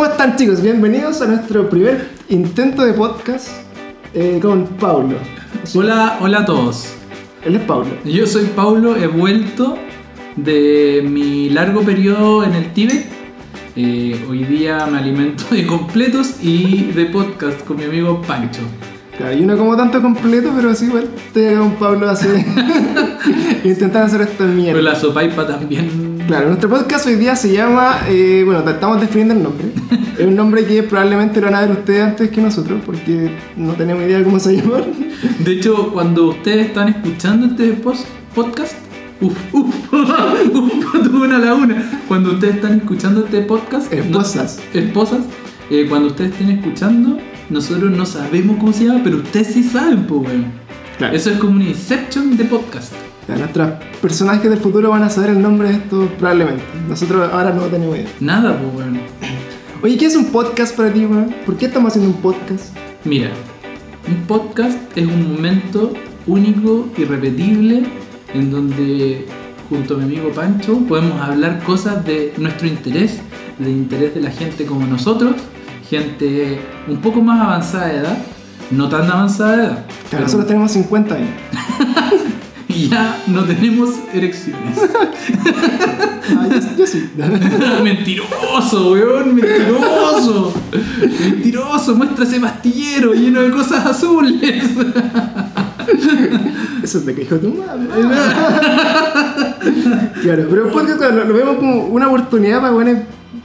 [0.00, 0.62] ¿cómo están chicos?
[0.62, 3.48] Bienvenidos a nuestro primer intento de podcast
[4.14, 5.16] eh, con Paulo.
[5.74, 6.94] Hola, hola a todos.
[7.44, 7.90] Él es Paulo.
[8.06, 9.76] Yo soy Paulo, he vuelto
[10.36, 13.04] de mi largo periodo en el Tíbet.
[13.76, 18.62] Eh, hoy día me alimento de completos y de podcast con mi amigo Pancho.
[19.18, 22.46] Claro, yo no como tanto completo, pero sí, igual acá con Pablo hace...
[23.64, 24.72] intentar hacer esta mierda.
[24.72, 26.09] Pero la sopaipa también.
[26.30, 29.66] Claro, nuestro podcast hoy día se llama, eh, bueno, estamos definiendo el nombre.
[30.16, 33.72] es un nombre que probablemente lo van a ver ustedes antes que nosotros, porque no
[33.72, 34.78] tenemos idea de cómo se llama.
[35.40, 38.74] De hecho, cuando ustedes están escuchando este post- podcast,
[39.20, 42.00] uff, uff, uff, tuve una laguna.
[42.06, 44.60] Cuando ustedes están escuchando este podcast, Esposas.
[44.72, 45.20] no- esposas,
[45.68, 47.18] eh, cuando ustedes estén escuchando,
[47.48, 50.44] nosotros no sabemos cómo se llama, pero ustedes sí saben, pues, weón.
[50.96, 51.16] Claro.
[51.16, 52.92] Eso es como una Inception de podcast.
[53.30, 53.70] Ya, nuestros
[54.02, 56.62] personajes del futuro van a saber el nombre de esto probablemente.
[56.88, 58.08] Nosotros ahora no tenemos idea.
[58.20, 59.00] Nada, pues, weón.
[59.82, 61.34] Oye, ¿qué es un podcast para ti, weón?
[61.46, 62.76] ¿Por qué estamos haciendo un podcast?
[63.04, 63.30] Mira,
[64.08, 65.92] un podcast es un momento
[66.26, 67.84] único, irrepetible,
[68.34, 69.26] en donde
[69.68, 73.20] junto a mi amigo Pancho podemos hablar cosas de nuestro interés,
[73.58, 75.34] del interés de la gente como nosotros,
[75.88, 78.18] gente un poco más avanzada de edad,
[78.70, 81.28] no tan avanzada de edad, Claro, pero- nosotros tenemos 50 años.
[82.74, 84.78] y ya no tenemos erecciones.
[86.36, 87.10] Ah, yo, yo sí.
[87.82, 90.52] mentiroso, weón, mentiroso.
[91.20, 94.64] Mentiroso, muestra ese pastillero lleno de cosas azules.
[96.82, 97.88] Eso es de que dijo tu madre.
[100.22, 102.98] claro, pero un podcast lo, lo vemos como una oportunidad para buenos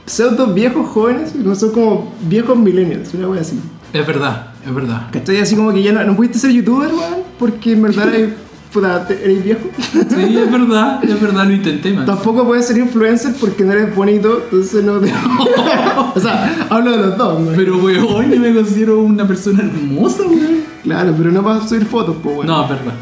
[0.06, 3.60] pseudo viejos jóvenes, no son como viejos millennials, una wea así.
[3.92, 5.08] Es verdad, es verdad.
[5.12, 5.40] ¿Cachai?
[5.40, 8.30] Así como que ya no, no pudiste ser youtuber, weón, porque en verdad eres,
[8.76, 9.60] puta, eres viejo.
[9.92, 12.04] Sí, es verdad, es verdad, lo intenté, man.
[12.06, 15.10] Tampoco puedes ser influencer porque no eres bonito, entonces no te...
[16.14, 17.54] o sea, hablo de los dos, weón.
[17.56, 20.60] Pero, weón, yo me considero una persona hermosa, weón.
[20.82, 22.46] Claro, pero no vas a subir fotos, pues, weón.
[22.46, 22.94] No, es verdad.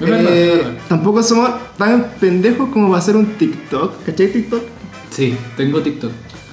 [0.00, 0.72] Es verdad, Eh, es verdad.
[0.88, 4.04] tampoco somos tan pendejos como para hacer un TikTok.
[4.06, 4.62] ¿Cachai TikTok?
[5.10, 6.12] Sí, tengo TikTok.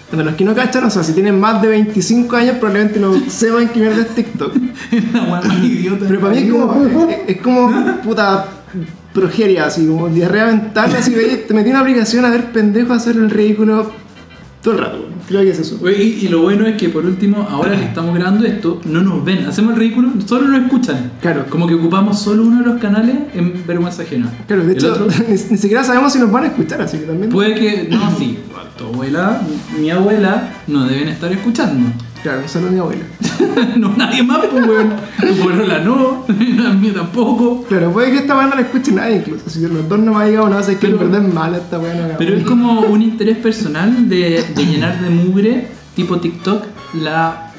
[0.10, 3.14] Para los que no cachan, o sea, si tienen más de 25 años, probablemente no
[3.28, 4.54] sepan qué mierda es TikTok.
[5.14, 6.06] Weá más idiota.
[6.08, 7.72] Pero para mí es como, es, es como
[8.04, 8.46] puta
[9.14, 11.14] progeria, así como diarrea mental, así
[11.48, 13.92] te metí una aplicación a ver pendejos a hacer el ridículo
[14.62, 15.80] todo el rato, creo que es eso.
[15.88, 19.24] Y, y lo bueno es que por último, ahora que estamos grabando esto, no nos
[19.24, 21.12] ven, hacemos el ridículo, solo nos escuchan.
[21.22, 21.46] Claro.
[21.50, 24.28] Como que ocupamos solo uno de los canales en vergüenza ajena.
[24.48, 26.98] Claro, de El hecho, otro- ni, ni siquiera sabemos si nos van a escuchar, así
[26.98, 27.30] que también.
[27.30, 27.88] puede que.
[27.92, 28.40] No, sí,
[28.76, 29.40] tu abuela,
[29.80, 31.88] mi abuela, no deben estar escuchando.
[32.26, 33.04] Claro, solo mi abuela.
[33.78, 34.96] no, nadie más, pues, weón.
[35.20, 36.26] Tu abuela no,
[36.64, 37.64] la mía tampoco.
[37.70, 39.48] Claro, puede que esta weá no la escuche nadie incluso.
[39.48, 41.78] Si los dos no me ha llegado, no sé que en verdad es mala esta
[41.78, 41.94] weá.
[41.94, 46.64] No, Pero es como un interés personal de, de llenar de mugre, tipo TikTok,
[46.96, 47.54] la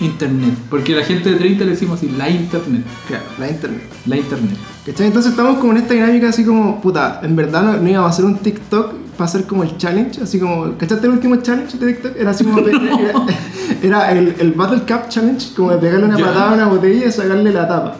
[0.00, 0.54] internet.
[0.68, 2.82] Porque la gente de 30 le decimos así, la internet.
[3.06, 3.82] Claro, la internet.
[4.04, 4.56] La internet.
[4.84, 5.06] ¿Cachai?
[5.06, 8.12] Entonces estamos como en esta dinámica así como, puta, en verdad no, no íbamos a
[8.14, 11.92] hacer un TikTok para hacer como el challenge, así como, ¿cachaste el último challenge de
[11.92, 12.12] TikTok?
[12.16, 12.70] Era así como, era,
[13.82, 16.24] era el, el Battle Cup Challenge, como de pegarle una Ya.
[16.26, 17.96] patada a una botella y sacarle la tapa.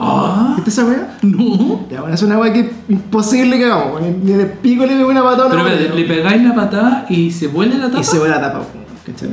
[0.00, 1.18] Ah, ¿Viste esa weá?
[1.22, 1.86] no.
[1.90, 5.10] Ya, bueno, es una weá que es imposible que hagamos, ni, de pico le pego
[5.10, 8.00] una patada a una Pero le pegáis la patada y se vuelve la tapa.
[8.00, 8.62] Y se ve la tapa,
[9.04, 9.30] ¿cachai?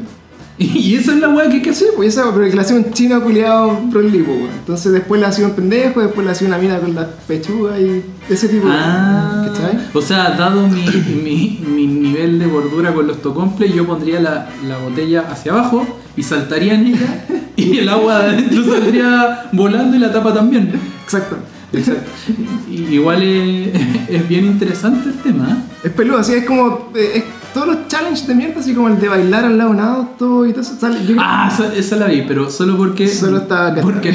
[0.86, 1.90] Y esa es la weá que hay que hacer.
[1.96, 4.50] Pues esa, pero que le hacía un chino culiado prolipo, weón.
[4.60, 8.04] Entonces después le hacía un pendejo, después le hacía una mina con las pechugas y
[8.30, 9.80] ese tipo de Ah, ¿cachai?
[9.94, 10.86] o sea, dado mi,
[11.24, 15.86] mi, mi nivel de gordura con los tocomples, yo pondría la, la botella hacia abajo
[16.16, 17.26] y saltaría en ella
[17.58, 20.72] y el agua de adentro saldría volando y la tapa también.
[21.04, 21.38] Exacto.
[21.74, 22.10] Exacto.
[22.72, 23.70] Igual es,
[24.10, 25.50] es bien interesante el tema.
[25.52, 25.88] ¿eh?
[25.88, 26.92] Es peludo, así es como.
[26.96, 27.24] eh, es
[27.56, 30.46] todos los challenges de mierda, así como el de bailar al lado de un auto
[30.46, 30.76] y todo eso.
[30.80, 33.08] Sale, yo Ah, esa, la vi, pero solo porque.
[33.08, 33.82] Solo estaba Cata.
[33.82, 34.12] porque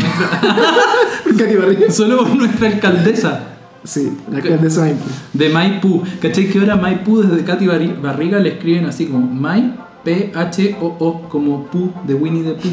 [1.39, 1.91] Katy Barriga.
[1.91, 3.41] Solo por nuestra alcaldesa
[3.83, 5.05] Sí, la alcaldesa Maipú.
[5.33, 6.03] de Maipú.
[6.21, 11.65] ¿Cachai que ahora Maipú desde Katy Barri- Barriga le escriben así como Mai, P-H-O-O, como
[11.65, 12.71] Pooh de Winnie the Pooh?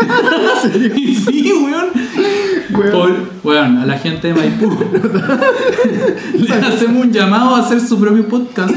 [0.96, 1.86] Y sí, weón.
[2.74, 2.92] Weón.
[2.92, 3.12] Por,
[3.42, 4.70] weón, a la gente de Maipú.
[6.38, 8.74] Le hacemos un llamado a hacer su propio podcast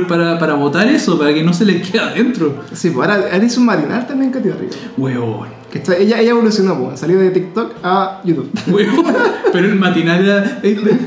[0.00, 2.62] por- para, para votar eso, para que no se les quede adentro.
[2.72, 4.72] Sí, pues ahora, un matinal también Barriga.
[4.96, 5.48] Weón.
[5.70, 8.50] Que está- ella, ella evolucionó, pues, salió de TikTok a YouTube.
[8.68, 9.04] Weón.
[9.52, 10.60] Pero el matinal era.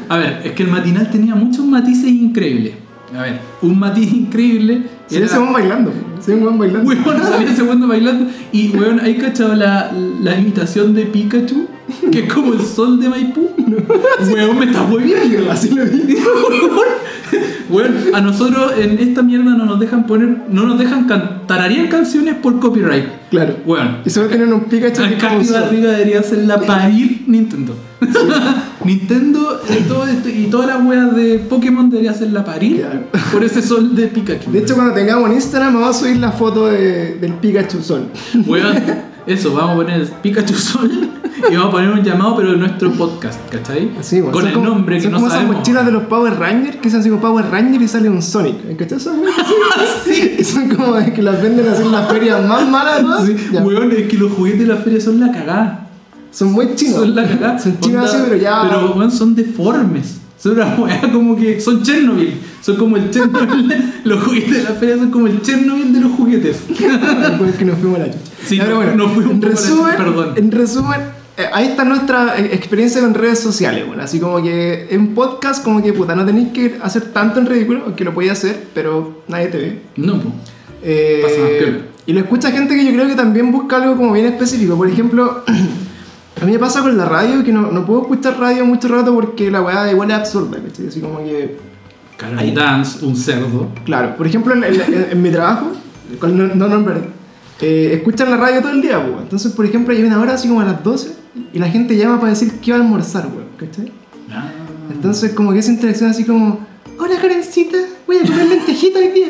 [0.10, 2.74] A ver, es que el matinal tenía muchos matices increíbles.
[3.18, 5.26] A ver, un matiz increíble Se era.
[5.28, 6.90] ese weón bailando, pues, ese weón bailando.
[6.90, 8.26] Weón, salía ese weón bailando.
[8.52, 9.92] Y weón, ¿hay cachado la,
[10.22, 11.68] la imitación de Pikachu?
[12.12, 13.50] Que es como el sol de Maipú.
[14.32, 15.52] Weón, me estás moviendo.
[15.52, 16.18] Así lo vi.
[17.70, 21.06] Bueno, a nosotros en esta mierda no nos dejan poner, no nos dejan
[21.46, 23.04] tararear canciones por copyright.
[23.30, 23.58] Claro.
[23.66, 27.76] Bueno, Y solo tienen un Pikachu como arriba, debería ser la parir Nintendo.
[28.86, 33.02] Nintendo y, todo esto- y todas las weas de Pokémon debería ser la parir Claro.
[33.34, 34.50] por ese sol de Pikachu.
[34.52, 38.08] De hecho, cuando tengamos en Instagram vamos a subir la foto de- del Pikachu Sol.
[38.48, 38.78] Weón,
[39.26, 40.90] eso, vamos a poner Pikachu Sol
[41.50, 43.92] y vamos a poner un llamado, pero en nuestro podcast, ¿cachai?
[44.00, 45.58] Así, bueno, Con el como- nombre que no como esas sabemos.
[45.58, 48.76] mochilas de los Power Rangers que son así como Power Ranger y sale un Sonic.
[48.78, 49.00] ¿Cachai?
[49.00, 49.22] Son,
[50.38, 53.26] que son como de que las venden así en las ferias más malas.
[53.26, 53.62] Sí, Ya.
[53.64, 55.88] weón, es que los juguetes de la feria son la cagada.
[56.32, 56.96] Son muy chinos.
[57.00, 57.60] Son la cagada.
[57.60, 58.62] Son chinos así, pero ya.
[58.64, 60.22] Pero, weón, son deformes.
[60.38, 61.60] Son una weá como que.
[61.60, 62.34] Son Chernobyl.
[62.62, 63.94] Son como el Chernobyl.
[64.04, 66.68] los juguetes de la feria son como el Chernobyl de los juguetes.
[66.68, 68.26] Después que nos fuimos a la chucha.
[68.46, 70.34] Sí, pero bueno, nos fuimos en resumen, perdón.
[70.36, 71.02] En resumen,
[71.38, 73.86] eh, ahí está nuestra eh, experiencia con redes sociales.
[73.88, 77.46] Bueno, así como que en podcast, como que puta, no tenéis que hacer tanto en
[77.46, 79.82] ridículo, aunque lo podéis hacer, pero nadie te ve.
[79.98, 80.32] No, po.
[80.84, 84.14] Eh, Pasa más y lo escucha gente que yo creo que también busca algo como
[84.14, 84.78] bien específico.
[84.78, 85.44] Por ejemplo,
[86.42, 89.14] a mí me pasa con la radio que no, no puedo escuchar radio mucho rato
[89.14, 90.88] porque la weá igual es absurda, ¿cachai?
[90.88, 91.58] Así como que.
[92.18, 93.70] Carol Dance, un cerdo.
[93.86, 95.72] Claro, por ejemplo, en, en- en mi trabajo,
[96.22, 96.92] no, no
[97.62, 99.22] eh, escuchan la radio todo el día, pues.
[99.24, 101.12] Entonces, por ejemplo, hay una hora así como a las 12
[101.54, 103.92] y la gente llama para decir que va a almorzar, weón, ¿cachai?
[104.32, 104.50] Ah.
[104.92, 106.60] Entonces, como que esa interacción así como,
[107.00, 109.28] hola Karencita, voy a comer lentejita hoy día.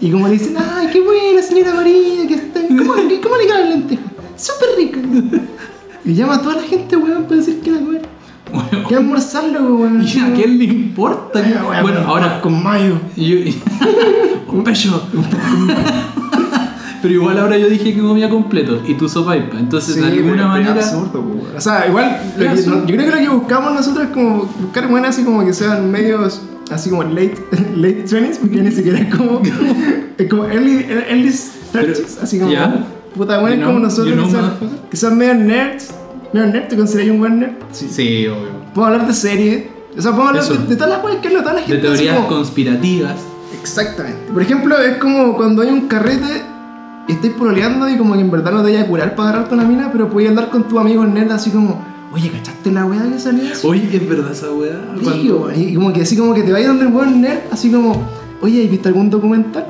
[0.00, 2.60] Y como le dicen, ay, qué buena señora María, que está...
[2.66, 4.04] ¿Cómo, cómo le quedan lentejas?
[4.36, 4.98] Súper rica.
[6.04, 8.02] Y llama a toda la gente, weón, para decir que va a comer.
[8.52, 8.68] Weón.
[8.88, 10.02] Que va a almorzarlo, weón.
[10.06, 11.40] ¿Y a quién le importa?
[11.44, 12.40] Ah, weón, Bueno, ahora.
[12.40, 12.94] Con mayo.
[13.16, 13.38] yo-
[14.48, 15.02] un pecho.
[17.02, 19.58] Pero igual ahora yo dije que comía completo y tú sopaipa.
[19.58, 20.78] Entonces, de alguna manera.
[20.78, 21.24] es absurdo.
[21.56, 25.10] O sea, igual, que- yo creo que lo que buscamos nosotros es como buscar buenas
[25.16, 27.34] así como que sean medios así como late,
[27.74, 29.42] late 20s, porque ni siquiera es como,
[30.16, 32.84] es como early, early 30s, así como, ya.
[33.14, 35.94] Puta, bueno, You es know, como nosotros, you know, que, sean medio nerds,
[36.32, 37.52] medio nerd, ¿te consideras un buen nerd?
[37.72, 38.50] Sí, sí, obvio.
[38.74, 39.64] Podemos hablar de series,
[39.96, 40.54] o sea, podemos hablar Eso.
[40.54, 41.86] de, de todas las cosas que habla toda la De gente.
[41.88, 43.16] así teorías como- conspirativas.
[43.60, 44.32] Exactamente.
[44.32, 46.42] Por ejemplo, es como cuando hay un carrete
[47.08, 49.54] y estáis pololeando y como que en verdad no te vayas a curar para agarrarte
[49.54, 53.02] una mina, pero podías andar con tu amigo nerd así como, oye, ¿cachaste la weá
[53.12, 53.44] que salió?
[53.64, 54.80] Oye, es verdad esa weá.
[55.02, 55.52] Weón.
[55.56, 58.02] Y como que así como que te vayas donde el weón nerd, así como,
[58.40, 59.66] oye, ¿has visto algún documental?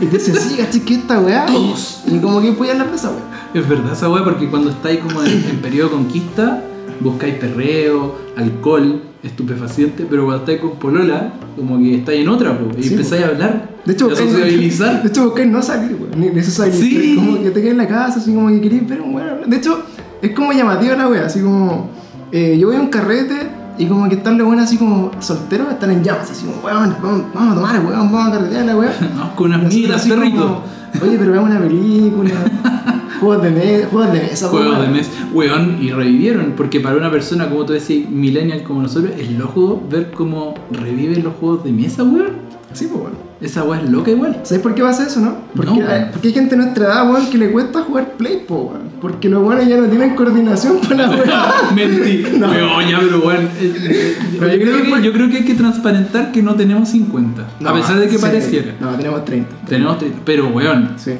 [0.00, 1.46] Y te dice, sí, ¿caché esta weá?
[1.46, 2.02] Todos.
[2.06, 3.50] Y, y como que podías hablar de esa weá.
[3.54, 6.62] Es verdad esa weá porque cuando estáis como en, en periodo de conquista,
[7.00, 12.70] buscáis perreo, alcohol, estupefaciente, pero cuando estáis con polola, como que estáis en otra, po,
[12.78, 15.02] y Sí, empezáis a hablar, De hecho, sociabilizar.
[15.02, 16.20] De hecho, buscáis no salir, weón.
[16.20, 16.42] Ni, ni.
[16.42, 17.14] Sí.
[17.16, 19.48] Como que te quedas en la casa, así como que queréis ver un weón.
[19.48, 19.82] De hecho,
[20.20, 21.90] es como llamativa la wea, así como.
[22.32, 25.70] eh, yo voy a un carrete y como que están los buenos así como solteros,
[25.70, 28.76] están en llamas, así como, weón, vamos, vamos a tomar, weón, vamos a carretear la
[28.76, 28.94] wea.
[29.16, 30.62] Vamos con unas minas, así como, perrito.
[31.02, 32.30] Oye, pero veamos una película.
[33.20, 34.82] juegos de mesa, juegos de mesa, Juegos weón.
[34.82, 39.12] de mes, weón, y revivieron, porque para una persona, como tú decías, millennial como nosotros,
[39.18, 42.44] es loco ver cómo reviven los juegos de mesa, weón.
[42.74, 43.24] Sí, pues weón.
[43.40, 44.40] Esa weá es loca igual.
[44.42, 45.36] ¿Sabes por qué pasa eso, no?
[45.54, 45.90] Porque, No, weón.
[45.90, 48.84] hay, porque hay gente de nuestra edad, weón, que le cuesta jugar Play, po, weón.
[49.00, 51.54] Porque los buenos ya no tienen coordinación para la.
[51.74, 52.24] Mentí.
[52.38, 52.48] No.
[52.50, 53.44] Weón, ya, pero weón.
[53.60, 56.32] eh, eh, Pero yo, yo creo que que, fue- yo creo que hay que transparentar
[56.32, 57.42] que no tenemos 50.
[57.64, 58.22] a pesar de que sí.
[58.22, 58.74] pareciera.
[58.80, 59.50] No, tenemos 30.
[59.68, 61.12] Tenemos 30, pero weón, Sí.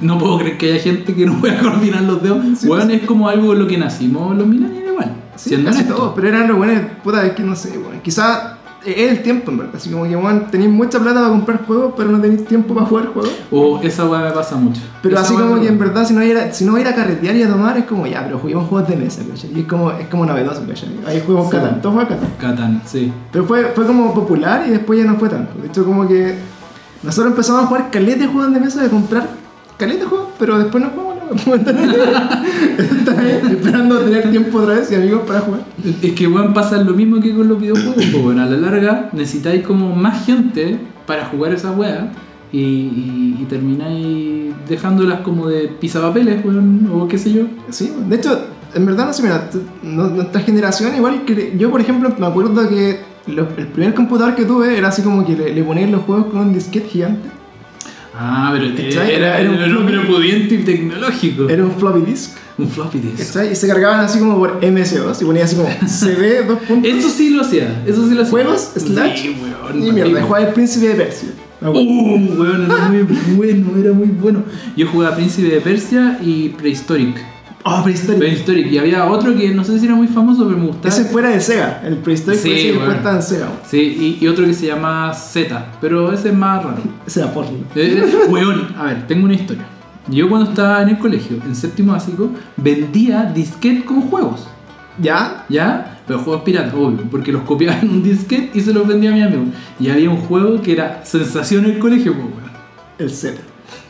[0.00, 2.38] no puedo creer que haya gente que no pueda coordinar los dedos.
[2.58, 2.94] Sí, weón, sí.
[2.96, 5.12] es como algo de lo que nacimos los millennials igual.
[5.36, 8.00] Sí, casi todos, pero eran los buenos, puta, es que no sé, weón.
[8.02, 8.55] Quizás
[8.92, 9.74] es el tiempo, en verdad.
[9.76, 12.86] Así como que, weón, tenéis mucha plata para comprar juegos, pero no tenéis tiempo para
[12.86, 13.32] jugar juegos.
[13.50, 14.80] O esa weá me pasa mucho.
[15.02, 16.86] Pero Esa así como me- que en verdad, si no, ir a, si no ir
[16.88, 19.50] a carretear y a tomar, es como, ya, pero juguemos juegos de mesa, ¿cachai?
[19.54, 20.88] Y es como, es como novedoso, ¿cachai?
[21.06, 21.56] Ahí juegos Sí.
[21.56, 22.30] Catán, todos juegan Catán.
[22.38, 23.12] Catán, sí.
[23.32, 25.60] Pero fue, fue como popular y después ya no fue tanto.
[25.60, 26.36] De hecho, como que
[27.02, 29.28] nosotros empezamos a jugar caleta de juegos de mesa, de comprar
[29.78, 31.05] caleta de juegos, pero después no jugamos
[33.50, 35.60] esperando tener tiempo otra vez y amigos para jugar.
[36.02, 39.62] Es que weón pasa lo mismo que con los videojuegos, bueno, a la larga necesitáis
[39.64, 42.10] como más gente para jugar esa weá
[42.52, 47.42] y, y, y termináis dejándolas como de pisapapeles, weón, o qué sé yo.
[47.70, 48.40] Sí, de hecho,
[48.74, 49.48] en verdad no sé, mira,
[49.82, 54.44] nuestra generación igual que yo por ejemplo me acuerdo que lo- el primer computador que
[54.44, 57.28] tuve era así como que le, le ponían los juegos con un disquete gigante.
[58.18, 59.14] Ah, pero ¿Cachai?
[59.14, 60.12] era, Era un era un hombre floppy.
[60.12, 61.48] pudiente y tecnológico.
[61.48, 62.30] Era un floppy disk.
[62.58, 63.18] un floppy disk.
[63.18, 63.52] ¿cachai?
[63.52, 66.90] Y se cargaban así como por MS2 y ponía así como CD, dos puntos.
[66.90, 68.30] Eso sí lo hacía, eso sí lo hacía.
[68.30, 68.70] ¿Juegos?
[68.76, 69.20] ¿Slash?
[69.22, 69.82] Sí, weón.
[69.86, 71.28] Y mierda, jugaba el príncipe de Persia.
[71.60, 71.90] Ah, bueno.
[71.90, 73.02] Uh, weón, era muy
[73.36, 74.44] bueno, era muy bueno.
[74.76, 77.16] Yo jugaba Príncipe de Persia y Prehistoric.
[77.68, 78.18] Oh, Prehistoric.
[78.20, 78.70] Prehistoric.
[78.72, 80.94] Y había otro que no sé si era muy famoso, pero me gustaba.
[80.94, 81.82] Ese fuera de Sega.
[81.84, 82.92] El Prehistoric Sí, bueno.
[82.92, 83.48] después en Sega.
[83.68, 86.76] Sí, y, y otro que se llama Z, pero ese es más raro.
[87.04, 87.58] Ese era porno.
[87.74, 89.64] Eh, eh, weón, a ver, tengo una historia.
[90.08, 94.46] Yo cuando estaba en el colegio, en séptimo básico, vendía disquete con juegos.
[95.02, 95.44] ¿Ya?
[95.48, 95.98] ¿Ya?
[96.06, 99.14] Pero juegos piratas, obvio, porque los copiaba en un disquete y se los vendía a
[99.14, 99.42] mi amigo.
[99.80, 102.50] Y había un juego que era sensación en el colegio, pues, weón.
[102.98, 103.36] El Z.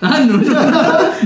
[0.01, 0.43] Ah, no, no,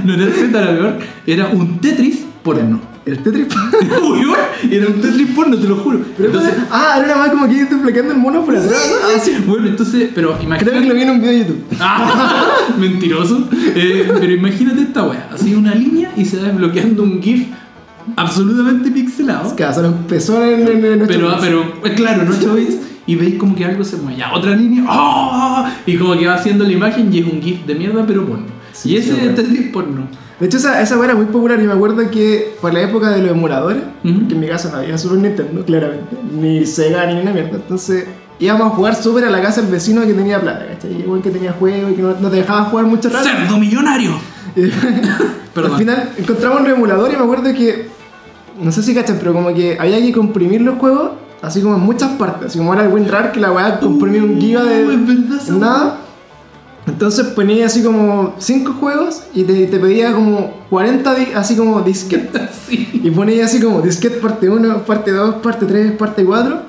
[0.05, 0.99] no era el Z, era peor.
[1.27, 2.81] Era un Tetris porno.
[3.07, 3.47] El Tetris.
[4.03, 4.37] Weón,
[4.71, 6.01] era un Tetris porno, te lo juro.
[6.17, 8.73] Pero Entonces, ah, era más como que ir duplicando el mono por atrás.
[8.73, 9.09] ¿no?
[9.09, 9.33] Ah, sí.
[9.47, 10.81] bueno, entonces, pero Creo imagínate.
[10.81, 11.65] que lo vi en un video de YouTube.
[11.81, 13.49] Ah, mentiroso.
[13.75, 17.47] Eh, pero imagínate esta wea, así una línea y se va desbloqueando un GIF
[18.17, 19.55] absolutamente pixelado.
[19.83, 21.39] Lo empezó en, en, en Pero, país.
[21.41, 24.19] pero, eh, claro, en 8 bits y veis como que algo se mueve.
[24.19, 25.65] Ya, otra línea, ¡oh!
[25.87, 28.45] y como que va haciendo la imagen y es un GIF de mierda, pero porno.
[28.83, 29.29] Sí, y ese sí.
[29.35, 30.09] Tetris porno.
[30.39, 33.11] De hecho, esa, esa weá era muy popular y me acuerdo que por la época
[33.11, 37.21] de los emuladores, que en mi casa no había Super Nintendo, claramente, ni Sega ni
[37.21, 38.07] una mierda, entonces
[38.39, 40.95] íbamos a jugar Super a la casa del vecino que tenía plata, ¿cachai?
[40.95, 43.29] Y igual que tenía juego y que no, no te dejaba jugar mucho rato.
[43.29, 44.13] ¡Cerdo millonario!
[45.55, 45.73] Perdón.
[45.73, 47.89] Al final encontramos un emulador y me acuerdo que,
[48.59, 51.11] no sé si cachan, pero como que había que comprimir los juegos,
[51.43, 54.41] así como en muchas partes, así como era el WinRAR que la weá comprimía un
[54.41, 55.99] giga de Uh, es verdad nada.
[56.91, 61.81] Entonces ponía así como 5 juegos y te, te pedía como 40 di- así como
[61.83, 62.43] disquetes.
[62.71, 62.89] Sí.
[63.03, 66.63] Y ponía así como disquete parte 1, parte 2, parte 3, parte 4.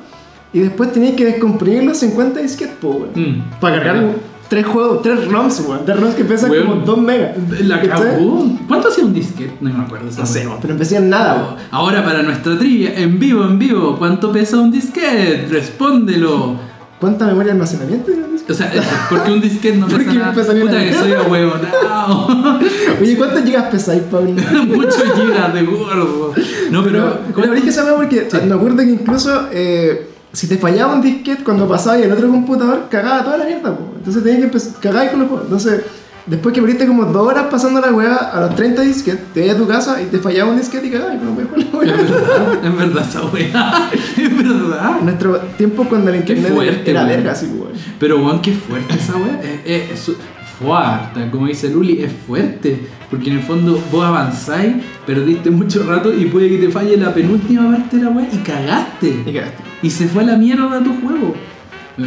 [0.53, 2.75] Y después tenías que descomprimir los 50 disquetes.
[3.15, 3.59] Mm.
[3.59, 4.15] Para cargar
[4.49, 5.85] 3 juegos, 3 ROMs, weón.
[5.85, 6.67] 3 ROMs que pesan Weón.
[6.67, 7.37] como 2 megas.
[7.63, 8.45] La cagó.
[8.67, 9.53] ¿Cuánto hacía un disquete?
[9.61, 10.07] No me acuerdo.
[10.17, 11.55] No sé, pero no pesan nada, weón.
[11.71, 15.47] Ahora para nuestra trivia, en vivo, en vivo, ¿cuánto pesa un disquete?
[15.49, 16.55] Respóndelo.
[17.01, 18.53] ¿Cuánta memoria de almacenamiento tiene un disquete?
[18.53, 20.33] O sea, porque un disquete no ¿Por pesa qué nada.
[20.33, 22.27] pesa Puta que soy ahueonado.
[23.01, 24.29] Oye, ¿cuántos gigas pesáis, Pablo?
[24.67, 26.33] Muchos gigas de gordo.
[26.69, 27.19] No, pero.
[27.35, 28.37] Pero, verdad es que sabía porque Sí.
[28.47, 32.29] me acuerdo que incluso eh, si te fallaba un disquete cuando pasaba y el otro
[32.29, 33.93] computador, cagaba toda la mierda, po.
[33.97, 35.45] Entonces tenías que empezar, cagar con los juegos.
[35.47, 35.81] Entonces,
[36.25, 39.55] después que perdiste como dos horas pasando la weá a los 30 disquetes, te ibas
[39.55, 41.95] a tu casa y te fallaba un disquete y cagabas no jugar la Es weá.
[41.97, 43.89] verdad, es verdad esa weá.
[44.17, 45.01] Es verdad.
[45.01, 47.71] Nuestro tiempo cuando el internet fuerte, era verga, así, weón.
[47.99, 49.41] Pero, weón, qué fuerte esa weá.
[49.65, 50.15] Es, es, es
[50.59, 52.87] fuerte, como dice Luli, es fuerte.
[53.09, 54.75] Porque en el fondo vos avanzáis,
[55.05, 58.37] perdiste mucho rato y puede que te falle la penúltima parte de la weá y
[58.37, 59.23] cagaste.
[59.25, 59.63] Y cagaste.
[59.83, 61.33] Y se fue a la mierda tu juego.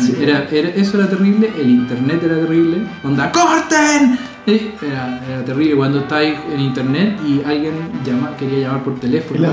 [0.01, 0.17] Sí.
[0.21, 2.79] Era, era- eso era terrible, el internet era terrible.
[3.03, 4.19] Onda, ¡corten!
[4.47, 7.75] Era, era terrible cuando estáis en internet y alguien
[8.05, 9.41] llama, quería llamar por teléfono.
[9.41, 9.53] La.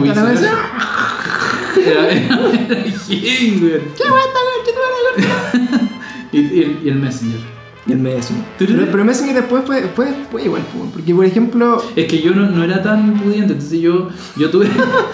[1.86, 2.14] Era,
[6.32, 7.40] y el Messenger.
[7.88, 8.46] Y el Messenger.
[8.60, 12.32] Pero, pero Messenger después fue, fue, fue igual, po, porque por ejemplo, Es que yo
[12.36, 14.68] no, no era tan pudiente, entonces yo, yo tuve.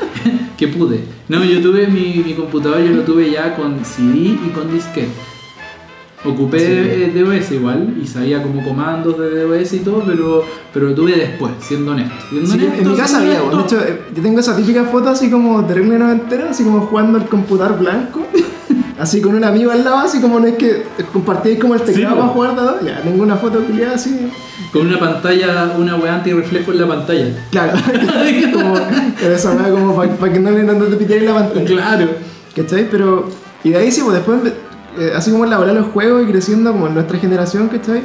[0.58, 1.06] que pude.
[1.30, 5.08] No, yo tuve mi, mi computador, yo lo tuve ya con CD y con disquete.
[6.26, 6.66] Ocupé Sí.
[6.68, 10.44] eh, DOS igual y sabía como comandos de DOS y todo, pero,
[10.74, 12.16] pero lo tuve después, siendo honesto.
[12.30, 15.10] Siendo Sí, honesto, en mi casa había, de hecho, eh, yo tengo esa típica foto
[15.10, 18.26] así como terrible noventera, así como jugando al computador blanco,
[19.00, 22.16] así con un amigo al lado, así como no es que compartíais como el teclado
[22.16, 22.22] po.
[22.22, 22.88] para jugar, ¿no?
[22.88, 24.30] ya, tengo una foto culiada así,
[24.72, 27.26] Con una pantalla, una weá antirreflejo en la pantalla.
[27.52, 27.74] claro,
[28.54, 28.76] como,
[29.22, 32.08] esa weá como para que no le te piteáis la pantalla, Claro.
[32.56, 32.90] ¿cachai?
[32.90, 33.30] Pero,
[33.64, 34.40] y de ahí sí, pues después,
[35.00, 38.02] eh, así como elaborar los juegos y creciendo como en nuestra generación, ¿cachai?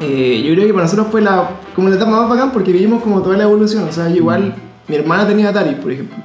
[0.00, 3.02] Eh, yo creo que para nosotros fue la, como la etapa más bacán porque vivimos
[3.02, 4.54] como toda la evolución, o sea, yo igual,
[4.88, 6.16] mi hermana tenía Atari, por ejemplo.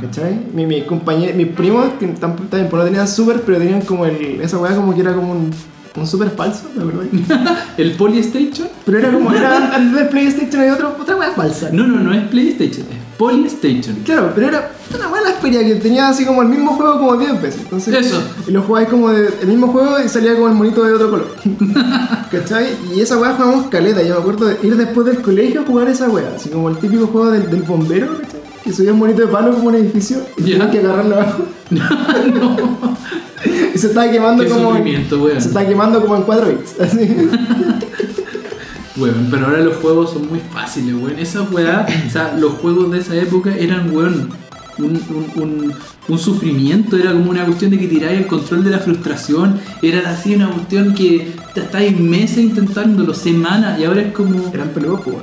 [0.00, 0.38] ¿Cachai?
[0.52, 4.58] Mi, mi compañero, mis primos también pues no tenían super, pero tenían como el, esa
[4.58, 5.50] weá como que era como un,
[5.96, 7.02] un super falso, ¿me acuerdo?
[7.76, 8.68] ¿El Polystation?
[8.84, 11.70] Pero era como, era antes del PlayStation había otro, otra weá falsa.
[11.72, 13.96] No, no, no es PlayStation, es Polystation.
[14.04, 17.42] Claro, pero era una buena feria que tenía así como el mismo juego como 10
[17.42, 17.60] veces.
[17.62, 18.22] Entonces, Eso.
[18.46, 21.10] Y lo jugabais como de, el mismo juego y salía como el monito de otro
[21.10, 21.34] color.
[22.30, 22.76] ¿Cachai?
[22.94, 24.02] Y esa weá jugábamos caleta.
[24.02, 26.32] Yo me acuerdo de ir después del colegio a jugar esa weá.
[26.36, 28.37] Así como el típico juego del, del bombero, ¿cachai?
[28.68, 31.44] Que subía un monito de palo como un edificio y tenías que agarrarlo abajo.
[31.70, 32.98] no.
[33.74, 34.70] Y se estaba quemando Qué como.
[34.72, 35.40] weón.
[35.40, 36.80] Se estaba quemando como en 4 bits.
[36.80, 36.98] Así.
[38.98, 41.18] Weón, pero ahora los juegos son muy fáciles, weón.
[41.18, 44.28] Esas weá, o sea, los juegos de esa época eran, weón,
[44.78, 45.00] un,
[45.36, 45.72] un, un,
[46.08, 50.10] un sufrimiento, era como una cuestión de que tiráis el control de la frustración, era
[50.10, 54.50] así una cuestión que te estáis meses intentándolo, semanas, y ahora es como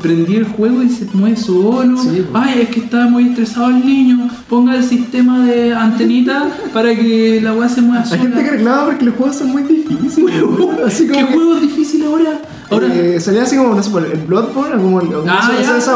[0.01, 1.97] prendí el juego y se mueve solo.
[1.97, 2.25] Sí.
[2.33, 4.29] Ay, es que estaba muy estresado el niño.
[4.49, 8.21] Ponga el sistema de antenita para que la weá se mueva Hay sola.
[8.21, 10.35] gente que reclama porque los juegos son muy difíciles.
[10.97, 12.41] ¿Qué que, juego es difícil ahora?
[12.69, 12.87] Ahora.
[12.93, 15.95] eh, salía así como, no sé, el Bloodborne, como el, Ah, esa, esa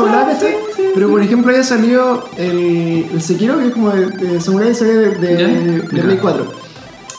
[0.89, 0.93] ¿cachai?
[0.95, 4.93] Pero por ejemplo, había salido el, el Sekiro, que es como de, de Samurai salió
[4.99, 5.81] de, de, de.
[6.01, 6.53] Play 4.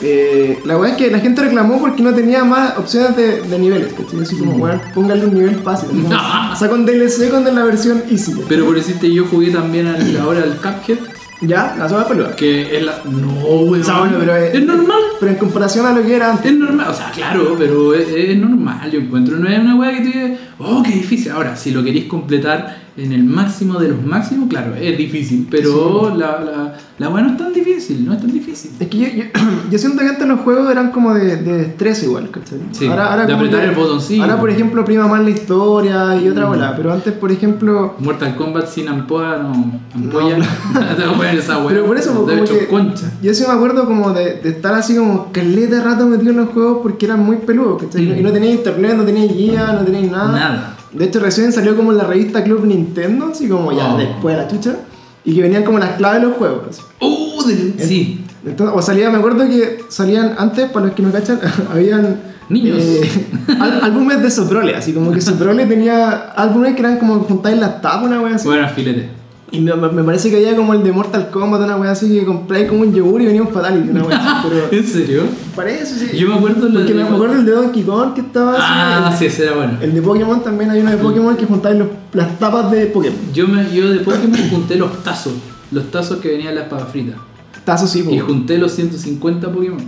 [0.03, 3.59] Eh, la weá es que la gente reclamó porque no tenía más opciones de, de
[3.59, 4.21] niveles, ¿cachai?
[4.21, 5.89] Así como, weón, póngale un nivel fácil.
[5.89, 6.09] como,
[6.55, 8.33] Saca un DLC con la versión easy.
[8.49, 10.97] Pero por decirte, yo jugué también al- ahora al Cuphead,
[11.41, 12.35] Ya, la zona peluda.
[12.35, 12.95] que es la.
[13.05, 13.27] No,
[13.61, 13.81] weón.
[13.81, 14.97] O sea, bueno, pero es normal.
[15.19, 16.51] Pero en comparación a lo que era antes.
[16.51, 19.37] Es normal, o sea, claro, pero es, es normal, yo encuentro.
[19.37, 21.31] No es una weá que tú digas, oh, qué difícil.
[21.31, 26.13] Ahora, si lo queréis completar en el máximo de los máximos, claro, es difícil, pero
[26.15, 28.71] la, la, la weá no es tan difícil, no es tan difícil.
[28.79, 29.23] Es que yo, yo,
[29.71, 32.59] yo siento que antes los juegos eran como de, de destreza igual, ¿cachai?
[32.71, 34.23] Sí, de apretar el botoncillo.
[34.23, 36.49] Ahora, por ejemplo, prima más la historia y otra Mm.
[36.49, 36.73] bola.
[36.75, 39.81] Pero antes, por ejemplo, Mortal Kombat sin ampolla, no.
[39.95, 40.37] Ampolla.
[40.37, 41.23] No.
[41.31, 41.67] esa weá.
[41.69, 43.11] Pero por eso, como hecho, que- concha.
[43.21, 46.37] yo sí me acuerdo como de, de estar así como caleta de rato metido en
[46.37, 48.05] los juegos porque eran muy peludos, ¿cachai?
[48.05, 48.19] Mm.
[48.19, 50.31] Y no tenía internet, no tenía guía, no tenía nada.
[50.31, 50.77] Nada.
[50.93, 53.97] De hecho, recién salió como en la revista Club Nintendo, así como ya Oh.
[53.97, 54.75] después de la chucha.
[55.23, 56.61] Y que venían como las claves de los juegos.
[56.69, 56.81] así.
[56.99, 57.41] Uh,
[57.77, 58.25] sí.
[58.45, 61.39] Entonces, o salía, me acuerdo que salían antes, para los que no cachan,
[61.71, 62.17] habían
[62.49, 62.77] Niños.
[62.81, 63.09] eh,
[63.81, 68.03] álbumes de Soprole, así como que Soprole tenía álbumes que eran como juntáis las tapas,
[68.07, 68.47] una wea así.
[68.47, 69.09] Bueno, filete.
[69.53, 72.25] Y me, me- parece que había como el de Mortal Kombat, una wea así que
[72.25, 74.47] compráis como un yogur y venía un Fatality, una wea así.
[74.49, 75.23] Pero ¿En serio?
[75.55, 76.17] parece, sí.
[76.17, 78.61] Yo me acuerdo Porque de- me acuerdo el de Donkey Kong que estaba así.
[78.65, 79.77] Ah, el, sí, ese era bueno.
[79.81, 83.17] el de Pokémon también hay uno de Pokémon que juntáis los- las tapas de Pokémon.
[83.33, 85.33] Yo, me, yo de Pokémon junté los tazos.
[85.71, 87.15] Los tazos que venían en las papas fritas.
[87.65, 88.25] Tazo sí, Y po.
[88.27, 89.79] junté los 150 Pokémon.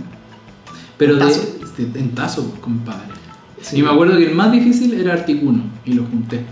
[0.98, 1.40] Pero ¿En de, tazo?
[1.78, 3.00] de- en tazo, compadre.
[3.62, 3.78] Sí.
[3.78, 5.62] Y me acuerdo que el más difícil era Articuno.
[5.86, 6.44] Y lo junté.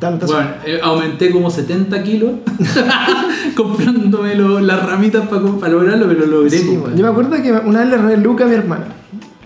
[0.00, 0.30] Tazos.
[0.30, 2.30] Bueno, eh, aumenté como 70 kilos
[3.56, 6.58] comprándome lo- las ramitas para lograrlo, pero lo logré.
[6.58, 6.96] Sí, bueno.
[6.96, 8.84] Yo me acuerdo que una vez le robé Luca a mi hermana.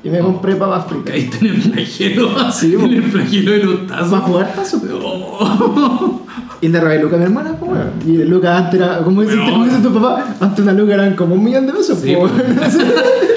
[0.04, 1.10] Y me compré papas fritas.
[1.10, 2.52] Caíste en el flagelo.
[2.52, 4.20] Sí, en el flagelo de los ¿Vas a tazos.
[4.20, 4.80] jugar tazo?
[4.82, 4.88] pe?
[4.92, 6.22] Oh.
[6.60, 7.90] Y le robé Luca a mi hermana, pues weón.
[8.04, 11.14] Y Luca antes era, como dice, Pero- como dice tu papá, antes una Luca eran
[11.14, 12.32] como un millón de pesos, Sí, pues.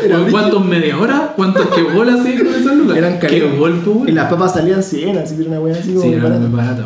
[0.01, 0.11] Weón.
[0.21, 1.33] Era ¿Cu- ¿Cuántos media hora?
[1.35, 2.97] ¿Cuántos que bolas así con?
[2.97, 3.57] Eran ¿Qué caletas.
[3.59, 6.09] gol, pues, Y las papas salían 100, así que era una wea así como Sí,
[6.13, 6.39] era barata.
[6.41, 6.85] muy barata.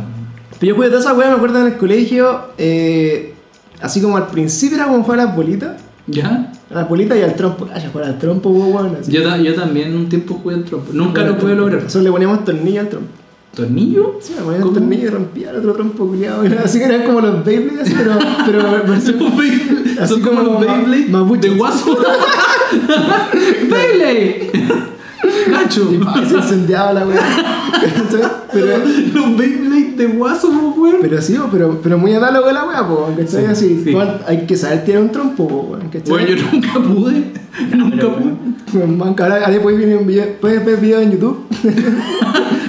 [0.59, 3.33] Pero yo jugué toda esa wea, me acuerdo en el colegio, eh,
[3.81, 5.81] así como al principio era como jugar a las bolitas.
[6.07, 6.51] ¿Ya?
[6.71, 7.67] A las bolitas y al trompo.
[7.73, 8.95] Ah, ya jugar al trompo, weón.
[9.07, 10.91] Yo, ta- yo también un tiempo jugué al trompo.
[10.93, 11.81] Nunca lo pude lograr.
[11.83, 13.09] Nosotros le poníamos tornillo al trompo.
[13.55, 14.19] ¿Tornillo?
[14.21, 14.79] Sí, le poníamos ¿Cómo?
[14.79, 16.43] tornillo y rompía el otro trompo culiado.
[16.63, 19.17] Así que eran como los Beyblade, así, pero, pero versión.
[19.99, 21.41] Así Son como como los ma- Beyblade mapuches.
[21.51, 21.97] de guaso.
[23.69, 24.51] ¡Beyblade!
[26.03, 27.21] Pa, se incendiaba la weá.
[28.51, 28.77] Pero,
[29.13, 30.95] Los Beyblade de guaso, güey.
[31.01, 33.09] pero sí, pero, pero muy análogo a la weá, po,
[33.49, 33.89] Así, sí.
[33.89, 35.89] igual hay que saber tirar un trompo, po, weón.
[36.07, 37.31] Bueno, yo nunca pude.
[37.75, 38.85] Nunca pude.
[38.87, 41.45] Man, ahora, ahora puedes ver un video, puedes ver videos en YouTube.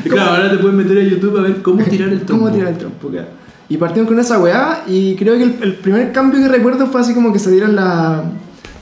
[0.08, 2.44] Claro, ahora te puedes meter a YouTube a ver cómo tirar el trompo.
[2.44, 3.08] ¿Cómo tirar el trompo?
[3.08, 3.26] claro.
[3.68, 7.00] Y partimos con esa weá y creo que el, el primer cambio que recuerdo fue
[7.00, 8.22] así como que se dieron la,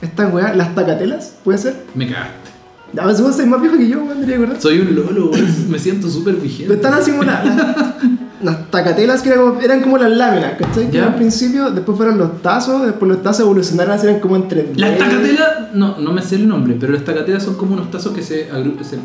[0.04, 1.76] estas weá, las tacatelas, ¿puede ser?
[1.94, 2.50] Me cagaste.
[2.98, 4.60] A ver, vos sois más viejo que yo, me debería acordar.
[4.60, 5.42] Soy un lolo, güey.
[5.68, 6.74] Me siento súper Pero vigente.
[6.74, 7.96] están así como la- la-
[8.44, 10.90] las tacatelas que eran como, eran como las láminas, ¿cachai?
[10.90, 14.76] Que al principio, después fueron los tazos, después los tazos evolucionaron, eran como en 3D.
[14.76, 18.12] Las tacatelas, no, no me sé el nombre, pero las tacatelas son como unos tazos
[18.12, 18.48] que se,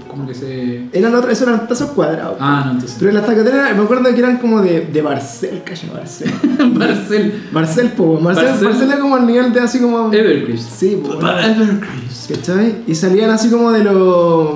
[0.08, 0.90] como que se...
[0.92, 2.38] Eran otros, esos eran tazos cuadrados.
[2.40, 2.98] Ah, no, entonces.
[3.00, 6.32] Pero las tacatelas, me acuerdo que eran como de, de Barcel, calla, Barcel.
[6.74, 7.44] Barcel.
[7.52, 8.68] Barcel, po, Marcel, Barcel.
[8.68, 10.12] Barcel era como al nivel de así como.
[10.12, 10.70] Evercrisp.
[10.70, 11.14] Sí, po.
[11.14, 12.36] Evercrisp.
[12.36, 12.84] ¿Cachai?
[12.88, 14.50] Y salían así como de los.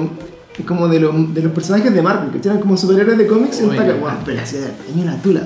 [0.61, 3.75] Como de los, de los personajes de Marvel, que eran como superhéroes de cómics Oye.
[3.77, 3.93] taca.
[3.93, 5.41] Guau, pero así tenía una tula.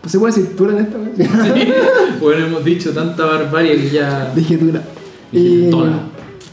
[0.00, 1.10] Pues se puede decir tula en esta vez.
[1.16, 1.72] Sí.
[2.20, 4.32] Bueno, hemos dicho tanta barbarie que ya...
[4.34, 4.82] Dije tula.
[5.30, 5.92] Dije Y, tola.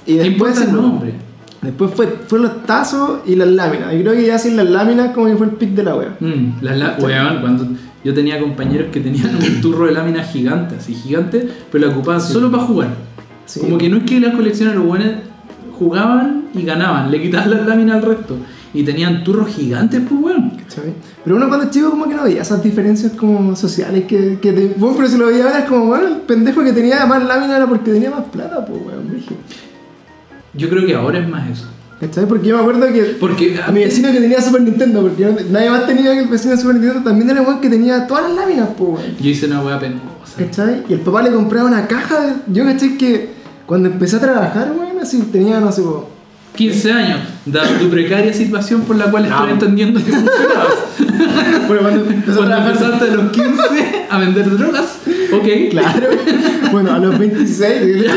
[0.06, 0.60] y ¿Qué después.
[0.62, 1.14] el nombre?
[1.62, 3.94] Después fue, fueron los tazos y las láminas.
[3.94, 6.16] Y creo que ya sin las láminas como que fue el pic de la wea.
[6.20, 7.68] Mm, las la- weón, cuando
[8.04, 12.22] yo tenía compañeros que tenían un turro de láminas gigantes, así gigantes, pero la ocupaban
[12.22, 12.90] solo para jugar.
[13.46, 13.60] Sí.
[13.62, 15.08] Como que no es que las coleccionaran, los buenos
[15.80, 18.38] jugaban y ganaban, le quitaban las láminas al resto.
[18.72, 20.52] Y tenían turros gigantes, pues weón.
[20.52, 20.94] ¿Cachai?
[21.24, 24.54] Pero uno cuando es chico como que no veía esas diferencias como sociales que, que
[24.54, 24.68] te...
[24.78, 27.56] Bueno, pero si lo veía ahora es como, bueno, el pendejo que tenía más lámina
[27.56, 29.38] era porque tenía más plata, pues weón, brígido.
[30.54, 31.68] Yo creo que ahora es más eso.
[32.00, 32.28] ¿Cachai?
[32.28, 35.70] Porque yo me acuerdo que Porque a mi vecino que tenía Super Nintendo, porque nadie
[35.70, 38.26] más tenía que el vecino de Super Nintendo, también era el weón que tenía todas
[38.26, 39.18] las láminas, pues weón.
[39.20, 40.04] yo hice una weá penosa.
[40.38, 40.84] ¿Cachai?
[40.88, 42.36] Y el papá le compraba una caja.
[42.48, 43.39] Yo caché que
[43.70, 46.10] cuando empecé a trabajar, weón, así tenía, no sé, po,
[46.56, 49.54] 15 años, dada tu precaria situación por la cual estoy No.
[49.54, 50.74] entendiendo que funcionabas.
[51.68, 52.72] Bueno, cuando Cuando trabajar...
[52.72, 54.86] empezaste a los 15 a vender drogas,
[55.32, 55.48] ok.
[55.70, 56.08] Claro.
[56.72, 58.16] Bueno, a los 26, de hecho.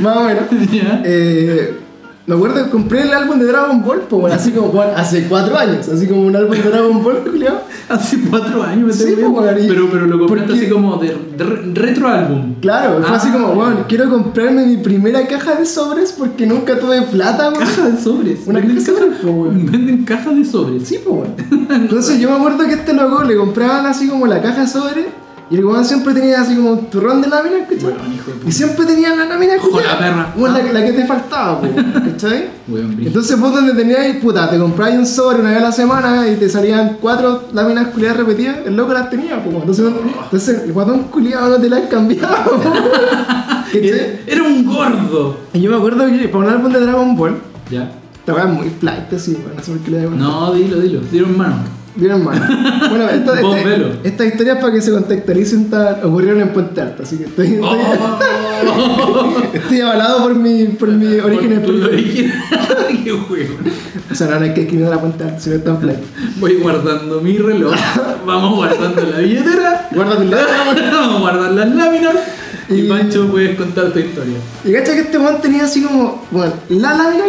[0.00, 0.42] Más o menos.
[0.72, 1.02] Ya.
[1.04, 1.78] Eh,
[2.26, 5.24] me acuerdo que compré el álbum de Dragon Ball, pues, bueno, así como bueno, hace
[5.28, 7.60] cuatro años, así como un álbum de Dragon Ball, culiao.
[7.88, 11.16] Hace cuatro años me Sí, pues, y- Pero, pero lo compraste porque- así como de,
[11.38, 12.56] de re- retro álbum.
[12.60, 13.16] Claro, fue Ah.
[13.16, 17.60] así como, bueno, quiero comprarme mi primera caja de sobres porque nunca tuve plata, weón.
[17.60, 18.40] Caja de sobres.
[18.46, 19.22] Una caja de sobres.
[19.70, 20.82] Venden caja de sobres.
[20.88, 21.68] Sí, pues, weón.
[21.70, 25.06] Entonces yo me acuerdo que este loco le compraban así como la caja de sobres
[25.50, 27.84] y el weón siempre tenía así como un turrón de láminas, ¿cachai?
[27.92, 28.48] Weón, hijo de puta.
[28.48, 30.34] Y siempre tenía la lámina culiada, la perra.
[30.36, 30.72] la, Ah.
[30.72, 31.68] la que te faltaba, po,
[32.10, 32.48] ¿cachai?
[32.68, 32.96] Weón.
[33.00, 36.36] Entonces vos donde tenías, puta, te comprabas un sobre una vez a la semana y
[36.36, 39.54] te salían cuatro láminas culiadas repetidas, el loco las tenía, pues.
[39.56, 39.84] Entonces,
[40.24, 42.60] entonces el guatón culiado no te cambiaba, po.
[43.66, 43.88] ¿Cachai?
[43.88, 45.36] Era, era un gordo.
[45.52, 47.38] Y yo me acuerdo que para un álbum de Dragon Ball,
[47.70, 47.92] Ya.
[48.26, 51.00] es muy flight, así, weón, no sé por qué le da No, dilo, dilo.
[51.10, 51.54] Dilo en mano.
[51.96, 52.40] Bien, hermano.
[52.90, 53.88] Bueno, esta, Vos esta, velo.
[54.04, 55.70] esta historia es para que se contextualicen,
[56.04, 61.18] ocurrieron en Puente Alto, así que estoy, estoy, Oh, estoy avalado por mi, por mi
[61.18, 61.62] origen.
[61.62, 62.32] Por tu origen.
[63.04, 63.54] Qué juego.
[64.10, 65.78] O sea, no, no hay que escribir a la Puente Alto, si no está en
[65.80, 65.98] flight.
[66.38, 67.74] Voy guardando mi reloj.
[68.26, 69.88] Vamos guardando la billetera.
[69.94, 70.30] Guarda tu.
[70.30, 72.14] Vamos a guardar las láminas.
[72.68, 74.36] Y, Y- Pancho, puedes contar tu historia.
[74.64, 77.24] Y cacha que este weón tenía así como, bueno, la lámina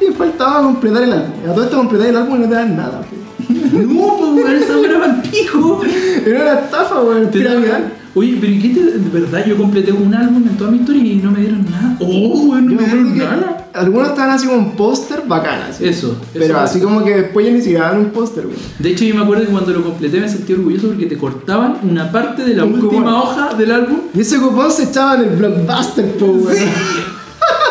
[0.00, 1.30] que faltaba completar el álbum.
[1.48, 3.16] A todo esto completar el álbum y no te dan nada, po.
[3.50, 5.80] No, pues, weón, esa weá era pico.
[6.26, 7.92] Era una estafa, weón, piramidal.
[8.12, 9.44] Oye, pero ¿y qué te, de verdad?
[9.46, 11.96] Yo completé un álbum en toda mi historia y no me dieron nada.
[12.00, 12.06] Oh,
[12.48, 13.68] weón, no me dieron nada.
[13.72, 15.86] algunos estaban así como un póster bacán, así.
[15.86, 16.58] Eso, Pero eso.
[16.58, 18.58] así como que después ya ni siquiera daban un póster, weón.
[18.80, 21.76] De hecho, yo me acuerdo que cuando lo completé me sentí orgulloso porque te cortaban
[21.88, 23.14] una parte de la Un última cupón.
[23.14, 23.98] hoja del álbum.
[24.12, 26.56] Y ese cupón se echaba en el blockbuster, po, weón.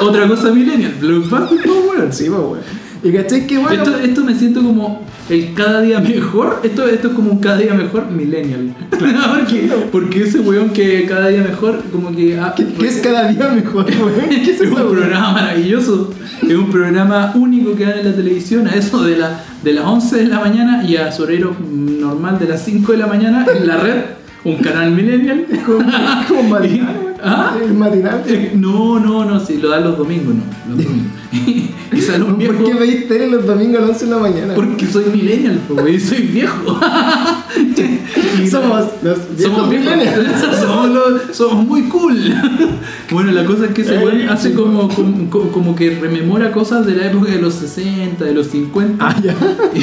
[0.01, 2.13] Otra cosa millennial, Blockbuster, po, weón.
[2.13, 2.59] Sí, weón.
[3.01, 3.81] Y cachai que bueno.
[3.81, 6.59] Esto, esto me siento como el cada día mejor.
[6.63, 8.75] Esto, esto es como un cada día mejor millennial.
[8.89, 12.37] porque, porque ese weón que cada día mejor, como que.
[12.37, 14.29] ah, que es cada día mejor, weón.
[14.29, 14.91] ¿Qué es es un weón?
[14.91, 16.13] programa maravilloso.
[16.41, 19.85] Es un programa único que dan en la televisión a eso de, la, de las
[19.85, 23.45] 11 de la mañana y a su horario normal de las 5 de la mañana
[23.55, 24.01] en la red.
[24.43, 25.45] Un canal millennial.
[26.49, 26.98] Matinal, weón.
[27.23, 27.57] ¿Ah?
[27.63, 28.23] El matinal.
[28.27, 30.43] Eh, No, no, no, sí, lo dan los domingos, no.
[30.75, 31.11] Los domingos.
[31.91, 32.53] y sale un viejo.
[32.55, 34.53] ¿Por qué veis tele los domingos a las 11 de la mañana?
[34.55, 36.79] Porque soy millennial, güey, soy viejo.
[38.49, 39.95] Somos los viejos somos viejos.
[40.61, 42.17] somos, los- somos muy cool.
[43.11, 46.95] bueno, la cosa es que ese weón hace como, como, como que rememora cosas de
[46.95, 49.05] la época de los 60, de los 50.
[49.07, 49.35] Ah, ya.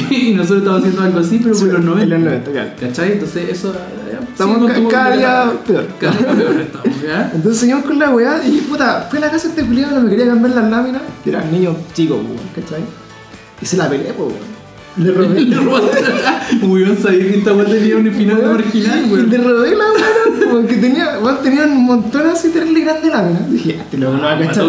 [0.09, 2.15] y nosotros estamos haciendo algo así, pero por los En 90.
[2.15, 2.69] los 90, claro.
[2.79, 3.11] ¿Cachai?
[3.13, 3.73] Entonces, eso.
[4.13, 5.87] Estamos sí, tu cada día peor.
[5.99, 7.31] Cada día peor estamos, ¿ya?
[7.33, 10.09] Entonces seguimos con la weá y puta, fue a la casa este culiado no me
[10.09, 11.01] quería cambiar las láminas.
[11.25, 12.83] Era un niño chico, weón, ¿cachai?
[13.61, 14.57] Y se la peleé, pues, weón.
[14.97, 15.41] Le robé.
[15.45, 15.97] Le robaste.
[16.65, 19.29] Weón, sabía que esta weá tenía un final de marginal, weón.
[19.29, 23.51] Le robé la weá, porque tenía, weón, tenía un montón así terrible grande de láminas.
[23.51, 24.65] Dije, este loco no va a cachar.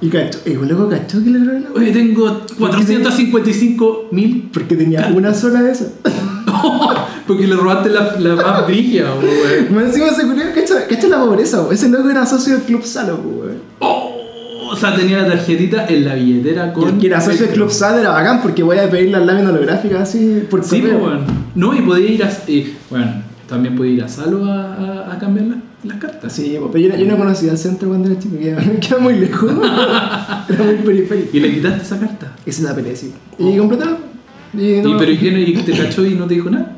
[0.00, 1.82] Y cachó, y loco cachó que le robé la weá.
[1.82, 4.50] Oye, tengo 455 mil.
[4.52, 5.88] Porque tenía una sola de esas.
[7.26, 9.74] Porque le robaste la, la más brígida, weón.
[9.74, 11.72] Más encima ese culiado, cacha, la pobreza, weón.
[11.74, 13.58] Ese loco era socio del Club Salo, weón.
[13.80, 16.88] Oh, o sea, tenía la tarjetita en la billetera con.
[16.88, 17.54] el que era socio del.
[17.54, 20.94] Club Salo era bacán porque voy a pedir las láminas holográficas así por Sí, pues,
[20.94, 21.20] weón.
[21.54, 22.30] No, y podía ir a.
[22.48, 26.32] eh, bueno, también podía ir a Salo a, a- a cambiar la- las cartas.
[26.32, 29.50] Sí, pero yo, no- yo no conocía el centro cuando era chico, quedaba muy lejos.
[30.48, 31.28] era muy periférico.
[31.36, 32.32] Y le quitaste esa carta.
[32.44, 33.12] Y se la peleé, sí.
[33.38, 33.84] Y completé.
[34.56, 34.90] Y no.
[34.90, 36.76] ¿Y, pero ¿y y te cachó y no te dijo nada?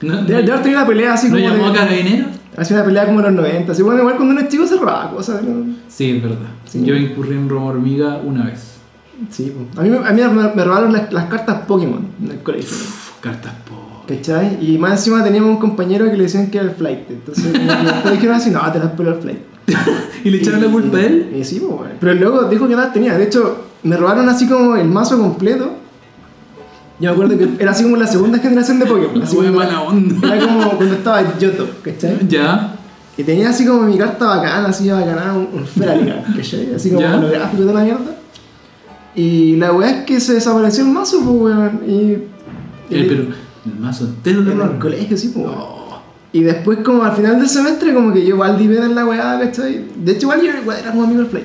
[0.00, 1.48] No, de, haber tenido una pelea así ¿No como.
[1.48, 2.28] llamó a de, carabineros?
[2.56, 3.72] Hacía una pelea como en los 90.
[3.72, 5.42] Así, bueno, igual cuando uno es chico se robaba cosas.
[5.42, 5.74] ¿no?
[5.88, 6.38] Sí, es verdad.
[6.66, 6.82] Sí.
[6.84, 8.74] Yo incurrí en robo hormiga una vez.
[9.30, 12.38] Sí, a mí, me- a mí me, me robaron las, las cartas Pokémon en el
[12.42, 12.68] colegio.
[12.70, 14.04] Uf, cartas po.
[14.06, 14.58] ¿Cachai?
[14.64, 17.10] Y más encima teníamos un compañero que le decían que era el flight.
[17.10, 19.38] Entonces, todos dijeron así, no, te las peló el flight.
[20.24, 21.34] ¿Y le echaron la culpa a él?
[21.38, 21.94] Y sí, pues, bueno.
[22.00, 23.18] Pero luego dijo que edad tenía.
[23.18, 25.72] De hecho, me robaron así como el mazo completo.
[27.00, 29.18] Yo me acuerdo que era así como la segunda generación de Pokémon.
[29.18, 30.34] La Así como- mala onda.
[30.36, 32.18] Era como cuando estaba Yoto, ¿cachai?
[32.28, 32.74] Ya.
[33.16, 36.74] Y tenía así como mi carta bacana, así bacana, un, un Feraliga, ¿cachai?
[36.74, 37.16] Así como Ya.
[37.16, 38.10] holográfico y toda la mierda.
[39.14, 41.80] Y la weá es que se desapareció el mazo, pues, weón.
[41.86, 41.92] Y.
[41.92, 42.22] y
[42.90, 43.22] Eh, pero
[43.66, 45.46] el mazo entero le en el colegio, sí, pues.
[45.46, 45.78] No.
[46.32, 49.38] Y después, como al final del semestre, como que yo igual divé en la weá,
[49.40, 49.84] ¿cachai?
[49.96, 51.44] De hecho, igual yo igual era como amigo del Play.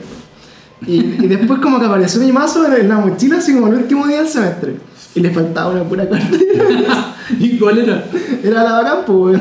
[0.86, 4.06] Y, y después, como que apareció mi mazo en la mochila, así como el último
[4.06, 4.76] día del semestre.
[5.16, 6.28] Y le faltaba una pura carta.
[7.40, 8.04] ¿Y cuál era?
[8.44, 9.40] Era la bacán, pues,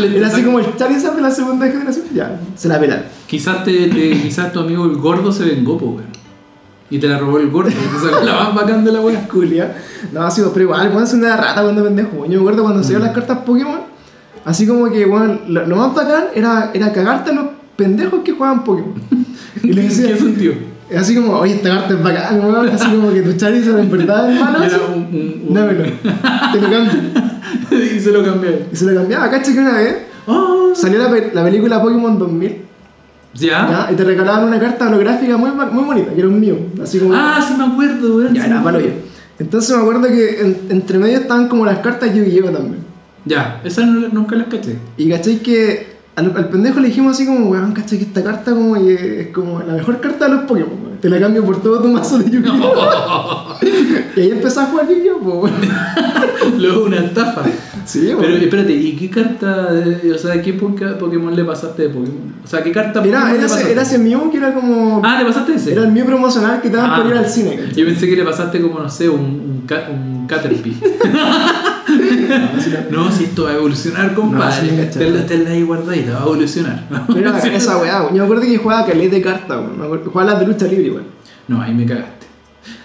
[0.00, 2.06] le Era así como el Charizard de la segunda generación.
[2.14, 3.04] Ya, se la pelaron.
[3.26, 6.04] Quizás, te, te- quizás tu amigo el gordo se vengó, po, weón.
[6.90, 7.70] Y te la robó el gordo.
[8.24, 9.26] la más bacán de la weá.
[9.32, 9.76] Culia.
[10.12, 12.24] No, así, pero igual, weón, es una rata cuando pendejo.
[12.26, 12.84] Yo me acuerdo cuando Mm.
[12.84, 13.80] salieron las cartas Pokémon,
[14.44, 17.46] así como que, weón, lo, lo más bacán era, era cagarte a los
[17.76, 18.94] pendejos que jugaban Pokémon.
[19.62, 20.54] Y le ¿En decía, qué sentido?
[20.96, 24.32] Así como, oye, esta carta es bacán, weón, así como que tu Charizard en verdad
[24.32, 24.62] es malo.
[24.62, 25.84] Era un, un, un- Dámelo,
[26.52, 26.92] te lo cambio.
[27.96, 28.66] y se lo cambié.
[28.72, 29.54] Y se lo cambiaba, ¿cachai?
[29.54, 32.56] Que una vez Oh, salió la, pe- la película Pokémon 2000
[33.34, 33.48] ¿Ya?
[33.88, 33.88] ¿ya?
[33.92, 36.56] y te regalaban una carta holográfica muy, muy bonita, que era un mío.
[36.82, 37.14] Así como.
[37.14, 38.34] Ah, sí me acuerdo, weón.
[38.34, 38.90] ya sí era palo yo.
[39.38, 42.84] Entonces me acuerdo que en- entre medio estaban como las cartas Yu-Gi-Oh también.
[43.24, 44.76] Ya, esa no- nunca las caché.
[44.96, 48.52] Y cachai que al, al pendejo le dijimos así como, weón, cachai que esta carta
[48.52, 50.90] como es como la mejor carta de los Pokémon, weón.
[51.00, 53.54] Te la cambio por todo tu mazo de Yu-Gi-Oh!
[54.16, 55.48] y ahí empezó a jugar Yu-Gi-Oh.
[56.58, 57.42] Luego una estafa.
[57.86, 62.34] Sí, Pero espérate, ¿y qué carta, de- o sea, qué Pokémon le pasaste de Pokémon?
[62.44, 63.72] O sea, ¿qué carta Era, Pokémon era, le pasaste?
[63.72, 65.00] era ese Mew que era como.
[65.02, 65.72] Ah, le pasaste ese.
[65.72, 66.96] Era el Mew promocional que te daban Ah.
[67.02, 67.58] por ir al cine.
[67.74, 70.74] Yo pensé que le pasaste como, no sé, un, un, un Caterpie.
[72.90, 74.70] no, si esto va a evolucionar, compadre.
[74.70, 75.04] sí, cachai.
[75.04, 76.84] Tenla tenla ahí guardadita, va a evolucionar.
[77.16, 78.08] Era esa weá.
[78.08, 80.04] Yo me acuerdo que jugaba caleta de cartas, weón.
[80.04, 81.06] Jugaba las de lucha libre, weón.
[81.48, 82.26] No, ahí me cagaste.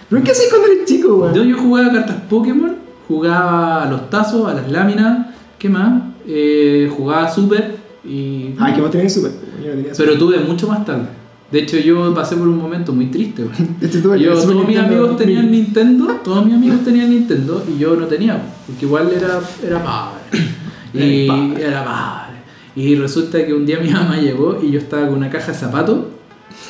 [0.09, 1.33] ¿Pero qué haces cuando eres chico, weón?
[1.33, 2.75] Yo, yo jugaba cartas Pokémon,
[3.07, 6.01] jugaba a los tazos, a las láminas, ¿qué más?
[6.27, 8.55] Eh, jugaba Super y...
[8.59, 9.63] Ah, que vos tenías super, weón.
[9.63, 10.07] Yo no tenía super.
[10.07, 11.07] Pero tuve mucho más tarde.
[11.51, 13.43] De hecho, yo pasé por un momento muy triste.
[13.43, 15.51] el Yo, todos mis Nintendo amigos tenían 2000.
[15.51, 20.45] Nintendo, todos mis amigos tenían Nintendo y yo no tenía, porque igual era, era pobre.
[20.93, 21.27] Y
[21.59, 22.35] Era pobre.
[22.75, 25.57] Y resulta que un día mi mamá llegó y yo estaba con una caja de
[25.57, 26.05] zapatos.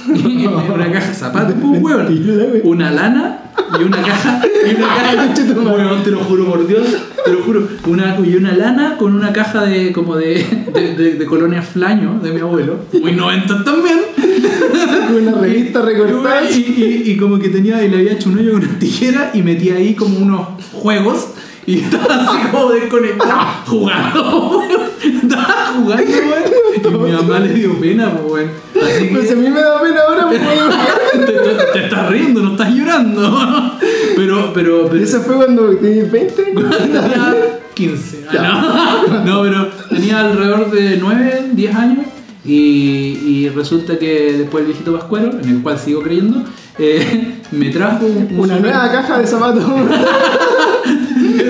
[0.74, 2.62] Una caja de zapatos, pues, weón.
[2.64, 3.40] Una lana
[3.80, 4.42] y una caja.
[4.66, 5.26] Y una caja.
[5.76, 6.88] Weón, te lo juro por Dios,
[7.24, 7.68] te lo juro.
[7.88, 12.20] Una, y una lana con una caja de como de, de, de, de colonia flaño
[12.22, 12.80] de mi abuelo.
[13.02, 14.00] Muy 90 también.
[15.22, 16.50] Una revista recortada.
[16.50, 19.32] Y, y, y como que tenía, y le había hecho un hoyo con una tijera
[19.34, 21.30] y metía ahí como unos juegos
[21.66, 24.64] y estaba así como desconectado jugando.
[25.04, 26.65] Estaba jugando, weón.
[26.86, 28.48] Y mi mamá le dio pena, pues.
[28.82, 30.72] Así Pues a mí me da pena ahora, weón.
[31.26, 33.72] te, te- te estás riendo, no estás llorando.
[34.16, 35.04] Pero, pero, pero.
[35.04, 36.44] Ese fue cuando tenías 20.
[36.44, 38.26] tenía 15.
[38.38, 39.26] Ah, no.
[39.26, 42.06] no, pero tenía alrededor de 9, 10 años.
[42.46, 42.54] Y,
[43.26, 46.44] y resulta que después el viejito Pascuero, en el cual sigo creyendo,
[46.80, 49.64] eh, me trajo un, un Una super- nueva caja de zapatos.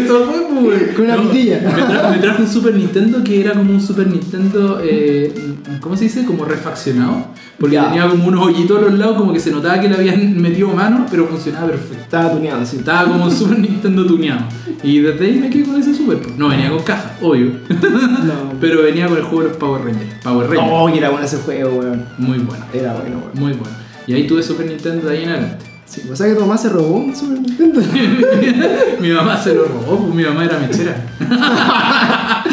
[0.07, 0.93] Pues, güey.
[0.93, 1.61] Con una pitilla.
[1.61, 5.33] Me, tra- me trajo un Super Nintendo que era como un Super Nintendo, eh,
[5.81, 6.25] ¿cómo se dice?
[6.25, 7.27] Como refaccionado.
[7.59, 7.85] Porque Ya.
[7.87, 10.67] tenía como unos hoyitos a los lados, como que se notaba que le habían metido
[10.69, 12.03] mano, pero funcionaba perfecto.
[12.03, 12.77] Estaba tuneado, sí.
[12.77, 14.41] Estaba como un Super Nintendo tuneado.
[14.83, 16.17] Y desde ahí me quedé con ese Super.
[16.19, 16.37] pues.
[16.37, 17.51] No venía con caja, obvio.
[17.69, 18.51] No.
[18.61, 20.15] Pero venía con el juego de los Power Rangers.
[20.23, 20.69] Power Rangers.
[20.71, 22.05] Oh, que era bueno ese juego, weón.
[22.17, 22.65] Muy bueno.
[22.73, 23.31] Era bueno, weón.
[23.33, 23.75] Muy bueno.
[24.07, 25.65] Y ahí tuve Super Nintendo de ahí en adelante.
[25.85, 27.79] Sí, o sea que tu mamá se robó un Super Nintendo.
[28.99, 30.95] mi mamá se lo robó, pues mi mamá era mechera.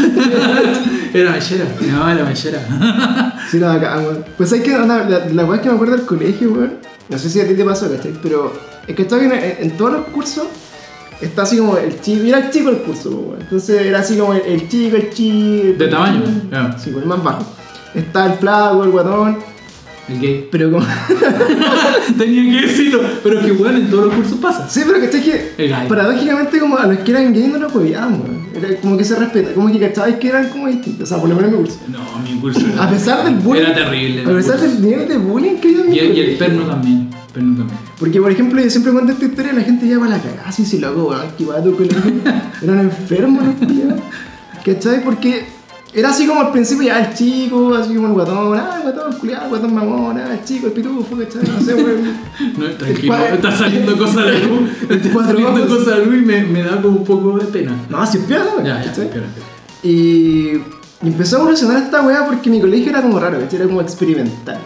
[1.14, 2.58] era mechera, mi mamá era mechera.
[3.50, 4.24] Sí, bacán, weón.
[4.36, 6.74] Pues hay que, la, la weá que me acuerdo del colegio, weón.
[7.08, 8.12] No sé si a ti te pasó, ¿cachai?
[8.22, 8.52] Pero
[8.86, 10.46] es que estaba en, en todos los cursos.
[11.20, 13.40] Está así como el chico, era el chico el curso, po, weón.
[13.42, 15.78] Entonces era así como el, el chico, el chico.
[15.78, 16.78] De tamaño, ya.
[16.78, 17.44] Sí, pues el más bajo.
[17.94, 19.51] Está el flaco, el guatón.
[20.08, 20.48] El gay.
[20.50, 20.84] Pero como.
[22.18, 24.68] Tenía que decirlo, pero es que bueno, en todos los cursos pasa.
[24.68, 28.42] Sí, pero que que El paradójicamente como a los que eran gay no los weón.
[28.54, 31.04] Era como que se respeta, como que cachabais que eran como distintos.
[31.04, 31.80] O sea, por lo menos en mi curso.
[31.88, 33.62] No, mi curso A pesar del bullying.
[33.62, 34.22] Era terrible.
[34.24, 37.08] A pesar del nivel de bullying que en mi y, el- y el perno también.
[37.32, 37.78] Perno también.
[37.98, 40.66] Porque, por ejemplo, yo siempre cuento esta historia, la gente llama a la cagada, así,
[40.66, 41.98] si loco, weón, que va a tu colegio.
[42.62, 43.94] Eran enfermos los tíos.
[44.64, 45.02] ¿Cachai?
[45.02, 45.44] Porque
[45.94, 49.12] era así como al principio, ya el chico, así como el guatón, ah, el guatón,
[49.18, 51.42] culiado, el guatón mamón, ah, el chico, el pitufo, ¿cachai?
[51.42, 52.18] No sé, weón.
[52.59, 54.70] No, tranquilo, está saliendo cosas la luz.
[54.88, 57.72] Está saliendo cosas la luz y me, me da como un poco de pena.
[57.90, 58.92] No, si es weón, Ya, ya.
[59.83, 59.88] Y,
[61.02, 63.57] y empezó a evolucionar esta weá porque mi colegio era como raro, ¿cachai?
[63.61, 64.61] Era como experimental,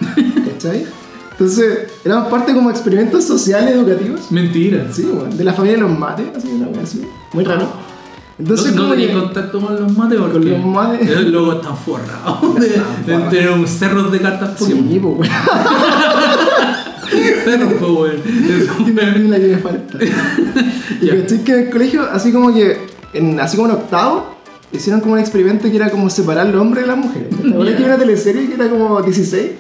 [0.53, 0.87] ¿cachai?
[1.33, 4.31] Entonces, éramos parte como experimentos sociales educativos.
[4.31, 4.87] Mentira.
[4.93, 7.03] Sí, weón, de la familia de los mates, así, una weá así.
[7.33, 7.96] Muy raro.
[8.39, 11.21] Entonces, no, no como tenía contacto con los mates porque Con los mates.
[11.29, 15.01] logos están forrados de, tener un cerro de cartas Sí, Pokémon.
[15.01, 15.31] po, weón.
[17.45, 18.23] Cerros, po, weón.
[19.31, 19.99] La que me falta.
[21.01, 24.37] y caché que en el colegio, así como que, en, así como en octavo,
[24.73, 27.29] hicieron como un experimento que era como separar los hombres de las mujeres.
[27.31, 29.53] ¿Te acuerdas que había una teleserie que era como 16?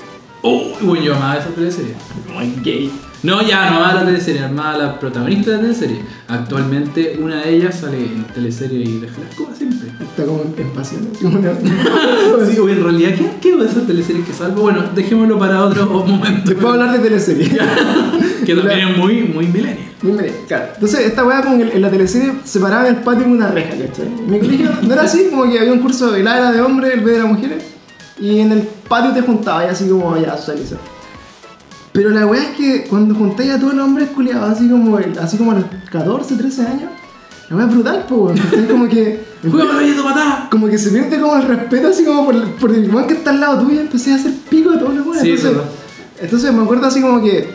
[0.43, 1.95] Oh, bueno, yo amaba esa teleserie.
[2.33, 2.93] Muy gay.
[3.27, 6.01] No, ya, no amaba la teleserie, amaba la protagonista de la teleserie.
[6.29, 9.89] Actualmente una de ellas sale en teleserie y deja las cosas siempre.
[10.01, 11.09] Está como en pasión.
[12.47, 14.63] Sí, o en realidad, ¿qué quedó de esas teleseries que salvo?
[14.63, 16.51] Bueno, dejémoslo para otro momento.
[16.51, 17.59] Después hablar de teleserie.
[18.47, 19.79] Que también es muy, muy millennial.
[20.03, 20.67] Dime, claro.
[20.75, 24.07] Entonces, esta weá como en la teleserie separaban el patio en una reja, ¿cachai?
[24.07, 26.61] En mi colegio no era así, como que había un curso de la era de
[26.61, 27.65] hombres, el B de las mujeres,
[28.21, 30.79] y en el patio te juntabas y así como ya socializar.
[31.97, 35.19] Pero la weá es que cuando juntáis a todos los hombres culiados, así como, el-
[35.19, 36.91] así como a los 14, 13 años,
[37.49, 38.37] La weá es brutal, po, weón.
[38.39, 38.67] ¿cachai?
[38.69, 39.25] Como que.
[39.51, 40.49] ¡Juega rayito patá!
[40.51, 43.31] Como que se pierde como el respeto, así como por, por el weón que está
[43.31, 43.81] al lado tuyo.
[43.81, 45.23] Empecé a hacer pico a todos los weones.
[45.23, 45.71] Sí, es entonces, verdad.
[46.23, 47.49] entonces me acuerdo así como que.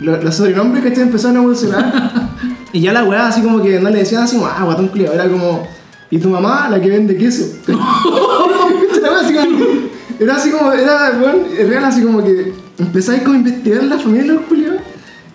[0.00, 1.02] lo- Los sobrenombres, ¿cachai?
[1.02, 2.30] Empezaron a evolucionar.
[2.72, 5.12] y ya la weá, así como que no le decían así como, ah, guatón culiao.
[5.12, 5.66] Era como.
[6.12, 7.44] Y tu mamá, la que vende queso.
[7.66, 9.00] ¿Cachai?
[9.02, 13.22] La weá así como que- Era así como, era, weón, real así como que empezáis
[13.22, 14.80] como a investigar la familia de los culiados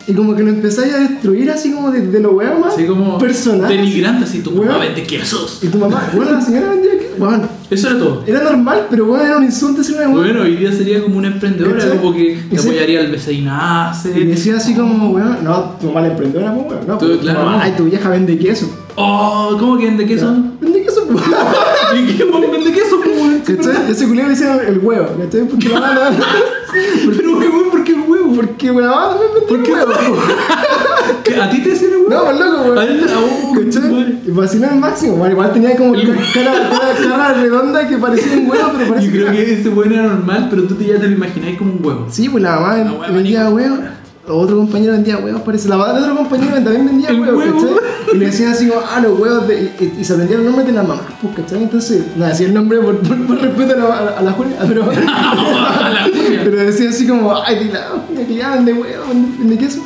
[0.07, 3.17] y como que lo empezáis a destruir así como desde lo weón más Así como
[3.17, 3.67] personal.
[3.67, 5.59] denigrante, así tu mamá vende quesos.
[5.63, 8.23] Y tu mamá, bueno, la señora vendía que, bueno, Eso era todo.
[8.27, 11.29] era normal, pero bueno, era un insulto decirle a Bueno, hoy día sería como una
[11.29, 11.97] emprendedora, ¿Cachai?
[11.97, 14.13] como que te apoyaría al vecinarse.
[14.19, 17.17] Y decía así como, weón, no, tu mamá la emprendedora, pues weón, no, Tú, pues,
[17.17, 17.63] tu claro, mamá, no.
[17.63, 18.69] ay, tu vieja vende queso.
[18.97, 20.31] Oh, ¿cómo que vende queso?
[20.61, 21.23] Vende queso, pues.
[21.99, 23.01] ¿Y qué vende queso?
[23.01, 23.14] po, weón?
[23.45, 23.91] ¿Cachai?
[23.91, 25.47] Ese culiado le decía el huevo, ¿cachai?
[25.47, 26.01] Porque la no.
[27.17, 28.33] Pero weón, ¿por qué huevo?
[28.35, 29.31] Porque mamá también
[29.63, 29.93] vende huevo.
[31.23, 31.35] ¿Qué?
[31.41, 32.09] ¿A ti te decían huevo?
[32.09, 33.71] No, pues loco, weón.
[33.71, 34.19] ¿Cachai?
[34.27, 35.27] vaciló al máximo.
[35.27, 39.11] Igual tenía como El- ca- cara, redonda que parecía un huevo, pero Yo parecía.
[39.11, 42.07] creo que ese weón era normal, pero tú ya te lo imagináis como un huevo.
[42.09, 42.77] Sí, pues la mamá
[43.49, 43.79] huevos.
[44.27, 45.69] Otro compañero vendía huevos, parece.
[45.69, 47.59] La mamá de otro compañero también vendía huevos, huevo.
[47.61, 48.15] ¿cachai?
[48.15, 49.71] Y le decían así como, ah, los huevos de.
[49.99, 51.63] Y, se aprendían los nombres de las mamás, pues, ¿cachai?
[51.63, 54.83] Entonces, no decía el nombre por, por, por respeto a la, a pero.
[54.91, 56.41] A la Julia.
[56.43, 57.71] pero decía así como, ay,
[58.27, 59.07] que ya vende huevos,
[59.37, 59.81] vende, queso.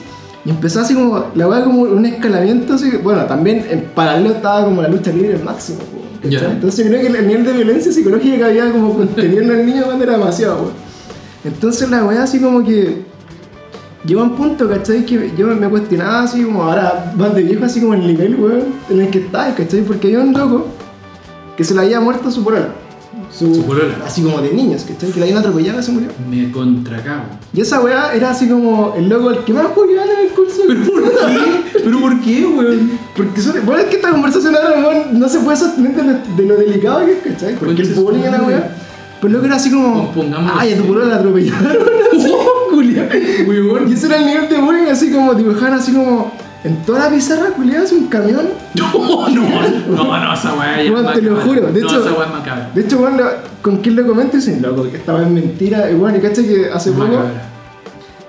[0.46, 4.64] Y empezó así como, la hueá como un escalamiento, así, bueno, también en paralelo estaba
[4.64, 6.48] como la lucha libre al máximo, pues, ¿cachai?
[6.48, 6.54] Ya.
[6.54, 10.14] Entonces creo que el nivel de violencia psicológica que había como conteniendo al niño era
[10.14, 10.90] demasiado, weón.
[11.44, 13.09] Entonces la weá así como que
[14.06, 15.06] llegó un punto, ¿cachai?
[15.06, 18.64] Que yo me cuestionaba así como ahora más de viejo, así como el nivel, weón,
[18.90, 19.82] en el que estaba, ¿cachai?
[19.82, 20.68] Porque había un loco
[21.58, 22.70] que se le había muerto su polola.
[23.32, 23.96] Su, Su polola.
[24.06, 25.12] Así como de niños, ¿cachai?
[25.12, 26.10] Que la habían atropellado y se murió.
[26.30, 27.24] Me contracago.
[27.54, 30.62] Y esa weá era así como el loco el que más jugaba en el curso.
[30.68, 31.82] ¿Pero por qué?
[31.84, 32.92] ¿Pero por qué, weón?
[33.16, 36.14] Porque son, bueno, es que esta conversación ahora weón, no se puede sostener de lo,
[36.38, 37.56] de lo delicado que es, ¿cachai?
[37.56, 38.76] Porque el bullying en la weá.
[39.22, 40.14] Pero loco era así como,
[40.58, 41.78] ay, a tu polola la atropellaron.
[43.48, 43.90] Weón.
[43.90, 46.32] Y ese era el nivel de bullying, así como dibujar así como
[46.64, 48.48] en toda la pizarra culiada es un camión.
[48.76, 49.42] No, no,
[49.90, 52.70] no, no, esa weá Weón, te lo juro, de no, hecho- esa weá macabra.
[52.74, 53.30] De hecho, bueno, lo-
[53.62, 55.90] con quién lo comento dicen, loco, que estaba en mentira.
[55.92, 57.44] Y bueno, y caché que hace poco Macabra.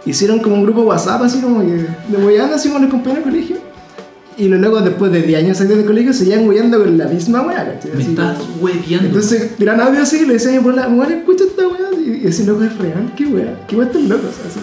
[0.06, 1.66] hicieron como un grupo WhatsApp, así como que
[2.08, 3.56] de weyando así con los compañeros del colegio.
[4.36, 7.42] Y los locos después de 10 años saliendo del colegio seguían weyando con la misma
[7.42, 7.90] wea, ¿cachai?
[7.94, 9.06] Me Así estás hueviando.
[9.08, 11.89] Entonces, tiran audio así y le decían por la weón, escucha esta wea.
[12.22, 14.60] Y ese loco es real, qué wea, qué wea están locos, así.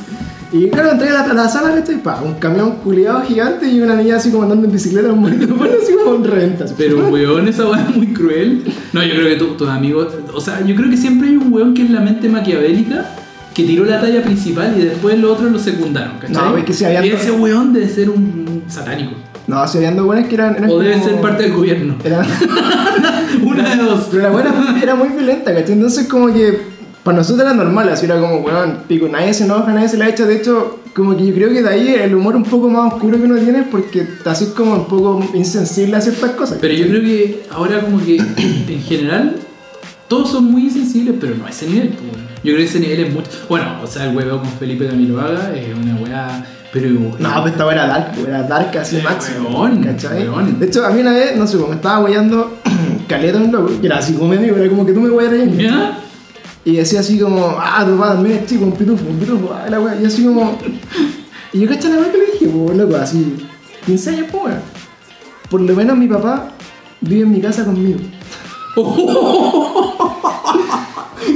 [0.51, 2.01] Y claro, entré a la, a la sala, ¿cachai?
[2.01, 5.21] Pa, un camión culiado gigante y una niña así como andando en bicicleta, un
[5.57, 6.63] bueno, así como en reventa.
[6.63, 6.73] así.
[6.77, 8.63] Pero weón, esa weá es muy cruel.
[8.93, 10.07] No, yo creo que tu- tus amigos.
[10.33, 13.05] O sea, yo creo que siempre hay un weón que es la mente maquiavélica
[13.53, 16.33] que tiró la talla principal y después los otros lo secundaron, ¿cachai?
[16.35, 19.11] No, es que si habían- Y ese weón debe ser un satánico.
[19.47, 20.55] No, si habían dos buenas que eran.
[20.55, 21.95] eran O debe como- ser parte del gobierno.
[22.03, 22.25] Eran,
[23.43, 24.07] Una de dos.
[24.11, 25.73] pero la buena era muy violenta, ¿cachai?
[25.73, 26.76] Entonces, como que.
[27.07, 30.09] Para nosotros era normal, así era como, weón, pico, nadie se enoja, nadie se la
[30.09, 30.25] echa.
[30.25, 33.17] De hecho, como que yo creo que de ahí el humor un poco más oscuro
[33.17, 36.57] que uno tiene es porque está así como un poco insensible a ciertas cosas.
[36.59, 38.17] Pero yo creo que ahora como que
[38.67, 39.37] en general
[40.09, 41.91] todos son muy insensibles, pero no a ese nivel.
[41.91, 42.11] pues.
[42.43, 43.29] Yo creo que ese nivel es mucho...
[43.47, 46.45] Bueno, o sea, el hueveo con Felipe Camiloaga es una weá...
[46.73, 46.89] Pero...
[46.89, 49.47] No, pues esta era dark, era dark así máximo.
[49.47, 50.27] weón, ¿Cachai?
[50.27, 50.59] weón.
[50.59, 52.57] De hecho, a mí una vez, no sé, como me estaba guayando
[53.07, 55.55] caleta un loco, que era así como medio, era como que tú me guayas ahí.
[55.57, 56.03] ¿Ya?
[56.67, 59.69] Y decía así como, ah, tu padre también es chico, un pitufo, un pitufo, ah,
[59.69, 60.01] la wea.
[60.01, 60.59] Y así como.
[61.53, 63.37] Y yo caché la wea que le dije, pues, loco, así,
[63.85, 64.59] 15 años, pues, weón.
[65.49, 66.51] Por lo menos mi papá
[66.99, 67.99] vive en mi casa conmigo.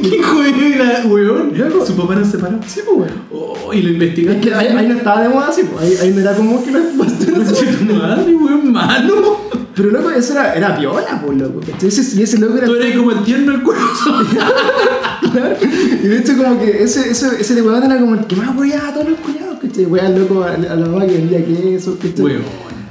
[0.02, 1.58] ¿Qué hijo de la weón?
[1.58, 1.86] Loco.
[1.86, 2.60] ¿Su papá no se separó?
[2.67, 3.22] Sí, pues, weón.
[3.32, 4.38] Oh, y lo investigaste.
[4.38, 6.62] Es que ahí, ahí no estaba de moda así, pues, ahí, ahí no era como
[6.62, 9.50] que lo tu madre, weón, malo.
[9.75, 12.67] Pero loco, eso era, era piola, pues, loco, y ese loco era.
[12.67, 13.84] Tú eres como el tierno del cuerpo.
[15.31, 15.55] Claro.
[15.62, 18.55] Y de hecho, como que ese, ese, ese de weón era como el que más
[18.57, 19.86] weaba a todos los culiados, ¿cachai?
[19.86, 22.25] Weón loco a, a la mamá que vendía queso, ¿cachai?
[22.25, 22.41] Weón.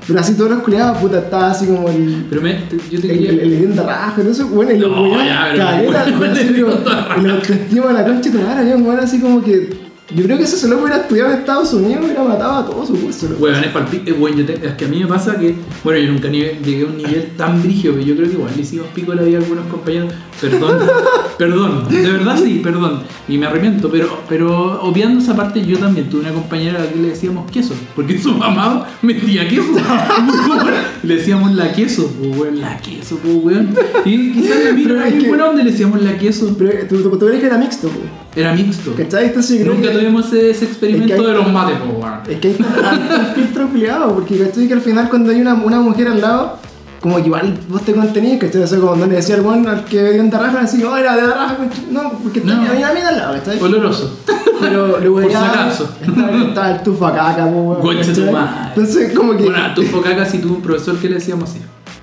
[0.06, 2.24] Pero así todos los culiados, puta, estaba así como el.
[2.30, 2.58] Pero me,
[2.90, 6.64] yo te El, el, el leyenda raja, no sé, bueno, y los No, así el
[6.64, 7.16] como- raja.
[7.18, 9.89] y la autoestima de la concha tu madre, había un así como que.
[10.14, 12.98] Yo creo que ese solo hubiera estudiado en Estados Unidos, hubiera matado a todos sus
[12.98, 13.28] curso.
[13.38, 15.54] Weón, es palpi- eh, weón, yo te- es que a mí me pasa que,
[15.84, 18.62] bueno, yo nunca llegué a un nivel tan brígido que yo creo que igual le
[18.62, 20.12] hicimos pico la vida a algunos compañeros.
[20.40, 20.78] Perdón,
[21.38, 23.00] perdón, de verdad sí, perdón.
[23.28, 26.90] Y me arrepiento, pero, pero obviando esa parte, yo también tuve una compañera a la
[26.90, 29.72] que le decíamos queso, porque su mamá metía queso.
[31.02, 33.74] le decíamos la queso, pues weón, la queso, pues weón.
[34.04, 36.54] Y quizás Pero no es buena onda le decíamos la queso.
[36.58, 38.00] Pero eh, tú, tú, tú eres que era mixto, po.
[38.36, 38.94] Era mixto.
[38.96, 39.26] ¿Cachai?
[39.26, 42.14] Entonces Nunca que- tuvimos ese, experimento Es que hay- de los mates, po, weón.
[42.28, 42.56] Es que el,
[43.20, 44.68] el filtro culiado, porque ¿cachai?
[44.68, 46.58] Que al final cuando hay una, una mujer al lado,
[47.00, 48.62] como que igual vos te contenís, ¿cachai?
[48.62, 51.16] O sea, como le decía al weón al que dio en Tarraja, así, oh, era
[51.16, 51.88] de Tarraja, conch-".
[51.90, 52.52] no, porque No.
[52.52, 53.60] había una mina al lado, ¿cachai?
[53.60, 54.18] Oloroso.
[54.60, 55.90] Pero luego Por si acaso.
[56.46, 57.96] estaba, el tufo acá, po, weón.
[57.98, 59.44] Entonces, como que.
[59.44, 61.60] Bueno, tú focaca si tuvo un profesor que le decíamos así.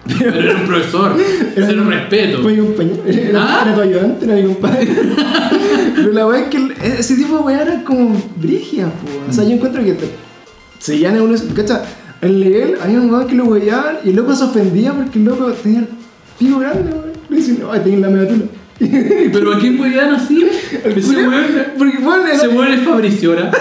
[0.20, 1.16] Pero era un profesor.
[1.56, 2.42] Era mi- respeto.
[2.42, 3.04] Fue compañero.
[3.06, 3.62] Era, Ah.
[3.66, 4.88] era tu ayudante, era mi compadre.
[5.98, 9.30] Pero la weá es que el- ese tipo de weá era como brigia, po.
[9.30, 10.10] O sea, yo encuentro que te,
[10.80, 11.60] seguían evolucionando.
[11.62, 11.82] ¿Cacha?
[12.22, 15.26] El nivel, había un weón que lo weaban y el loco se ofendía porque el
[15.26, 15.88] loco tenía el
[16.40, 17.12] pico grande, weón.
[17.30, 18.46] Le decían, ay, tenés la media tula.
[19.34, 20.48] Pero a quién weón así?
[20.84, 21.46] Ese weón.
[21.78, 22.28] Porque, weón.
[22.28, 23.52] Ese weón es Fabriciora.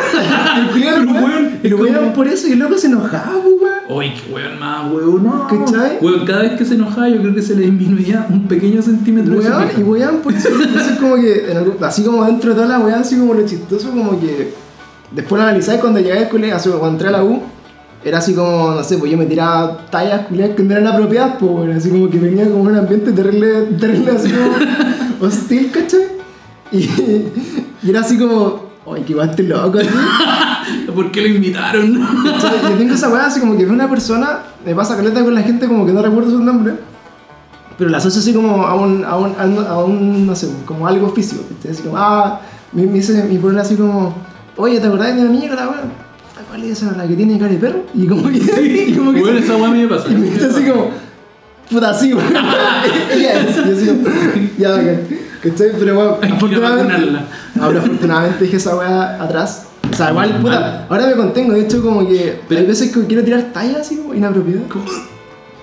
[0.58, 2.88] El culiao, Pero, weón, weón, y lo es weaban por eso y el loco se
[2.88, 3.76] enojaba, po, weón.
[3.88, 5.46] Uy, qué weón más, weón, no.
[5.48, 5.98] ¿Cachai?
[6.02, 9.36] Weón, cada vez que se enojaba yo creo que se le disminuía un pequeño centímetro
[9.36, 11.46] Weón, y weón, por eso, entonces como que,
[11.80, 14.52] así como dentro de toda la weá, así como lo chistoso, como que
[15.12, 17.40] después lo analizáis cuando llegué al colegio, así, cuando entré a la U,
[18.04, 21.36] era así como, no sé, pues yo me tiraba tallas culiadas que no eran apropiadas,
[21.40, 26.06] pues weón, así como que venía como un ambiente terrible, terrible así como hostil, ¿cachai?
[26.72, 26.78] Y,
[27.82, 29.78] y era así como, ay, que igual este loco.
[30.94, 32.00] ¿Por qué lo invitaron?
[32.24, 32.60] ¿Cachai?
[32.70, 35.42] Yo tengo esa weá así como que veo una persona, me pasa caleta con la
[35.42, 36.74] gente como que no recuerdo su nombre,
[37.78, 40.48] pero la asocio así como a un, a un, a un, a un, no sé,
[40.64, 41.72] como algo físico, ¿cachai?
[41.72, 42.40] Así como, ah,
[42.72, 44.14] me, me dice mi así como,
[44.56, 45.80] oye, ¿te acordás de mi amiga la weá?
[45.82, 47.84] "Ah, ¿Cuál es esa, la que tiene cara de perro?
[47.94, 48.38] Y como que,
[48.88, 50.10] y como que se- esa weá a mí me pasa.
[50.10, 50.90] y me dice así como,
[51.70, 52.32] puta, así, weón.
[54.58, 55.00] Ya, bacán.
[55.42, 55.68] ¿Cachai?
[55.78, 57.18] Pero bueno, afortunadamente,
[57.60, 59.66] ahora afortunadamente dejé esa weá atrás.
[59.92, 63.06] O sea, igual, puta, ahora me contengo, de hecho, como que Pero- hay veces que
[63.06, 64.62] quiero tirar tallas así como inapropiadas.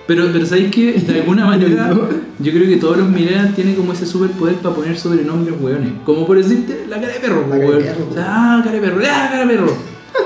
[0.06, 1.90] Pero, pero ¿sabéis que de alguna manera
[2.40, 5.92] yo creo que todos los millennials tienen como ese superpoder para poner sobrenombres hueones?
[6.06, 8.76] Como por decirte la cara de perro, La cara de perro, O sea, ah, cara
[8.76, 9.74] de perro, ah, cara de perro.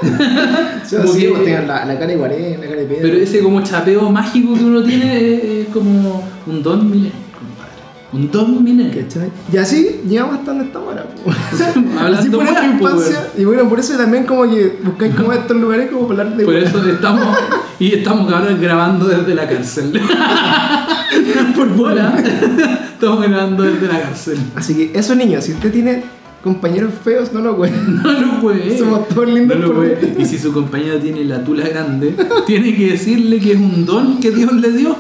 [0.04, 3.02] O sea, sí, pues, tengan la, la cara de guarén, la cara de pedro.
[3.02, 7.72] Pero ese como chapeo mágico que uno tiene es, como un don millennial, compadre.
[8.14, 8.58] Un don.
[8.92, 9.32] ¿Cachai?
[9.52, 11.06] Y así llegamos hasta donde estamos ahora.
[12.00, 13.28] Hablando así fue nuestra weas, po, infancia.
[13.38, 16.46] Y bueno, por eso también como que buscáis como estos lugares como para hablar de
[16.46, 17.38] Por eso estamos
[17.80, 19.94] y estamos ahora grabando desde la cárcel.
[21.56, 22.14] Por bola.
[22.94, 24.40] Estamos grabando desde la cárcel.
[24.56, 26.04] Así que eso niños, si usted tiene
[26.48, 27.98] compañeros feos, no lo cuenten.
[28.04, 28.78] No lo juegue.
[28.78, 29.86] Somos todos lindos No lo.
[29.86, 32.16] Y si su compañero tiene la tula grande,
[32.48, 34.96] tiene que decirle que es un don que Dios le dio.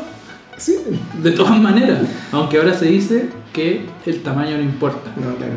[0.58, 0.76] Sí.
[1.22, 2.00] De todas maneras.
[2.32, 5.12] Aunque ahora se dice que el tamaño no importa.
[5.16, 5.54] No, claro.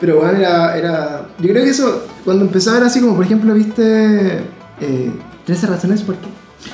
[0.00, 1.26] Pero bueno, era, era.
[1.38, 4.42] Yo creo que eso, cuando empezaba era así como, por ejemplo, viste.
[4.80, 5.10] Eh,
[5.44, 6.28] 13 razones por qué.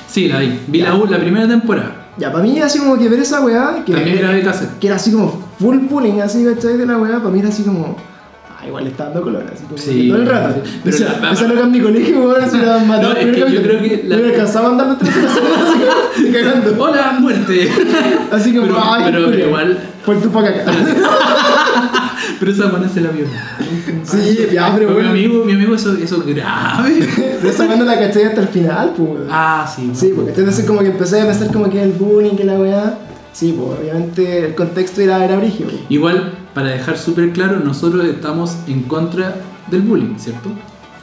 [0.07, 0.59] Sí, la vi.
[0.67, 2.09] Vi la, la primera temporada.
[2.17, 3.83] Ya, para mí, así como que ver esa weá.
[3.85, 4.79] Que, También grabé cassette.
[4.79, 6.77] que era así como full bullying, así, ¿cachai?
[6.77, 7.97] De la weá, para mí era así como.
[8.67, 9.77] Igual está dando color, así como.
[9.77, 10.07] Sí.
[10.09, 10.61] todo el rato.
[10.83, 13.13] Pero esa, la- esa loca en mi colegio, weón, se la mataba.
[13.13, 15.79] No, es que yo creo que la- me alcanzaba a andar los 13 razones, así
[15.79, 16.33] como.
[16.33, 16.83] cagando.
[16.83, 17.71] ¡Hola, muerte!
[18.31, 19.79] Así como, Pero, ay, pero igual.
[20.05, 20.63] Por tu pa' acá.
[22.39, 23.25] Pero esa buena se la vio.
[24.03, 25.09] Sí, ya, pero mi bueno.
[25.09, 27.07] amigo, mi amigo, eso, eso es grave.
[27.41, 29.21] Pero esa weá no la caché hasta el final, pues.
[29.29, 29.91] Ah, sí.
[29.93, 32.97] Sí, porque entonces como que empecé a pensar como que el bullying, que la weá.
[33.35, 35.41] Sí, pues obviamente el contexto era, era.
[35.89, 40.49] Igual, para dejar súper claro, nosotros estamos en contra del bullying, ¿cierto?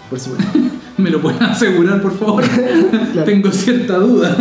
[0.09, 0.59] Por supuesto.
[0.99, 2.45] ¿Me lo pueden asegurar, por favor?
[3.12, 3.26] Claro.
[3.30, 4.34] Tengo cierta duda.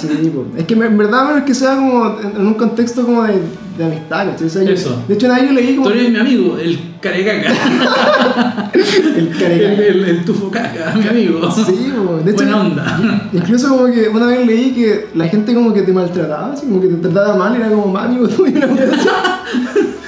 [0.00, 0.46] Sí, pues.
[0.60, 3.34] Es que en verdad menos que sea como en un contexto como de,
[3.78, 4.46] de amistad, ¿cachai?
[4.46, 5.02] O sea, yo- Eso.
[5.06, 7.52] De hecho, vez yo leí Tú como eres mi amigo, el carecaca.
[8.72, 9.68] el El, careca.
[9.84, 11.48] el, el tufo caca, mi amigo.
[11.52, 11.62] Sí,
[12.04, 12.24] pues.
[12.24, 13.28] De hecho, Buena onda.
[13.32, 16.80] incluso como que una vez leí que la gente como que te maltrataba, así como
[16.80, 18.86] que te trataba mal, era como más amigo tuyo, una weá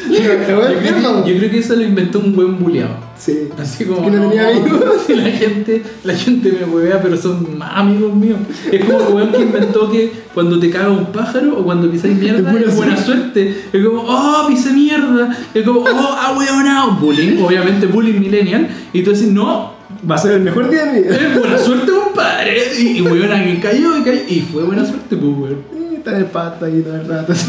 [0.09, 3.08] Yo creo, que, yo creo que eso lo inventó un buen buleado.
[3.19, 3.49] Sí.
[3.59, 4.05] Así como.
[4.05, 4.81] Que no tenía amigos.
[5.07, 8.39] sí, la gente, la gente me huevea, pero son más amigos míos.
[8.71, 12.17] Es como el weón que inventó que cuando te caga un pájaro o cuando pisáis
[12.17, 13.65] mierda Es buena es buena suerte.
[13.73, 15.37] Es como, oh, pisé mierda.
[15.53, 18.69] Es como, oh, ah, weón, Bullying, obviamente bullying millennial.
[18.93, 19.77] Y tú decís, no,
[20.09, 21.17] Va a ser el mejor día de mi vida.
[21.17, 22.73] es buena suerte, compadre.
[22.79, 24.21] Y, y weón, alguien cayó y cayó.
[24.29, 25.79] Y fue buena suerte, pues, weón.
[25.97, 27.33] Está en el pasto ahí todo el rato.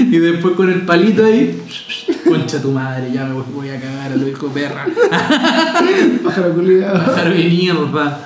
[0.00, 1.56] Y después con el palito ahí,
[2.26, 4.86] concha tu madre, ya me voy, voy a cagar a lo hijo perra.
[6.24, 7.04] Pájaro culiado.
[7.04, 8.20] Pájaro de mierda.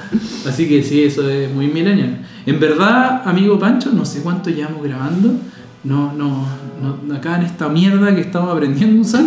[0.46, 2.24] Así que sí, eso es muy millennial.
[2.46, 5.34] En verdad, amigo Pancho, no sé cuánto llevamos grabando.
[5.84, 6.46] No, no,
[6.82, 9.24] no, acá en esta mierda que estamos aprendiendo a usar,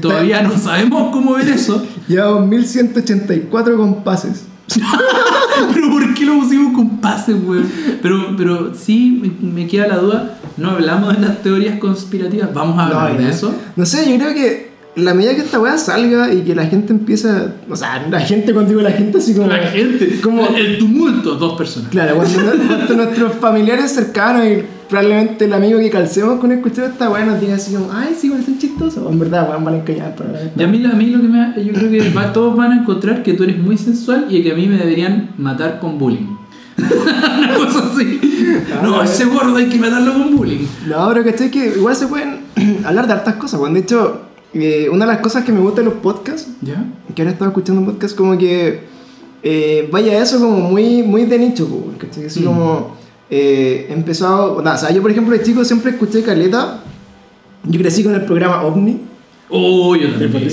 [0.00, 1.84] todavía no sabemos cómo ver eso.
[2.06, 4.44] Llevamos 1184 compases.
[5.74, 7.70] Pero ¿por qué lo pusimos con pases, weón?
[8.02, 10.38] Pero, pero sí, me, queda la duda.
[10.56, 12.52] No hablamos de las teorías conspirativas.
[12.54, 13.54] Vamos a hablar No, de eso.
[13.76, 16.92] No sé, yo creo que la medida que esta weá salga y que la gente
[16.92, 17.54] empieza.
[17.68, 19.48] O sea, la gente, cuando digo la gente, así como.
[19.48, 21.90] La gente, Como, el tumulto, dos personas.
[21.90, 27.10] Claro, cuando, cuando nuestros familiares cercanos y probablemente el amigo que calcemos con escuchar esta
[27.10, 29.10] weá nos diga así como, ay, sí, weón, son chistosos.
[29.10, 29.84] En verdad, weón, van a
[30.16, 32.72] para Y a mí, a mí lo que me, yo creo que va- todos van
[32.72, 35.98] a encontrar que tú eres muy sensual y que a mí me deberían matar con
[35.98, 36.26] bullying.
[36.78, 38.20] Una cosa así.
[38.82, 40.66] No, ese gordo hay que matarlo con bullying.
[40.88, 41.50] No, pero ¿cachai?
[41.50, 42.40] Que igual se pueden
[42.84, 43.74] hablar de hartas cosas, weón.
[43.74, 44.22] De hecho,
[44.52, 46.84] eh, una de las cosas que me gusta de los podcasts, ¿Ya?
[47.14, 48.80] que ahora estaba escuchando un podcast, como que
[49.42, 51.96] eh, vaya eso como muy, muy de nicho, weón.
[52.26, 52.44] Así Mm.
[52.44, 52.96] como
[53.36, 54.56] eh, empezado.
[54.56, 56.80] O sea, yo por ejemplo de chico siempre escuché Caleta.
[57.64, 59.00] Yo crecí con el programa OVNI.
[59.50, 60.48] Oh, yo también.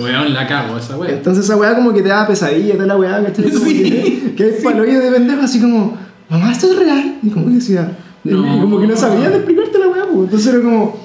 [0.00, 1.10] Weón, la cago esa weá.
[1.12, 3.50] Entonces esa weá como que te daba pesadilla, toda la weá, ¿cachai?
[3.50, 5.96] Sí, que, que es palo de pendejo, así como,
[6.28, 7.18] mamá, esto es real.
[7.22, 8.60] Y como que decía, No.
[8.60, 10.24] como que no sabían explicarte la weá, pues.
[10.24, 10.96] Entonces era como,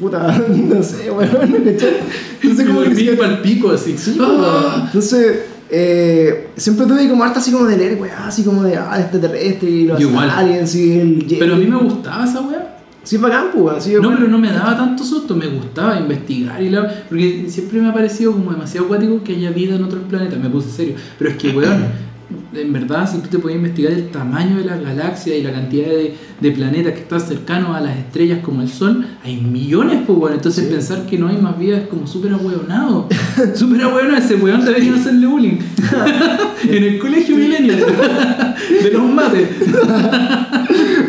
[0.00, 1.30] puta, no sé, weón,
[1.64, 1.96] ¿cachai?
[2.42, 3.96] Entonces como que decía, para el pico así.
[3.96, 4.82] sí, Ah.
[4.86, 5.40] Entonces,
[5.74, 9.70] eh, siempre tuve como harta así como de leer, weá, así como de, ah, extraterrestre
[9.70, 11.26] y los aliens y el.
[11.38, 12.76] Pero a mí me gustaba esa weá.
[13.02, 16.70] Sí, es bacán, pues, No, pero no me daba tanto susto, me gustaba investigar y
[16.70, 16.88] la...
[17.08, 20.48] Porque siempre me ha parecido como demasiado acuático que haya vida en otros planetas, me
[20.48, 20.94] puse serio.
[21.18, 21.86] Pero es que, weón,
[22.54, 25.88] en verdad, si tú te podías investigar el tamaño de las galaxias y la cantidad
[25.88, 30.18] de, de planetas que están cercanos a las estrellas como el Sol, hay millones, pues,
[30.18, 30.34] weón.
[30.34, 30.70] Entonces Sí.
[30.72, 33.08] pensar que no hay más vida es como súper ahueonado.
[33.54, 35.58] súper ahueonado, ese weón debería hacerle bullying.
[36.68, 39.48] en el colegio milenio de los mates.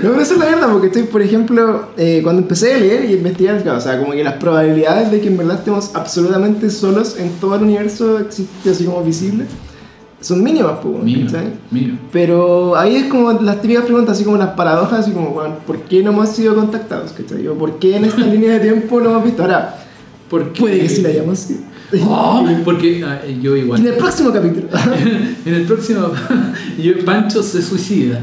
[0.03, 3.05] No, pero esa es la verdad, porque estoy, por ejemplo, eh, cuando empecé a leer
[3.09, 6.69] y investigar, claro, o sea, como que las probabilidades de que en verdad estemos absolutamente
[6.69, 9.45] solos en todo el universo existe así como visible,
[10.23, 11.53] son mínimas, pues, ¿cachai?
[11.69, 11.93] mío.
[12.11, 15.81] Pero ahí es como las típicas preguntas, así como las paradojas, así como, bueno, ¿por
[15.81, 17.11] qué no hemos sido contactados?
[17.11, 17.45] ¿cachai?
[17.47, 19.43] O ¿Por qué en esta línea de tiempo no hemos visto?
[19.43, 19.75] Ahora,
[20.29, 20.61] Porque...
[20.61, 21.59] puede que sí la hayamos sido.
[22.07, 23.79] Oh, porque ah, yo igual.
[23.79, 24.67] En el próximo capítulo.
[25.45, 26.11] en el próximo,
[26.81, 28.19] yo, Pancho se suicida.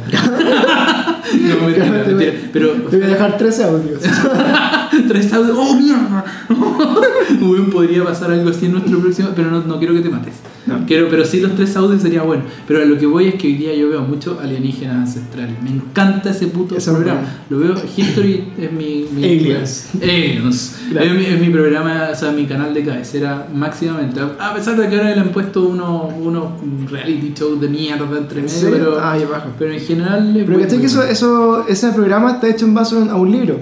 [1.40, 2.32] No, mentira, Te voy- mentira.
[2.52, 4.00] Pero Te voy a dejar 13 audios.
[5.08, 5.56] tres audios.
[5.58, 6.24] ¡Oh, mierda!
[7.40, 9.30] Weón, podría pasar algo así en nuestro próximo.
[9.34, 10.34] Pero no, no quiero que te mates.
[10.66, 10.84] No.
[10.86, 12.44] Quiero, pero sí, los tres audios sería bueno.
[12.68, 15.60] Pero a lo que voy es que hoy día yo veo mucho alienígenas ancestrales.
[15.62, 17.20] Me encanta ese puto Eso programa.
[17.48, 17.66] bueno.
[17.68, 17.82] Lo veo.
[17.96, 19.06] History es mi.
[19.12, 19.88] mi Aliens.
[20.02, 20.76] Aliens.
[20.94, 24.20] Es, mi, es mi programa, o sea, mi canal de cabecera máximamente.
[24.38, 26.44] A pesar de que ahora le han puesto unos unos
[26.90, 29.16] reality shows de mierda entre medio, pero, ah,
[29.58, 30.32] pero en general.
[30.34, 31.12] Pero muy ¿cachai que eso, bueno.
[31.30, 33.56] Eso, ese programa está hecho en base a un libro?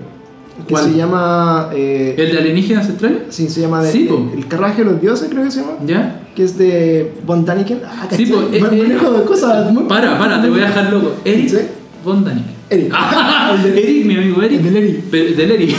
[0.67, 0.85] Que ¿Cuál?
[0.85, 1.69] se llama...
[1.75, 3.19] eh, ¿El de alienígenas ancestrales?
[3.31, 5.73] Sí, se llama de- Sí, el, el carruaje de los dioses, creo que se llama.
[5.87, 6.21] ¿Ya?
[6.35, 7.81] Que es de Von Daniken.
[7.87, 9.85] Ah, Sí, po, eh, eh, de cosas muy...
[9.85, 11.13] Para, para, te voy a dejar loco.
[11.25, 11.59] Eric ¿Sí?
[12.05, 12.59] Von Daniken.
[12.71, 12.93] Eric.
[12.95, 14.59] Ah, El de- Eric, mi amigo Eric.
[14.59, 15.05] El del Eric.
[15.37, 15.77] Del Eric.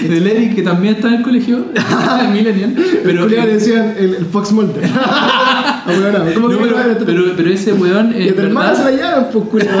[0.08, 1.64] del Eric que también está en el colegio.
[2.32, 2.76] Millennial.
[3.02, 4.84] Pero el le decían el, el Fox Mulder.
[4.94, 8.12] Ah, no, ¿cómo no, que pero, pero, pero ese weón.
[8.16, 8.98] Y a es tu hermana se verdad.
[9.00, 9.78] la llaman, pues culiao.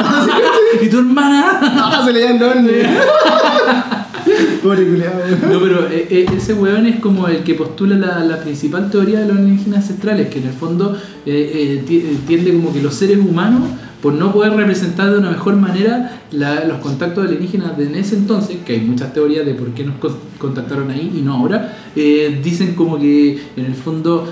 [0.82, 1.58] ¿Y tu hermana?
[1.62, 2.68] Ah, se le llaman Donny.
[4.62, 4.84] Pobre.
[4.84, 9.20] No, pero eh, eh, ese weón es como el que postula la, la principal teoría
[9.20, 12.94] de los alienígenas ancestrales, que en el fondo eh, eh, ti- tiende como que los
[12.94, 13.62] seres humanos,
[14.02, 18.16] por no poder representar de una mejor manera la- los contactos alienígenas de en ese
[18.16, 19.94] entonces, que hay muchas teorías de por qué nos
[20.38, 24.30] contactaron ahí y no ahora, dicen como que en el fondo...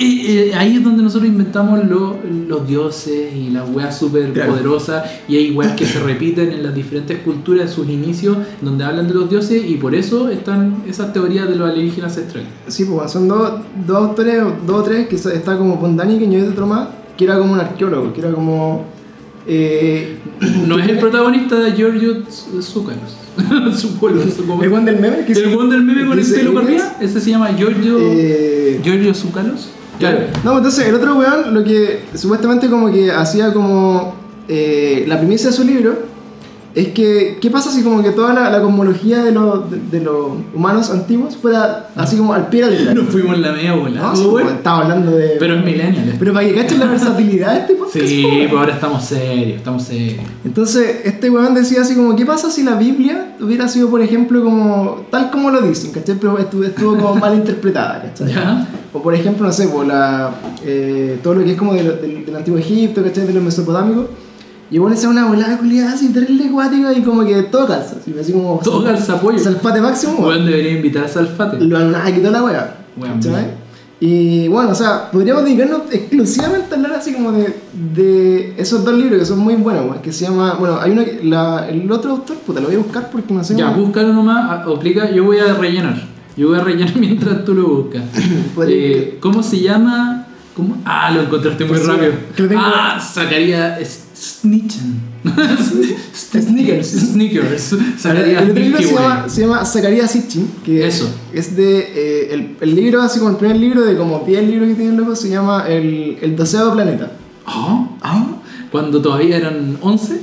[0.00, 2.16] eh, eh, ahí es donde nosotros inventamos lo-
[2.48, 4.52] los dioses y las weas súper Claro.
[4.52, 8.82] poderosas y hay weas que se repiten en las diferentes culturas en sus inicios donde
[8.84, 12.48] hablan de los dioses y por eso están esas teorías de los alienígenas ancestrales.
[12.68, 16.36] Sí, pues son dos, dos autores, dos o tres, que está como Von Daniken y
[16.36, 18.84] hay otro más, que era como un arqueólogo, que era como...
[19.46, 20.18] Eh,
[20.66, 23.16] No es el protagonista de Giorgio Tsoukalos.
[23.76, 26.96] Tsoukalos, como- el one del meme, que El one del meme con el pelo arriba,
[27.00, 29.68] ese se llama Giorgio, eh, Giorgio Tsoukalos.
[30.00, 30.18] Claro.
[30.42, 34.14] No, entonces el otro weón lo que supuestamente como que hacía como
[34.48, 36.09] eh, la primicia de su libro
[36.74, 40.00] es que ¿qué pasa si como que toda la, la cosmología de los, de, de
[40.04, 42.94] los humanos antiguos fuera así como al pie de la?
[42.94, 44.12] Nos fuimos en la media bola.
[44.14, 45.36] No, pues, estaba hablando de...
[45.38, 46.14] Pero es millennial.
[46.18, 47.96] Pero para que cachen la versatilidad de este podcast.
[48.06, 50.20] Sí, pues ahora estamos serios, estamos serios.
[50.44, 54.42] Entonces, este weón decía así como, ¿qué pasa si la Biblia hubiera sido, por ejemplo,
[54.44, 56.16] como tal como lo dicen, ¿cachai?
[56.20, 58.32] Pero estuvo, estuvo como mal interpretada, ¿cachai?
[58.32, 58.68] ¿Ya?
[58.92, 60.30] O por ejemplo, no sé, por la,
[60.64, 63.26] eh, todo lo que es como de lo- del, del antiguo Egipto, ¿cachai?
[63.26, 64.06] De los mesopotámicos.
[64.70, 68.14] Y bueno, esa una volada culiada así, terrible acuática y como que todo calza, así,
[68.20, 68.60] así como...
[68.62, 69.38] Todo calza pollo.
[69.38, 70.14] Salfate máximo.
[70.18, 71.60] Weón debería invitar a Salfate.
[71.60, 72.76] Lo y toda la wea.
[74.02, 77.54] Y bueno, o sea, podríamos dedicarnos exclusivamente a hablar así como de,
[77.94, 81.04] de esos dos libros que son muy buenos, weón, que se llama, bueno, hay uno,
[81.04, 83.84] que- la, el otro autor, puta, lo voy a buscar porque no sé Ya, cómo-
[83.84, 86.00] búscalo nomás, aplica, yo voy a rellenar.
[86.34, 88.02] Yo voy a rellenar mientras tú lo buscas.
[88.68, 90.26] Eh, ¿Cómo se llama?
[90.56, 90.76] ¿Cómo?
[90.86, 92.12] Ah, lo encontraste muy Pues rápido.
[92.58, 93.78] Ah, sacaría
[94.20, 95.00] Snitchen.
[96.14, 96.88] Sneakers.
[96.90, 97.74] Sneakers.
[97.96, 101.10] Sacaría el otro libro Milky se llama, se llama Zacarías Sitchin, que Eso.
[101.32, 101.78] es de.
[101.78, 104.90] eh, el, el libro, así como el primer libro de como 10 libros que tiene
[104.90, 107.12] el loco, se llama El, el doceavo planeta.
[107.46, 108.26] Ah, ah,
[108.70, 110.20] Cuando todavía eran 11,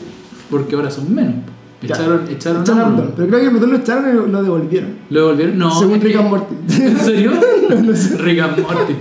[0.51, 1.33] porque ahora son menos.
[1.81, 1.95] Ya.
[1.95, 3.13] Echaron, echaron, Echaron a Plutón.
[3.15, 4.89] Pero creo que Plutón lo echaron y lo, devolvieron.
[5.09, 5.57] ¿Lo devolvieron?
[5.57, 5.79] No.
[5.79, 6.55] Según Rick and Morty.
[6.83, 7.31] ¿En serio?
[7.83, 8.17] No sé.
[8.17, 8.93] Rick and Morty.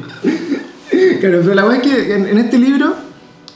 [1.20, 2.94] Claro, pero la verdad es que en, en este libro,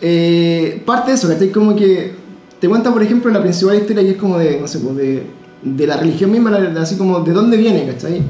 [0.01, 1.51] eh, parte de eso, ¿cachai?
[1.51, 2.15] Como que
[2.61, 5.23] te cuenta, por ejemplo, la principal historia que es como de, no sé, pues de,
[5.63, 8.23] de la religión misma, así como de dónde viene, ¿cachai?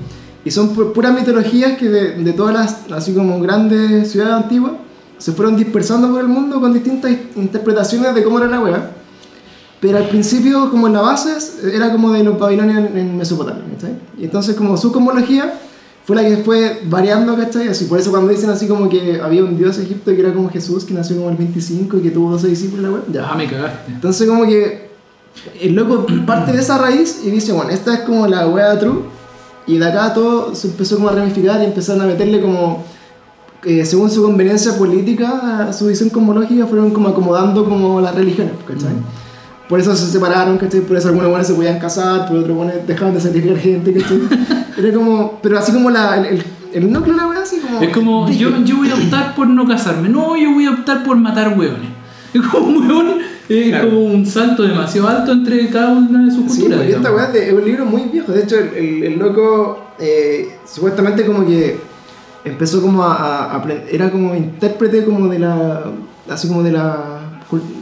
[0.45, 4.73] Y son pu- puras mitologías que de, de todas las, así como grandes ciudades antiguas,
[5.19, 8.91] se fueron dispersando por el mundo con distintas interpretaciones de cómo era la wea.
[9.81, 11.31] Pero al principio, como en la base,
[11.75, 13.95] era como de los babilonios en, en Mesopotamia, ¿cachai?
[14.19, 15.55] Y entonces, como su cosmología
[16.11, 17.69] fue la que fue variando, ¿cachai?
[17.69, 20.51] Así, por eso cuando dicen así como que había un dios egipto que era como
[20.51, 23.31] Jesús, que nació como el 25 y que tuvo 12 discípulos, la wea, ya.
[23.31, 23.93] Ah, me cagaste.
[23.93, 24.91] Entonces como que
[25.61, 29.03] el loco parte de esa raíz y dice, bueno, esta es como la wea true.
[29.69, 32.83] Y de acá todo se empezó como a ramificar y empezaron a meterle como,
[33.63, 38.55] eh, según su conveniencia política, a su visión cosmológica, fueron como acomodando como las religiones,
[38.67, 38.95] ¿cachai?
[39.71, 40.81] Por eso se separaron, ¿cachai?
[40.81, 44.21] Por eso algunos buenos se podían casar, por otros buenos dejaban de sacrificar gente, ¿cachai?
[44.79, 46.45] Era como, pero así como la, el, el,
[46.75, 47.81] el núcleo de la wea, así como...
[47.81, 50.09] Es como, yo, yo voy a optar por no casarme.
[50.11, 51.89] No, yo voy a optar por matar hueones.
[52.35, 53.07] Es como un hueón,
[53.49, 53.89] es Claro.
[53.91, 56.87] como un salto demasiado alto entre cada una de sus Sí, culturas.
[56.87, 58.31] esta es de- es un libro muy viejo.
[58.33, 61.79] De hecho, el, el- el loco eh, supuestamente como que
[62.45, 65.85] empezó como a, a- a apren- Era como intérprete como de la...
[66.29, 67.21] Así como de la...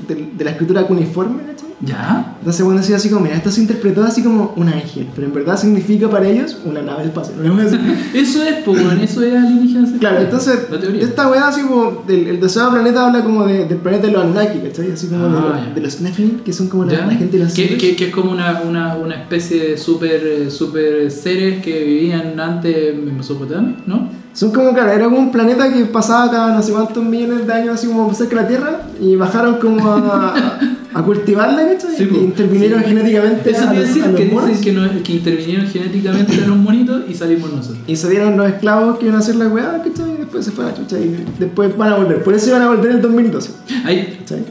[0.09, 1.43] De, de la escritura cuneiforme.
[1.81, 2.35] ¿Ya?
[2.41, 5.33] Entonces bueno decía así como, mira, esto se interpretó así como un ángel, pero en
[5.35, 7.37] verdad significa para ellos una nave espacial.
[8.15, 9.91] Eso es, pues, eso es alienígenas.
[10.01, 10.59] Claro, entonces,
[11.01, 14.59] esta weá así como, el deseado planeta habla como de- del planeta de los Anunnaki,
[14.59, 14.91] ¿cachai?
[14.93, 15.75] Así como de, Ah, los- ya.
[15.75, 18.33] de los Nephilim, que son como la, gente de los que, que, que es como
[18.33, 24.09] una, una, una especie de super, eh, super seres que vivían antes en Mesopotamia, ¿no?
[24.33, 27.53] Son como, claro, era como un planeta que pasaba cada no sé cuántos millones de
[27.53, 30.59] años así como cerca de la Tierra y bajaron como a,
[30.99, 31.97] a cultivarla, ¿cachai?
[31.97, 32.23] Sí, pues.
[32.23, 32.89] intervinieron Sí.
[32.89, 36.57] genéticamente Eso los, decir a que monos dicen que, no- que intervinieron genéticamente a los
[36.57, 37.79] monitos y salimos nosotros.
[37.87, 40.15] y salieron los esclavos que iban a hacer la weá, ¿cachai?
[40.15, 42.23] Y después se fue a chucha y después van a volver.
[42.25, 43.51] Por eso iban a volver en el 2012,
[43.85, 44.45] Hay, ¿cachai?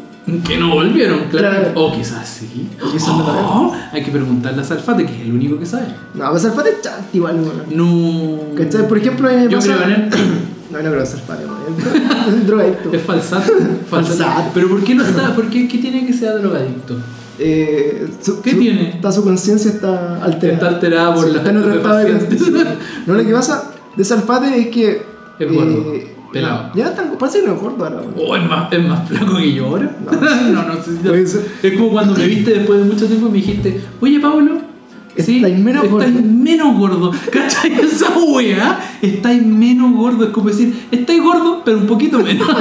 [0.45, 1.49] que no volvieron, claro.
[1.61, 1.71] Claro.
[1.75, 2.67] O quizás sí.
[2.85, 5.85] O quizás no Oh, hay que preguntarle a Salfate, que es el único que sabe.
[6.15, 7.37] No, pues Salfate es igual.
[7.71, 8.39] No.
[8.57, 8.87] ¿Cachai?
[8.89, 9.73] Por ejemplo, me Yo pasa...
[9.75, 10.09] creo en él.
[10.71, 12.37] No, no creo en Salfate, weón.
[12.39, 12.93] Es drogadicto.
[12.93, 13.53] Es falsato.
[13.89, 14.51] Falsato.
[14.53, 15.33] Pero ¿por qué no está?
[15.35, 16.97] ¿Por qué, qué tiene que ser drogadicto?
[17.39, 18.89] Eh, su- ¿Qué su- tiene?
[18.89, 20.53] Está, su conciencia está alterada.
[20.55, 22.77] Está alterada por Sí, la está en otro estado de.
[23.05, 25.01] No, lo que pasa de Salfate es que.
[25.39, 26.71] Es gordo, eh, pelado.
[26.75, 28.01] Ya no está, parece que no es gordo ahora.
[28.17, 29.95] Oh, es más, es más flaco que yo ahora.
[30.03, 31.67] No, no, no sé si.
[31.67, 34.57] Es como cuando me viste después de mucho tiempo y me dijiste, oye Pablo,
[35.23, 36.27] sí, Estáis menos estáis gordo".
[36.27, 37.11] menos gordo.
[37.31, 37.73] ¿Cachai?
[37.73, 40.25] Esa weá, estáis menos gordo.
[40.25, 42.47] Es como decir, estáis gordo, pero un poquito menos.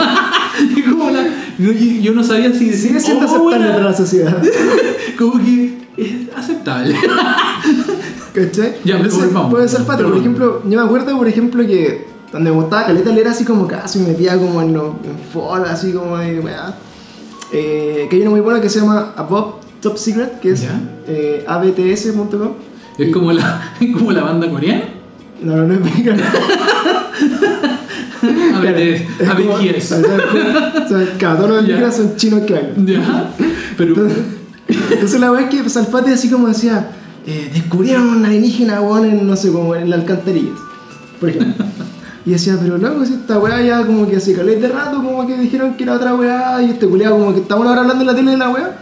[0.75, 1.27] Y como la-
[1.59, 3.73] yo, yo no sabía si decir, Sigue siendo "Oh, aceptable buena".
[3.75, 4.43] para la sociedad.
[5.19, 6.95] Como que es aceptable.
[8.33, 8.77] ¿Cachai?
[8.85, 9.51] Ya, Entonces, volvamos.
[9.51, 10.05] puede ser Salfate.
[10.05, 13.67] Por ejemplo, yo me acuerdo, por ejemplo, que donde me gustaba Caleta leer así como
[13.67, 16.41] casi me metía como en los en foros, así como de.
[16.41, 16.75] weá.
[17.53, 19.57] Eh, que hay uno muy bueno que se llama Above
[19.87, 20.65] Top Secret, que es
[21.07, 22.53] eh, abts.com.
[22.99, 24.83] Es como la, como la banda coreana.
[25.43, 26.23] No, no, no es mexicano.
[28.55, 29.93] A ver, Es a ver como- quién es.
[29.93, 30.17] o sea,
[30.85, 32.87] o sea, cada todos los mexicans son chinos que bailan.
[32.87, 33.31] Ya,
[33.77, 34.19] pero Entonces,
[34.91, 36.91] entonces la weá es que Salfate así como decía,
[37.27, 40.59] eh, descubrieron un alienígena weón en no sé como en las alcantarillas,
[41.21, 41.65] por ejemplo.
[42.25, 45.25] Y decía, pero loco, si esta weá ya como que hace caleta de rato, como
[45.27, 48.07] que dijeron que era otra weá, y este culiado como que estamos ahora hablando en
[48.09, 48.79] la tele de la weá,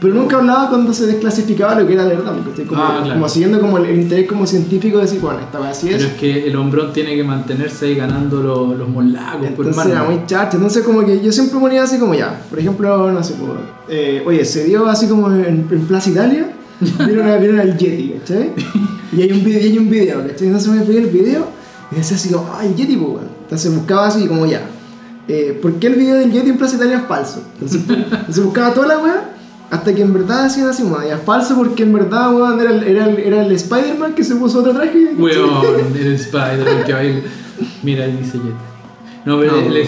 [0.00, 2.34] pero nunca hablaba cuando se desclasificaba lo que era de verdad,
[2.68, 3.14] como, Ah, claro.
[3.14, 5.96] como siguiendo como el, el interés como científico de decir, bueno, esta weá así es.
[5.96, 9.86] Pero es que el hombrón tiene que mantenerse ahí ganando los, los molacos, pues, Entonces
[9.86, 10.16] era hermano.
[10.18, 10.56] muy chacho.
[10.58, 12.42] Entonces, como que yo siempre ponía así como ya.
[12.50, 13.54] Por ejemplo, no sé, como,
[13.88, 16.50] eh, oye, se dio así como en, en Plaza Italia.
[17.06, 18.50] Vieron, a- vieron al Yeti, ¿cachai?
[19.16, 20.46] Y hay un video, y hay un video, ¿cachai?
[20.48, 21.46] Entonces me pedí el video
[21.90, 23.24] y decía así como, ay, Yeti, pues.
[23.44, 24.60] Entonces buscaba así como ya.
[25.28, 27.42] Eh, ¿Por qué el video del Yeti en Plaza Italia es falso?
[27.54, 29.30] Entonces, entonces buscaba toda la weá.
[29.76, 32.82] Hasta que en verdad decían así, como, ya, falso porque en verdad, weón, era el,
[32.84, 35.08] era era el Spider-Man que se puso otro traje.
[35.18, 37.20] Weón, el Spider-Man que baila.
[37.82, 38.54] Mira, ahí dice Jet.
[39.24, 39.58] No, pero No.
[39.58, 39.76] el,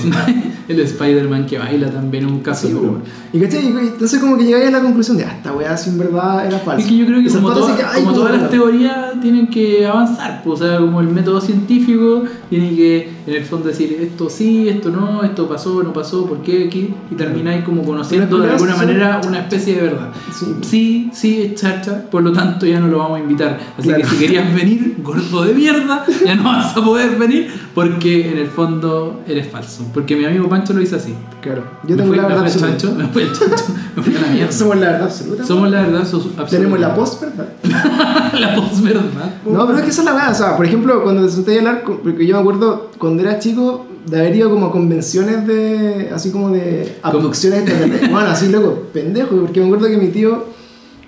[0.68, 2.66] El Spider-Man que baila también es un caso.
[2.66, 3.02] Sí, pero- weón.
[3.32, 5.98] Y cachai, entonces como que llegáis a la conclusión de, ah, esta weá si en
[5.98, 6.82] verdad era falsa.
[6.82, 8.50] Es que yo creo que como, Santoro toda- dice que, ay, como como todas las
[8.50, 13.44] teorías tienen que avanzar, pues, o sea, como el método científico tiene que en el
[13.44, 17.62] fondo decir esto sí, esto no, esto pasó, no pasó, por qué aquí, y termináis
[17.62, 20.12] como conociendo de alguna manera una especie de verdad.
[20.32, 20.46] Sí.
[20.62, 23.58] Sí, sí, es charcha, por lo tanto ya no lo vamos a invitar.
[23.76, 24.02] Así Claro.
[24.02, 28.38] que si querías venir, gordo de mierda, ya no vas a poder venir porque en
[28.38, 29.86] el fondo eres falso.
[29.92, 31.14] Porque mi amigo Pancho lo hizo así.
[31.48, 32.76] Claro, yo tengo la verdad absoluta.
[32.76, 33.64] chancho, me fui al chancho,
[33.96, 34.52] me fui a la mierda.
[34.58, 35.44] Somos la verdad absoluta.
[35.44, 36.46] Somos la verdad absoluta.
[36.46, 37.48] Tenemos la post, ¿verdad?
[38.38, 39.30] la posverdad.
[39.46, 40.30] No, pero es que esa es la weá.
[40.30, 43.38] O sea, por ejemplo, cuando te senté a hablar, porque yo me acuerdo cuando era
[43.38, 46.10] chico de haber ido como a convenciones de.
[46.14, 48.10] así como de abducciones extraterrestres.
[48.12, 50.44] Bueno, así loco, pendejo, porque me acuerdo que mi tío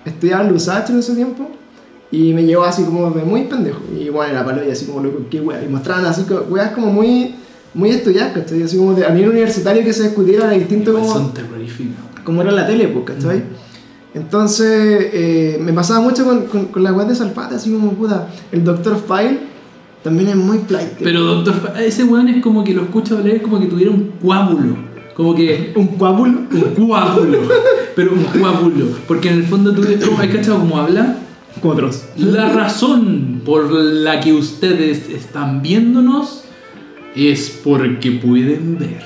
[0.05, 1.51] estudiaba en Lusach en ese tiempo
[2.11, 3.81] y me llevó así como de muy pendejo.
[3.99, 5.63] Y bueno, era palo y así como loco, qué weá.
[5.63, 7.37] Y mostraban así weas como muy.
[7.75, 8.63] Muy estudiadas, ¿cachai?
[8.63, 11.33] Así como de, a nivel universitario que se discutiera de distinto como Son
[12.25, 13.43] como era la tele, pues, ¿cachai?
[14.15, 18.29] Entonces, eh, me pasaba mucho con, con, con la web de Salfate, así como, puta,
[18.51, 18.97] el Dr.
[19.07, 19.39] File
[20.03, 20.89] también es muy flight.
[21.01, 23.91] Pero doctor, Fa- ese weón es como que lo escucho hablar, es como que tuviera
[23.93, 24.77] un coágulo.
[25.15, 26.41] Como que Un coágulo.
[26.51, 27.39] un coágulo.
[27.95, 28.87] pero un coágulo.
[29.07, 31.17] Porque en el fondo tú ves como, ¿hay cachado cómo habla?
[31.61, 32.05] Como otros.
[32.17, 36.45] La razón por la que ustedes están viéndonos
[37.15, 39.03] es porque pueden ver.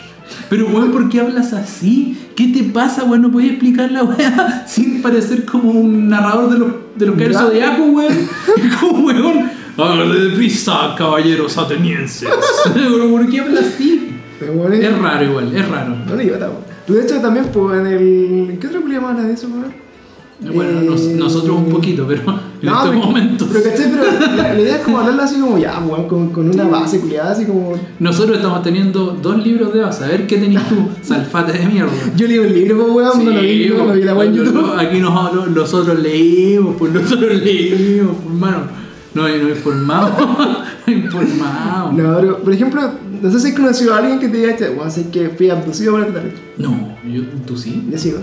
[0.51, 2.19] Pero weón, ¿por qué hablas así?
[2.37, 3.23] ¿Qué te pasa, weón?
[3.23, 7.41] ¿No podías explicar la weá sin parecer como un narrador de los, de los caballeros
[7.43, 7.47] Ya.
[7.47, 8.13] zodiaco, weón?
[8.13, 12.29] Es como, weón, hágale deprisa, caballeros atenienses.
[12.75, 14.11] Pero, ¿Por qué hablas así?
[14.41, 15.97] Es raro igual, es raro.
[16.07, 16.75] No le weón.
[16.87, 18.51] Tú, de hecho, también, pues, en el.
[18.51, 19.84] ¿en ¿Qué otra película habla de eso, weón?
[20.53, 22.23] Bueno, nos- Eh, nosotros un poquito, pero
[22.63, 23.49] en No, estos momentos.
[23.53, 23.91] Pero, ¿cachai?
[23.91, 24.05] Pero
[24.37, 27.33] la, la idea es como hablarlo así como ya, weón, con, con una base culiada,
[27.33, 27.73] así como.
[27.99, 30.05] Nosotros estamos teniendo dos libros de base.
[30.05, 31.91] A ver qué tenés tú, salfate de mierda.
[32.17, 34.25] Yo leo el libro, pues, weón, no lo vi, no, lo vi la en no,
[34.25, 34.55] YouTube.
[34.55, 38.85] no, Aquí nos, nosotros leímos, pues nosotros leímos, pues hermano.
[39.15, 40.11] No, no informado.
[40.87, 41.93] informado.
[41.93, 41.93] No.
[41.93, 42.81] No, pero, por ejemplo,
[43.23, 45.49] no sé si has conocido a alguien que te diga, "Che, weón, sé que fui
[45.51, 46.43] abducido por extraterrestre.
[46.59, 47.87] yo, tú sí.
[47.91, 48.15] Yo sí.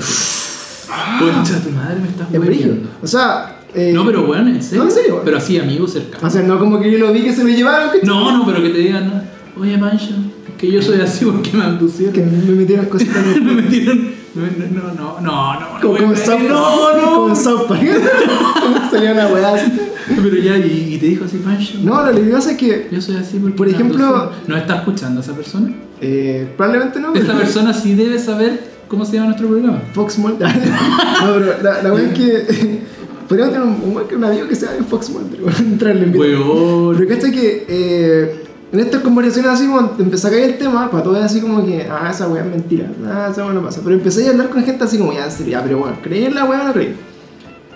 [1.20, 2.90] Concha, tu madre me estás hueviando.
[3.02, 3.58] O sea.
[3.74, 4.84] eh, No, pero bueno, en serio.
[4.84, 5.22] No, en serio.
[5.24, 6.24] Pero así, amigos cercanos.
[6.24, 8.02] O sea, no como que yo lo vi que se me llevaron, ¿cachai?
[8.08, 9.24] No, no, pero que te digan,
[9.58, 10.06] oye, Pancho,
[10.48, 12.14] es que yo soy así porque me abducieron.
[12.14, 14.22] Que me metieron cositas me metieron.
[14.34, 15.68] No, no, no, no, no.
[15.82, 17.16] Como, como no, South no, no.
[17.16, 17.82] Como South Park.
[18.92, 19.72] Salía una weá así.
[20.08, 21.74] Pero ya, y, y te dijo así, Pancho.
[21.84, 22.88] No, lo que pasa es que.
[22.92, 23.58] Yo soy así porque.
[23.58, 24.32] Por ejemplo-.
[24.48, 25.74] ¿No está escuchando esa persona?
[26.00, 27.14] Eh, probablemente no.
[27.14, 29.82] Esta pero- persona sí debe saber cómo se llama nuestro programa.
[29.94, 30.38] Fox Mall.
[30.40, 32.82] no, pero la, la es que.
[33.28, 36.12] Podríamos tener un, un, un amigo que sea de Fox Mall, pero entrarle en.
[36.12, 41.02] Pero cacha que eh, en estas conversaciones así, te empecé a caer el tema, para
[41.04, 43.80] todo es así como que, ah, esa weá es mentira, ah, esa weá no pasa.
[43.84, 45.30] Pero empecé a hablar con gente así como, ya,
[45.64, 46.94] pero bueno, ¿creí en la weá o no creí?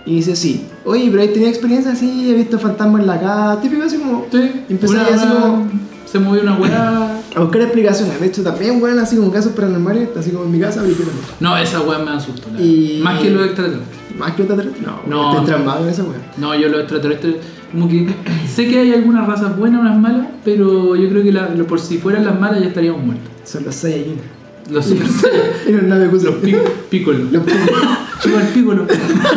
[0.05, 0.65] Y dice, sí.
[0.83, 4.25] Oye, pero ahí tenía experiencia así, he visto fantasmas en la casa, típico así como,
[4.31, 5.67] Sí, Empecé una- así como-
[6.05, 7.14] Se movió una weá.
[7.35, 8.19] A buscar explicaciones.
[8.19, 11.03] De hecho, también, weón, así como casos paranormales, así como en mi casa, ahorita
[11.39, 12.47] No, esa weá me asustó.
[12.59, 12.99] Y-.
[13.03, 13.99] Más que los extraterrestres.
[14.17, 15.39] Más que otra No, No.
[15.41, 16.31] estoy en esa weá.
[16.37, 17.35] No, yo los extraterrestres,
[17.71, 18.07] como que
[18.55, 21.97] sé que hay algunas razas buenas, unas malas, pero yo creo que la- por si
[21.97, 23.29] fueran las malas ya estaríamos muertos.
[23.43, 24.15] Son los Saiyajin.
[24.71, 26.55] Los super Saiyan, Era una de los pi-
[28.21, 28.85] Chupa el pícolo.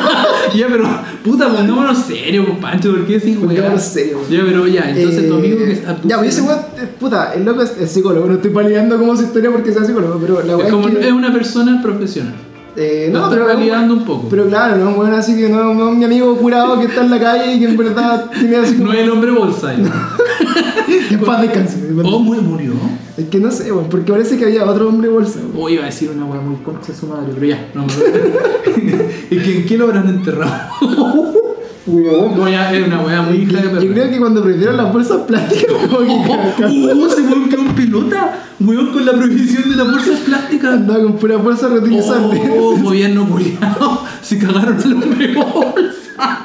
[0.55, 0.85] ya, pero,
[1.25, 4.19] puta, pongámonos serio, pues, Pancho, ¿por qué decís, Pongámonos serio.
[4.31, 7.33] Ya, pero ya, entonces tu amigo que es Eh, Ya, pues ese weón, eh, puta,
[7.35, 10.43] el loco es, es psicólogo, no estoy paliando como su historia porque sea psicólogo, pero
[10.43, 11.07] la es, como, es que.
[11.09, 12.35] es una persona profesional.
[12.77, 13.47] eh, no, estoy pero.
[13.55, 14.29] validando un poco.
[14.29, 16.87] Pero claro, no es un weón así que no, no es mi amigo curado que
[16.87, 18.87] está en la calle y que en verdad tiene así como.
[18.87, 19.75] No es el hombre bolsa.
[19.75, 20.17] ya.
[21.09, 21.77] Que paz descanse.
[21.97, 22.73] paz Oh, mu- murió.
[23.19, 25.41] Es que no sé, weón, porque parece que había otro hombre bolsa.
[25.41, 25.53] weón.
[25.57, 27.93] O iba a decir una weá muy concha su madre, pero ya, no me
[29.37, 30.71] ¿Y que en qué lo habrán enterrado?
[31.91, 33.83] No, ya es una weá muy hija de Yo, perra.
[33.83, 37.09] yo creo que cuando prefirieron las bolsas plásticas, como que ¡Oh!
[37.09, 38.39] ¡Se weón quedó en pelota!
[38.61, 40.75] Weón con la prohibición de las bolsas plásticas.
[40.75, 42.43] andaba con pura bolsa reutilizable.
[42.61, 42.77] ¡Oh!
[42.77, 44.03] Gobierno culiado.
[44.21, 46.45] Se cagaron al hombre bolsa.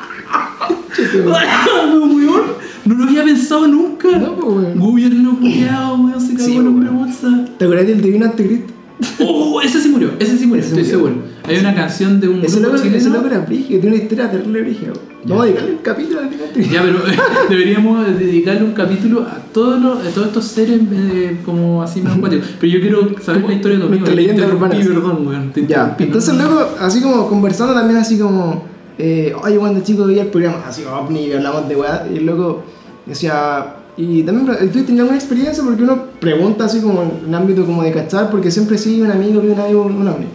[1.26, 2.44] Weón,
[2.86, 4.18] no lo había pensado nunca.
[4.18, 4.80] No, pues, weón.
[4.80, 6.98] Gobierno culiado, weón, se cagó Sí, hombre weón.
[7.06, 7.46] bolsa.
[7.58, 8.74] ¿Te acuerdas del divino anticristo?
[9.20, 9.60] ¡Oh!
[9.62, 11.10] Ese sí murió, ese sí murió, Ese estoy murió.
[11.20, 11.34] seguro.
[11.46, 13.16] Hay una canción de un Ese grupo loco, ese chileno.
[13.16, 14.94] loco era brígido, tiene una historia terrible brígida.
[15.26, 16.74] Vamos a dedicarle un capítulo al divino anticristo.
[16.74, 17.00] Ya, pero
[17.50, 22.16] deberíamos dedicarle un capítulo a todos, los, a todos estos seres eh, como así más
[22.18, 22.48] acuáticos.
[22.62, 25.52] Pero yo quiero saber la historia de nuestra Te leyenda interrumpí, urbana, perdón, weón.
[25.52, 26.44] te Ya, interrumpí, entonces no.
[26.44, 28.64] luego, así como conversando también así como,
[28.98, 32.64] eh, oye, cuando chico veía el programa, así, ovni, y hablamos de weá, y loco
[33.06, 35.64] decía, Y también, ¿tú tenido alguna experiencia?
[35.64, 39.12] Porque uno pregunta así como en un ámbito como de cachar, porque siempre sigue un
[39.12, 40.28] amigo, vi un amigo, un hombre.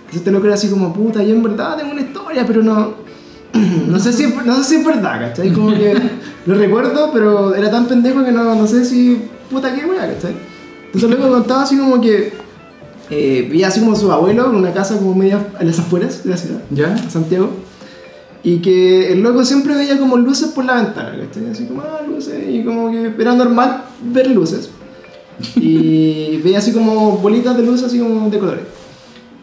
[0.00, 2.94] Entonces te lo crees así como, puta, yo en verdad tengo una historia, pero no...
[3.88, 5.52] No sé si, no sé si es verdad, ¿cachai?
[5.52, 5.94] Como que
[6.46, 9.28] lo recuerdo, pero era tan pendejo que no, no sé si...
[9.50, 10.34] Puta, qué wea, ¿cachai?
[10.86, 12.32] Entonces luego contaba así como que...
[13.10, 16.30] Eh, veía así como su abuelo en una casa como media en las afueras de
[16.30, 16.96] la ciudad, ¿Ya?
[17.10, 17.50] Santiago.
[18.44, 21.48] Y que el loco siempre veía como luces por la ventana, ¿cachai?
[21.50, 24.68] Así como, ah, luces, y como que era normal ver luces.
[25.56, 28.64] Y veía así como bolitas de luz, así como de colores.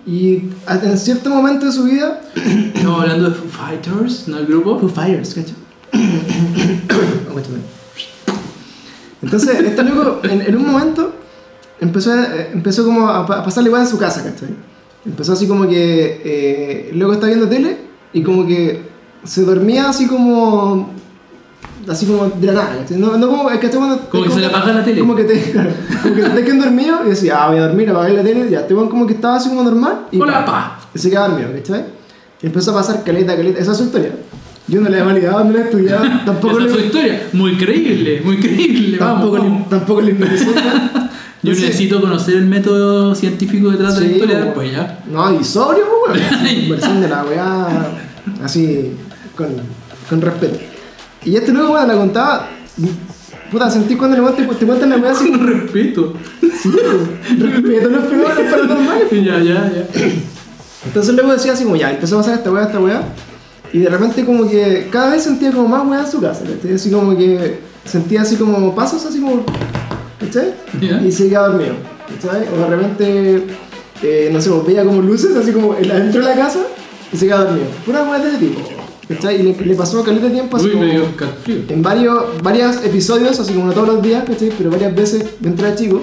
[0.06, 2.22] Y a- en cierto momento de su vida,
[2.76, 4.38] Estamos hablando de Foo Fighters, ¿no?
[4.40, 4.80] El grupo.
[4.80, 5.56] Foo Fires, ¿cachai?
[9.22, 11.14] Entonces, este loco, en, en un momento,
[11.82, 14.50] empezó, eh, empezó como a, a pasarle igual en su casa, ¿cachai?
[15.06, 17.78] Empezó así como que eh, el loco está viendo tele
[18.14, 18.82] y como que
[19.24, 20.92] se dormía así como...
[21.88, 22.86] Así como de la nada.
[22.92, 24.10] No, no como, es que cuando...
[24.10, 25.00] Como que se le apaga la tele.
[25.00, 25.72] Como que te, claro,
[26.04, 28.68] como que te quedando dormido y decía, ah, voy a dormir, apagar la tele, ya,
[28.68, 30.20] te van como que estaba así como normal y...
[30.22, 30.80] Hola, pa.
[30.94, 31.86] Y se quedaba dormido, ¿cachai?
[32.42, 33.60] Y empezó a pasar caleta, caleta.
[33.60, 34.12] Esa es su historia.
[34.68, 36.86] Yo no la he validado, no la he estudiado, tampoco Esa es su le.
[36.86, 37.28] historia.
[37.34, 38.98] Muy creíble, muy creíble.
[39.00, 40.46] Tampoco vamos, le, tampoco le hipnoticé.
[41.42, 45.00] Yo Entonces- necesito conocer el método científico detrás de la Sí, historia después, ¿ya?
[45.12, 46.70] No, y sobrio, pues, weón.
[46.70, 47.68] Versión de la weá
[48.44, 48.92] así,
[49.40, 49.56] con,
[50.10, 50.60] con respeto.
[51.24, 52.48] Y este luego, bueno, la contaba.
[53.50, 55.32] Puta, sentí cuando le te, te cuentan la weá así.
[55.32, 56.14] Con respeto.
[56.62, 56.70] Sí,
[57.40, 59.12] respeto los fenómenos paranormales.
[59.12, 59.88] ya, ya, ya.
[60.86, 63.02] Entonces luego decía así como ya, empezó a pasar esta weá, esta weá.
[63.72, 66.76] Y de repente como que cada vez sentía como más weá en su casa, ¿cachai?
[66.76, 69.44] Así como que sentía así como pasos así como,
[70.20, 70.54] ¿cachai?
[70.82, 71.02] Ya.
[71.02, 71.76] Y se quedaba dormido,
[72.22, 72.46] ¿cachai?
[72.54, 73.44] O de repente,
[74.04, 76.60] eh, no sé, pues, veía como luces así como en- adentro de la casa
[77.12, 77.68] y se quedaba dormido.
[77.86, 78.60] Pura weá de ese tipo,
[79.10, 79.42] ¿cachai?
[79.42, 81.04] Y le, le pasó caleta de tiempo así Uy, como me dio
[81.68, 84.52] en varios, varios episodios, así como no todos los días, ¿cachai?
[84.58, 86.02] Pero varias veces mientras chico.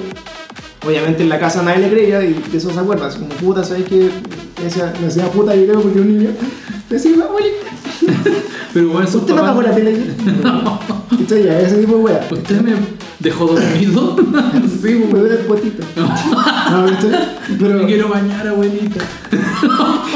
[0.87, 3.65] Obviamente en la casa nadie le creía y de eso se acuerda, así como puta,
[3.65, 4.11] ¿sabes qué?
[4.59, 6.31] Me decía, me decía puta, yo creo, porque un niño.
[6.89, 7.67] Decía, abuelita,
[8.73, 9.65] Pero bueno, ¿usted no papás.
[9.65, 9.99] la tele?
[11.19, 11.43] ¿Cachai?
[11.45, 12.29] Ya, ese tipo de wea.
[12.31, 12.75] ¿Usted me
[13.19, 14.17] dejó dormido?
[14.83, 15.83] Sí, me duele el potito.
[15.97, 16.07] No,
[17.79, 19.03] Me quiero bañar, abuelita.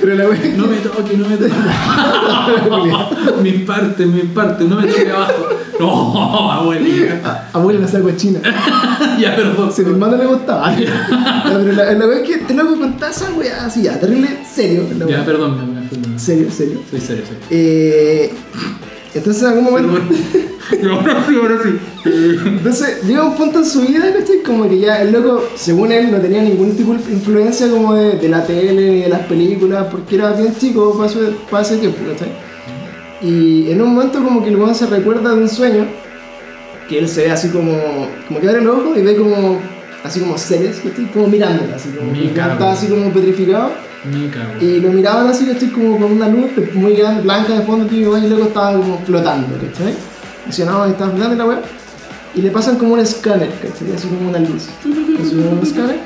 [0.00, 0.38] pero la wea.
[0.56, 1.52] No me toque, no me toque.
[3.42, 5.48] mis partes, mis partes, no me toque abajo.
[5.80, 7.48] No, abuelita.
[7.52, 8.40] Abuela la saco china.
[9.18, 9.72] ya, perdón.
[9.72, 10.74] Si mi hermano le gustaba.
[10.76, 14.84] Pero la, la wea es que te loco contaba esa wea así, ya, terrible, serio.
[14.98, 15.24] Ya, wea.
[15.24, 15.98] perdón, fui.
[16.18, 16.80] Serio, serio.
[16.90, 17.42] Soy serio, serio.
[17.50, 18.32] Eh,
[19.14, 20.00] entonces en algún momento.
[20.90, 21.70] Ahora sí, ahora sí.
[22.46, 24.42] Entonces llega un punto en su vida, ¿cachai?
[24.42, 28.12] Como que ya el loco, según él, no tenía ningún tipo de influencia como de,
[28.16, 31.76] de la tele ni de las películas, porque era bien chico para, su- para ese
[31.76, 32.30] tiempo, ¿cachai?
[33.20, 35.84] Y en un momento como que el weón se recuerda de un sueño,
[36.88, 37.78] que él se ve así como,
[38.26, 39.60] como que abre los ojos y ve como,
[40.04, 41.10] así como seres, ¿cachai?
[41.12, 42.10] Como mirándola, así como,
[42.54, 43.72] estaba así como petrificado.
[44.60, 45.70] Y lo miraban así, ¿cachai?
[45.70, 49.56] Como con una luz muy grande, blanca de fondo, tío, y luego estaba como flotando,
[49.56, 49.94] ¿cachai?
[50.66, 51.62] No, flotando la weá.
[52.34, 53.92] Y le pasan como un escáner, ¿cachai?
[53.94, 54.68] Así como una luz.
[55.20, 56.00] Así como un escáner.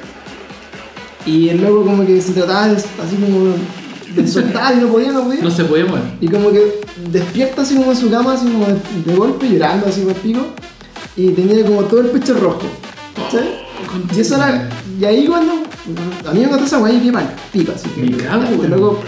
[1.25, 3.55] Y el loco como que se trataba de, así como
[4.15, 5.43] de soltar y no podía, no podía.
[5.43, 6.03] No se puede mover.
[6.21, 6.81] Y como que
[7.11, 10.47] despierta así como en su cama, así como de, de golpe, llorando así por pico.
[11.17, 12.63] Y tenía como todo el pecho rojo.
[13.17, 13.67] ¿Cachai?
[14.15, 14.69] Y eso era.
[14.99, 15.53] Y ahí cuando.
[16.29, 17.89] A mí me contó esa weá y qué mal, pipa, así.
[17.97, 18.71] Me cago, weón.
[18.71, 19.01] loco,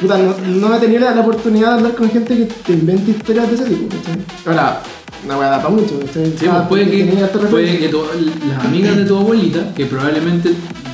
[0.00, 2.72] puta, no, no me he tenido la, la oportunidad de hablar con gente que te
[2.72, 4.20] inventa historias de ese tipo, ¿cachai?
[4.46, 4.82] Ahora,
[5.24, 6.32] una weá da para mucho, ¿cachai?
[6.38, 8.04] Sí, Ah, pues puede tenía harta que, puede que tu-
[8.48, 10.52] las amigas de tu abuelita, que probablemente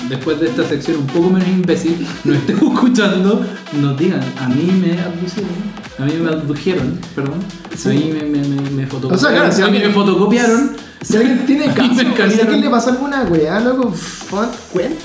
[0.09, 3.45] después de esta sección un poco menos imbécil, nos estén escuchando,
[3.81, 5.51] nos digan, a mí me abducieron,
[5.99, 7.41] a mí me abdujeron, perdón,
[7.77, 7.89] Sí.
[7.89, 10.77] a mí me, me, me, me fotocopiaron, O sea, claro, si a mí me fotocopiaron,
[11.07, 13.93] Si alguien tiene caso, si alguien le pasó alguna weá, loco,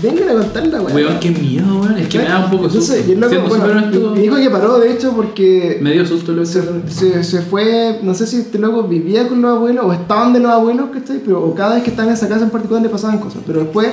[0.01, 0.95] vengan a contar la weá.
[0.95, 3.09] weón, qué miedo, weón, es que me da un poco Entonces, susto.
[3.09, 6.47] y el loco, bueno, dijo que paró, de hecho, porque me dio susto lo que
[6.47, 10.33] se, se, se fue, no sé si este loco vivía con los abuelos o estaban
[10.33, 11.19] de los abuelos, ¿cachai?
[11.23, 13.43] Pero o cada vez que estaba en esa casa en particular le pasaban cosas.
[13.45, 13.89] Pero después,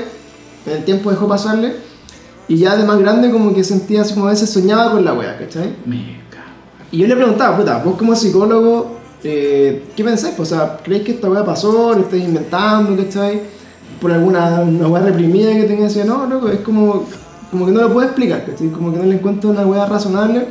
[0.64, 1.74] en el tiempo dejó pasarle
[2.48, 5.12] y ya de más grande como que sentía así como a veces soñaba con la
[5.12, 5.74] wea, ¿cachai?
[5.84, 6.46] Me cago.
[6.90, 10.34] Y yo le preguntaba, puta, vos como psicólogo, eh, ¿qué pensáis?
[10.36, 11.92] Pues, o sea, ¿creéis que esta wea pasó?
[11.94, 13.40] ¿Lo estáis inventando, ¿cachai?
[14.00, 17.06] Por alguna una wea reprimida que decía, no, loco, es como,
[17.50, 18.68] como que no lo puedo explicar, ¿cachai?
[18.68, 20.46] Como que no le encuentro una wea razonable.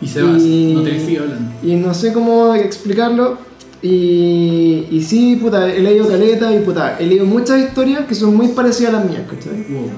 [0.00, 0.38] Y se va, no
[0.82, 1.50] te sigue hablando.
[1.62, 3.38] Y no sé cómo explicarlo.
[3.82, 8.34] Y, y sí, puta, he leído caleta y puta, he leído muchas historias que son
[8.34, 9.66] muy parecidas a las mías, ¿cachai?
[9.68, 9.90] Wow.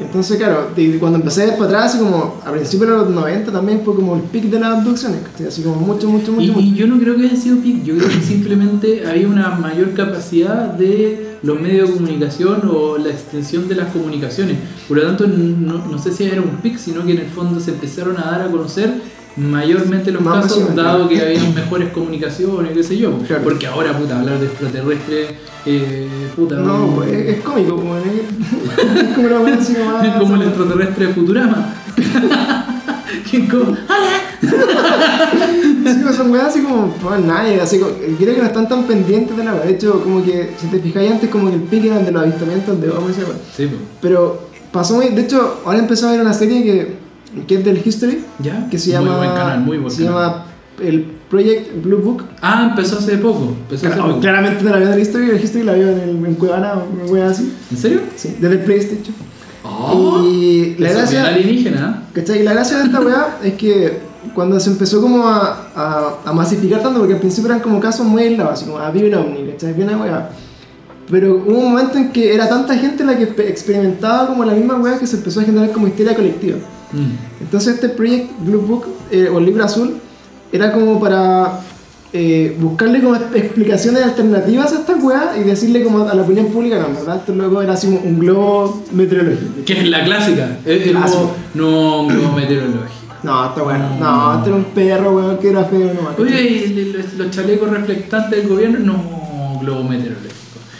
[0.00, 3.94] Entonces, claro, cuando empecé para atrás, así como a principios de los 90 también fue
[3.94, 6.60] como el pic de las abducciones, así como mucho, mucho, mucho, Y, mucho.
[6.60, 9.94] y yo no creo que haya sido pic, yo creo que simplemente había una mayor
[9.94, 14.56] capacidad de los medios de comunicación o la extensión de las comunicaciones.
[14.88, 17.60] Por lo tanto, no, no sé si era un pic, sino que en el fondo
[17.60, 18.94] se empezaron a dar a conocer
[19.36, 23.18] mayormente los Más casos, dado que había mejores comunicaciones, qué sé yo.
[23.26, 23.42] Claro.
[23.44, 25.30] Porque ahora, puta, hablar de extraterrestres,
[25.66, 29.58] eh, puta, No, pues, es, es cómico, como, es, es como una buena
[30.18, 31.74] como, el extraterrestre de Futurama.
[33.30, 33.76] que es como,
[35.84, 38.84] Sí, pues son weas así como, pues nadie, así como, creo que no están tan
[38.84, 39.54] pendientes de la.
[39.54, 42.22] De hecho, como que, si te fijáis antes, como que el pique eran de los
[42.22, 42.92] avistamientos de y.
[43.54, 43.76] Sí, po.
[44.00, 47.03] Pero pasó muy, de hecho, ahora empezó a ver una serie que,
[47.46, 48.68] que es del History, ¿Ya?
[48.70, 50.20] que se Muy llama, buen canal, muy buen se canal.
[50.22, 50.44] llama
[50.82, 52.24] el Project Blue Book.
[52.42, 53.54] Ah, empezó hace poco.
[53.62, 54.20] Empezó hace poco.
[54.20, 56.74] claramente no la veo en el History, el History la veo en, el, en Cuevana
[56.74, 57.52] o una wea así.
[57.70, 58.00] ¿En serio?
[58.16, 59.14] Sí, desde el PlayStation.
[59.64, 62.02] Oh, y la gracia, alienígena.
[62.12, 62.40] ¿cachai?
[62.40, 63.98] Y la gracia de esta weá es que
[64.34, 68.06] cuando se empezó como a, a, a masificar tanto, porque al principio eran como casos
[68.06, 69.70] muy aislados, así como había un ovni, ¿cachai?
[69.72, 70.30] Había una weá.
[71.10, 74.54] Pero hubo un momento en que era tanta gente la que expe- experimentaba como la
[74.54, 76.56] misma weá que se empezó a generar como histeria colectiva.
[76.94, 77.42] Mm.
[77.42, 79.96] Entonces este Project Blue Book, eh, o el libro azul,
[80.52, 81.60] era como para
[82.12, 86.78] eh, buscarle como explicaciones alternativas a esta weá y decirle como a la opinión pública,
[86.78, 87.16] no, ¿verdad?
[87.16, 89.64] Esto luego era así un, globo meteorológico.
[89.66, 90.58] Que es la clásica.
[90.64, 90.94] Es el
[91.54, 92.88] no, un globo meteorológico.
[93.24, 93.96] No, está bueno.
[93.98, 96.18] No, este era un perro, weón, que era feo nomás.
[96.18, 98.78] Oye, ¿y el- el- los chalecos reflectantes del gobierno?
[98.78, 100.34] No, globo meteorológico.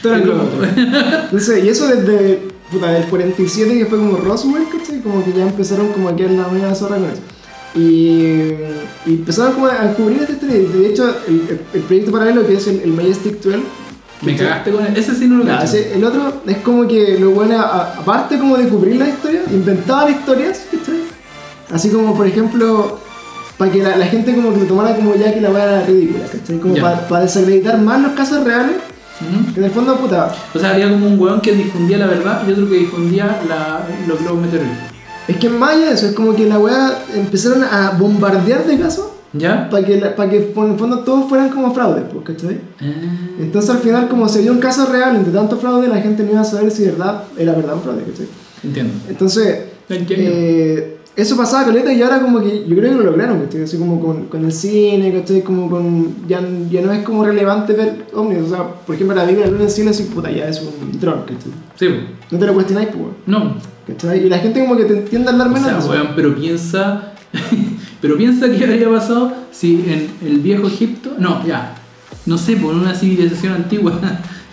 [0.05, 0.49] Era Es globo.
[1.25, 5.01] Entonces, y eso desde puta, del 47 que fue como Roswell, ¿cachai?
[5.01, 7.23] Como que ya empezaron como a quedar la media zorra con eso.
[7.75, 7.81] Y,
[9.07, 10.57] y empezaron como a cubrir esta historia.
[10.57, 13.59] Y De hecho, el, el- el proyecto paralelo que es el, el Majestic 12.
[14.23, 14.97] Me cagaste con él.
[14.97, 15.65] Ese sí no lo cacho.
[15.65, 19.43] ese- el otro es como que lo bueno, a- aparte como de cubrir la historia,
[19.51, 21.01] inventaban historias, ¿cachai?
[21.73, 22.99] Así como, por ejemplo,
[23.59, 25.87] para que la, la gente como que lo tomara como ya que la weá era
[25.87, 26.59] ridícula, ¿cachai?
[26.59, 26.75] Como
[27.09, 28.77] para desacreditar más los casos reales,
[29.57, 32.53] En el fondo, puta, O sea, había como un weón que difundía la verdad y
[32.53, 34.89] otro que difundía la, los globos meteorológicos.
[35.29, 39.07] es que allá de eso, es como que la weá empezaron a bombardear de casos
[39.33, 39.69] ¿Ya?
[39.71, 42.61] para que, para que en el fondo todos fueran como fraudes, pues, ¿cachai?
[42.81, 42.85] Ah.
[43.41, 46.33] Entonces al final, como se vio un caso real entre tanto fraude, la gente no
[46.33, 48.27] iba a saber si verdad era verdad un fraude, ¿cachai?
[48.63, 48.95] Entiendo.
[49.09, 49.59] Entonces,
[49.89, 50.31] Entiendo.
[50.33, 53.63] eh, eso pasaba caleta y ahora como que yo creo que lo lograron, ¿cachai?
[53.63, 55.43] Así como con, con el cine, ¿cachai?
[55.43, 56.27] Como con...
[56.27, 56.41] Ya,
[56.71, 59.71] ya no es como relevante ver ovnis, o sea, por ejemplo la Biblia en el
[59.71, 61.53] cielo así, puta, ya es un dron, ¿cachai?
[61.77, 61.95] Sí, po.
[62.33, 63.55] No te lo cuestionáis, pues, no.
[63.87, 64.27] ¿cachai?
[64.27, 65.91] Y la gente como que te tiende a hablar O menos sea, de eso.
[65.91, 67.13] weón, pero piensa.
[68.01, 71.13] pero piensa qué habría pasado si en el viejo Egipto.
[71.19, 71.77] No, ya.
[72.27, 74.01] No sé, por una civilización antigua.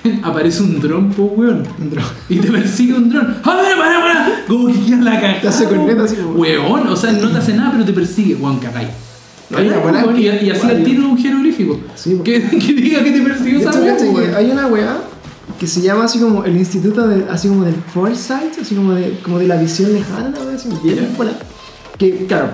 [0.24, 1.64] aparece un dron, po, weón.
[1.80, 2.06] Un dron.
[2.30, 3.38] Y te persigue un dron.
[3.43, 4.43] ¡A ver, para, para!
[4.47, 5.41] Como que queda la caja.
[5.41, 6.39] Te hace corneta así, weón.
[6.39, 8.89] Weón, o sea, no te hace nada, pero te persigue, weón, cagáis.
[9.56, 11.78] Hay una buena Weón, y, y así al tiro un jeroglífico.
[11.95, 14.97] Sí, que, que diga que te persiguió esa weón, que hay una weá
[15.60, 19.20] que se llama así como el instituto de, así como del foresight, así como de,
[19.22, 21.18] como de la visión lejana, weá así, bien Ya.
[21.18, 21.32] bola.
[21.97, 22.47] Que, claro,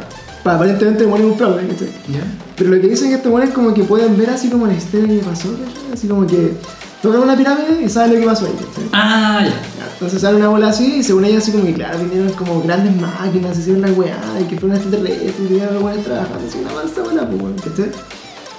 [0.43, 1.88] pa- aparentemente muere un fraude, ¿cachai?
[2.12, 2.24] ¿Ya?
[2.58, 5.08] Pero lo que dicen estos buenos es como que pueden ver así como la historia
[5.08, 5.93] que pasó, ¿cachai?
[5.93, 6.54] Así como que
[7.02, 8.89] tocan una pirámide y saben lo que pasó ahí, ¿cachai?
[8.93, 9.54] Ah, ya.
[9.93, 12.95] Entonces sale una bola así y según ellos así como que claro, vinieron como grandes
[13.00, 16.74] máquinas, hicieron la weá y que fueron extraterrestres y vinieron los weones trabajando así una
[16.74, 17.89] mansa bola, pues.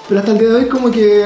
[0.09, 1.25] Pero hasta el día de hoy como que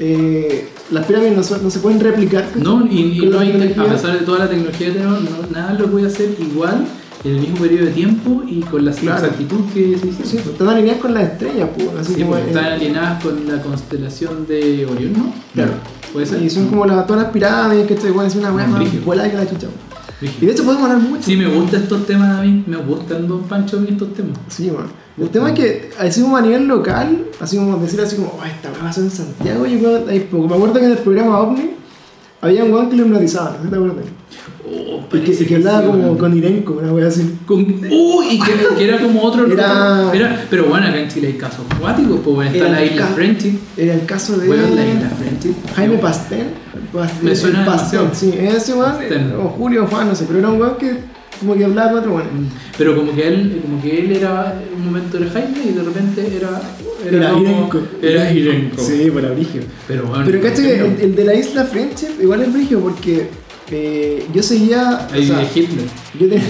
[0.00, 2.44] eh, las pirámides no, se pueden replicar.
[2.56, 5.74] No, y, y no hay, a pesar de toda la tecnología que tenemos, no- nada
[5.74, 6.84] lo puede hacer igual
[7.24, 9.18] en el mismo periodo de tiempo y con la Claro.
[9.24, 10.24] exactitud que se hizo.
[10.24, 13.46] Sí, pues, están alineadas con las estrellas, pues, así Sí, como en- están alineadas con
[13.46, 15.32] la constelación de Orión, ¿no?
[15.54, 15.72] Claro.
[16.12, 16.42] ¿Puede ser?
[16.42, 18.82] Y son como la- todas las pirámides, que estoy es una weá más
[19.30, 19.66] que la chucha.
[20.20, 20.38] Brígido.
[20.42, 21.22] Y de hecho podemos hablar mucho.
[21.24, 24.38] Sí, me gustan estos temas a mí, me gustan Don Pancho a mí estos temas.
[24.48, 24.88] Sí, bueno.
[25.18, 28.44] El tema es que, así como a nivel local, así como decir así como, oh,
[28.44, 29.78] esta weá pasó en Santiago, yo.
[30.06, 31.70] Me acuerdo que en el programa OVNI
[32.44, 34.04] había un weón que lo hipnotizaban, ¿no te acuerdas?
[34.66, 37.36] Oh, Y que, que hablaba como con Irenco, una weá así.
[37.46, 41.28] Con, uy, y que, que era como otro Era- era- pero bueno, acá en Chile
[41.28, 43.58] hay casos acuáticos, pues bueno, está Era la isla Friendship.
[43.76, 45.10] Era el caso de Weón, la isla.
[45.76, 46.46] Jaime Pastel.
[46.92, 48.94] Pastel Me suena el Pastel, sí, ese weón,
[49.38, 52.14] o Julio Juan, no sé, pero era un weón que como que hablaba con otro
[52.16, 52.48] weón.
[52.78, 56.36] Pero como que él, como que él era un momento era Jaime y de repente
[56.36, 56.60] era
[57.10, 57.78] Era como- Irenco.
[58.02, 58.82] Era Irenco.
[58.82, 59.62] Sí, por abrigio.
[59.88, 60.24] Pero bueno.
[60.26, 60.84] Pero caché que no.
[60.86, 63.28] el, el de la isla Friendship igual es brígido porque
[63.70, 65.06] eh, yo seguía.
[65.12, 65.86] Ahí o sea, Hitler.
[66.18, 66.42] yo te-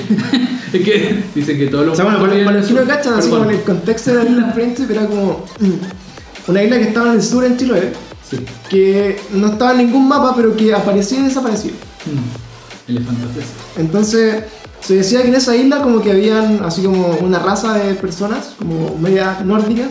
[0.78, 3.44] Es que dicen que todos los O sea, bueno, para, para los cachan, así como
[3.44, 7.14] en el contexto de la isla Friendship era como mm, una isla que estaba en
[7.14, 7.92] el sur en Chiloé,
[8.28, 8.38] Sí.
[8.68, 11.70] que no estaba en ningún mapa, pero que aparecía y desaparecía.
[12.06, 12.90] Mm.
[12.90, 13.44] Elefantes.
[13.78, 14.44] Entonces,
[14.80, 18.54] se decía que en esa isla como que habían así como una raza de personas,
[18.58, 19.90] como medias nórdicas,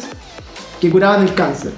[0.84, 1.72] que curaban el cáncer.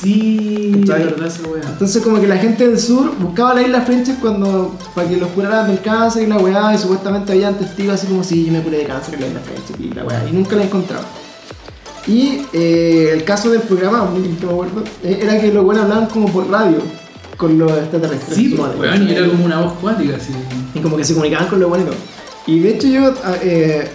[0.00, 1.06] Sí, de ¿Cachai?
[1.06, 1.62] verdad esa weá.
[1.66, 5.28] Entonces como que la gente del sur buscaba la isla Friendship cuando para que los
[5.30, 8.62] curaran del cáncer y la weá y supuestamente habían testigos así como si yo me
[8.62, 11.04] curé de cáncer en la isla Friendship y la weá y nunca la encontraba.
[12.06, 16.06] Y eh, el caso del programa, que me acuerdo, eh, era que los buenos hablaban
[16.06, 16.78] como por radio
[17.36, 18.36] con los extraterrestres.
[18.36, 20.32] Sí, weón, y era como una voz cuática, así.
[20.74, 21.98] Y como que se comunicaban con lo bueno y todo.
[22.46, 23.90] Y de hecho yo ah, eh,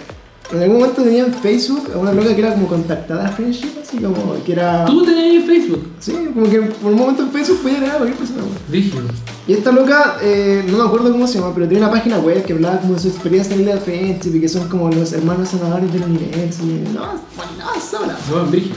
[0.52, 3.68] en algún momento tenía en Facebook a una loca que era como contactada a Friendship,
[3.82, 4.84] así como que era...
[4.84, 5.88] ¿Tú tenías ahí Facebook?
[6.00, 8.42] Sí, como que por un momento en Facebook podía agregar a cualquier persona.
[8.70, 9.02] Rígido.
[9.46, 12.44] Y esta loca, eh, no me acuerdo cómo se llama, pero tiene una página web
[12.44, 15.48] que hablaba como de su experiencia en la Friendship y que son como los hermanos
[15.48, 16.62] sanadores del universo.
[16.64, 18.16] Y no, no, sola.
[18.30, 18.76] Weón, brígido.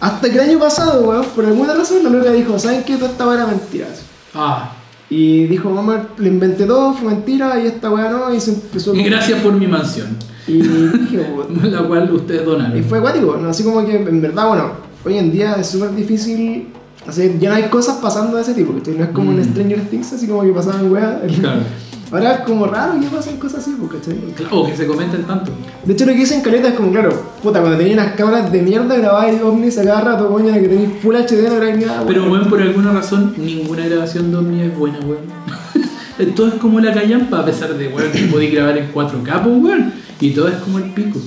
[0.00, 2.96] Hasta que el año pasado, weón, por alguna razón la loca dijo, ¿saben qué?
[2.96, 3.88] Toda esta era mentira.
[4.34, 4.72] Ah,
[5.08, 8.94] Y dijo, mamá, le inventé todo, fue mentira y esta weá no, y se empezó
[8.94, 10.16] y gracias por mi mansión,
[10.48, 12.78] Y dije, weón, la cual ustedes donaron.
[12.78, 13.48] Y fue acuático, ¿no?
[13.48, 14.70] así como que en verdad, bueno,
[15.04, 16.68] hoy en día es súper difícil,
[17.06, 18.94] o sea, ya no hay cosas pasando de ese tipo, ¿cachai?
[18.94, 19.44] No es como en Mm.
[19.44, 21.16] Stranger Things, así como que pasaban weas.
[21.40, 21.60] Claro.
[22.12, 24.16] Ahora es como raro que pasen cosas así, pues, ¿cachai?
[24.36, 25.50] Claro, O que se comenten tanto.
[25.84, 27.10] De hecho, lo que dicen caleta es como, claro,
[27.42, 30.90] puta, cuando tenías unas cámaras de mierda grababas ovnis a cada rato, coño, que tenéis
[31.02, 32.48] full HD, no grabáis nada, Pero, weón.
[32.48, 35.26] por alguna razón, ninguna grabación de Omni es buena, weón.
[36.36, 39.56] todo es como la callampa, a pesar de, weón, que podéis grabar en 4K, pues,
[39.64, 39.92] weón.
[40.20, 41.18] Y todo es como el pico.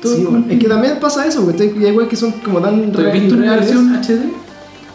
[0.00, 1.50] Todo Sí, es como que también pasa eso.
[1.58, 4.44] Y hay weas que son como tan ¿Tú has visto una versión HD?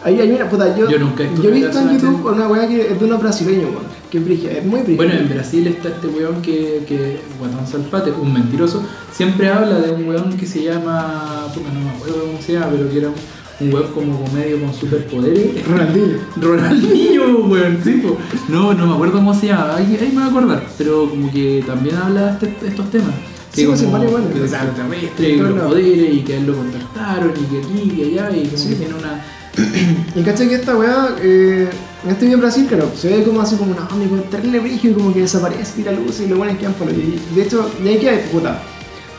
[0.02, 2.48] Ahí hay una, puta, yo, Yo nunca he visto yo he visto en YouTube una
[2.48, 4.96] wea que es de unos brasileños, weón, que es brigia, es muy brigia.
[4.96, 8.82] Bueno, en Brasil está este weón que, que Guatón Salfate, un mentiroso,
[9.12, 12.68] siempre habla de un weón que se llama, puta, no me acuerdo cómo se llama,
[12.70, 15.66] pero que era un, un weón como comedio con superpoderes.
[15.68, 16.16] Ronaldinho.
[16.40, 18.16] Ronaldinho, weón, sí, po.
[18.48, 21.30] No, no me acuerdo cómo se llama, ahí, ahí me voy a acordar, pero como
[21.30, 23.12] que también habla de este- estos temas.
[23.52, 23.76] Sí, como
[24.10, 24.28] bueno.
[24.32, 27.82] que es extraterrestre, los lo- poderes, y que a él lo contactaron, y que aquí,
[27.84, 28.68] y que allá, y como Sí.
[28.70, 29.24] que tiene una...
[30.14, 31.68] Y caché que esta weá, eh,
[32.04, 34.90] en este video en Brasil, claro, se ve como así como una amigo terrible brillo
[34.90, 37.20] y como que desaparece, tira luz y lo bueno es que quedan por ahí.
[37.32, 38.62] Y de hecho, y hay que puta.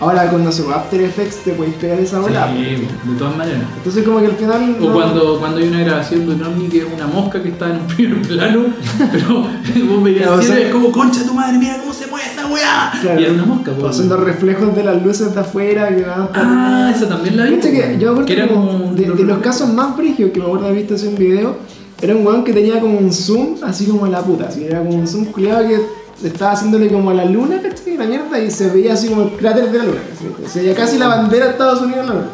[0.02, 2.52] Ahora con no sé, After Effects te puedes pegar esa bola.
[2.52, 3.62] Sí, de todas maneras.
[3.78, 4.76] Entonces como que al final.
[4.82, 7.50] O no- cuando, cuando hay una grabación de un ovni que es una mosca que
[7.50, 8.66] está en un primer plano,
[9.12, 9.42] pero
[9.88, 12.48] vos veías Claro, o sea- es como concha tu madre, mira cómo se mueve esa
[12.48, 12.92] weá.
[13.00, 13.22] Claro.
[13.22, 13.72] Y era una mosca.
[13.80, 17.46] O son los reflejos de las luces de afuera que van Ah, esa también la
[17.46, 17.58] vi.
[17.58, 20.46] Que yo me acuerdo que era como de, de los casos más brígidos que me
[20.48, 21.58] acuerdo haber visto en un video,
[22.02, 24.96] era un weón que tenía como un zoom, así como la puta, así era como
[24.96, 25.80] un zoom culiado que
[26.24, 27.98] estaba haciéndole como a la luna, ¿cachai?
[27.98, 30.50] La mierda, y se veía así como el cráter de la luna, ¿cachai?
[30.50, 32.28] Se veía casi la bandera de Estados Unidos en la luna.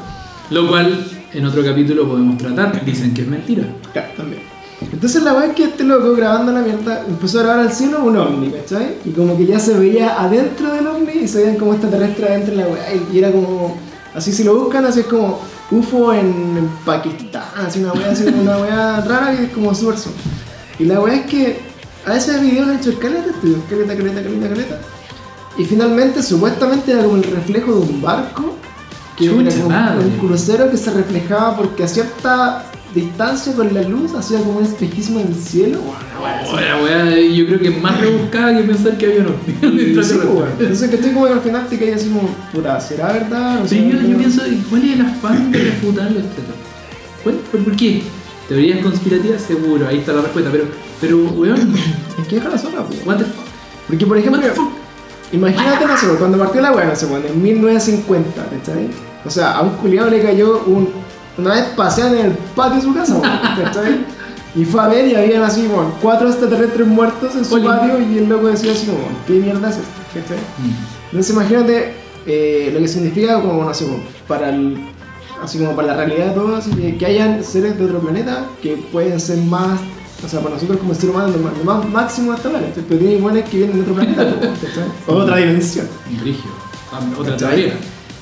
[0.50, 2.84] Lo cual en otro capítulo podemos tratar.
[2.86, 3.64] Dicen que es mentira.
[3.94, 4.42] Claro, también.
[4.94, 8.04] Entonces la weá es que este loco grabando la mierda empezó a grabar al cielo
[8.04, 8.96] un ovni, ¿cachai?
[9.06, 12.56] Y como que ya se veía adentro del ovni y se veían como extraterrestres adentro
[12.56, 12.84] de la weá.
[13.12, 13.76] y- era como.
[14.14, 15.40] Así si lo buscan, así es como
[15.72, 19.96] UFO en, Pakistán, así una weá, así como una weá rara y es como súper.
[20.80, 21.60] Y la weá es que
[22.08, 24.80] a ese video le han hecho caleta, estudio, caleta, caleta, caleta, caleta.
[25.58, 28.56] Y finalmente, supuestamente era como el reflejo de un barco
[29.18, 30.06] que era Chucha como madre.
[30.06, 34.64] un crucero que se reflejaba porque a cierta distancia con la luz hacía como un
[34.64, 35.80] espejismo en el cielo.
[36.22, 40.04] La weá, yo creo que es más rebuscada que pensar que había un ovni.
[40.04, 40.16] Sí,
[40.60, 43.66] Entonces que estoy como que al final te caes así como, puta, ¿será verdad?
[43.66, 46.10] Sé, yo, pienso, ¿cuál es el afán de refutar?
[47.24, 47.36] ¿Cuál?
[47.52, 48.04] ¿Por, por qué?
[48.48, 49.42] ¿Teorías conspirativas?
[49.42, 50.66] Seguro, ahí está la respuesta, pero,
[51.02, 51.74] pero weón,
[52.20, 53.06] Es que deja la pues.
[53.06, 53.46] what the fuck?
[53.88, 54.70] Porque por ejemplo, What the fuck?
[55.32, 58.90] imagínate, no sé, cuando partió la weá, no sé, bueno, en 1950, ¿cachai?
[59.26, 60.90] O sea, a un culiado le cayó un,
[61.38, 64.06] una vez paseando en el patio de su casa, weón, ¿cachai?
[64.56, 68.18] Y fue a ver y habían así, bueno, cuatro extraterrestres muertos en su patio y
[68.18, 69.88] el loco decía así como, ¿qué mierda es esto?
[70.14, 70.38] ¿cachai?
[70.38, 71.06] Mm.
[71.12, 71.94] Entonces imagínate
[72.26, 74.78] eh, lo que significa como, no sé, como para el,
[75.44, 78.46] así como para la realidad de todo, así que, que hayan seres de otro planeta
[78.62, 79.80] que pueden ser más,
[80.26, 82.72] o sea, para nosotros como ser humano, lo más, máximo ¿cachai?
[82.88, 84.26] pero tiene iguales que vienen de otro planeta,
[85.08, 85.88] o otra dimensión.
[86.22, 86.52] Brigio.
[86.92, 87.74] Ah, Otra teoría.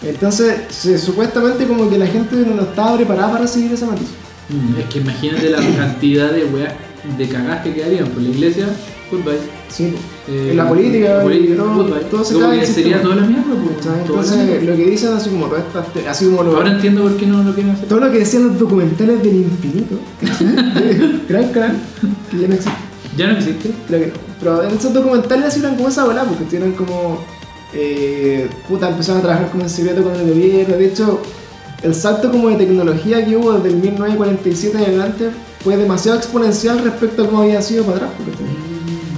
[0.04, 4.16] Entonces, se- supuestamente como que la gente no estaba preparada para recibir esa noticia.
[4.50, 6.74] Mm, Es que imagínate la cantidad de weas
[7.18, 8.68] de cagás que quedarían por la iglesia.
[9.12, 9.38] Goodbye.
[9.70, 9.94] Sí,
[10.28, 12.04] Eh, en la política, la política, y todo, goodbye.
[12.10, 15.64] todo se cae sería toda la mierda, pues, Entonces, lo que dicen así como todas
[15.66, 17.88] estas, te- así como lo, Ahora entiendo por qué no lo quieren hacer.
[17.88, 20.00] todo lo que decían los documentales del infinito,
[21.30, 21.78] gran canal,
[22.32, 22.80] que ya no existe.
[23.18, 23.70] Ya no existe.
[23.88, 24.14] Creo que no.
[24.40, 27.20] Pero en esos documentales así eran como esa bola, porque tienen como.
[27.74, 30.76] Eh, puta, empezaron a trabajar como en secreto con el gobierno.
[30.78, 31.20] De hecho,
[31.84, 35.30] el salto como de tecnología que hubo desde el 1947 en adelante
[35.64, 38.12] fue demasiado exponencial respecto a cómo había sido para atrás.
[38.18, 38.32] porque,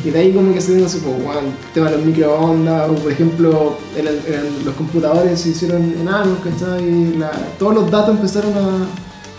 [0.07, 2.05] que de ahí como que se dio, no sé, pues, weón, el tema de los
[2.05, 6.83] microondas, o por ejemplo, en el- en los computadores se hicieron enanos, ¿cachai?
[6.87, 8.85] Y la- todos los datos empezaron a...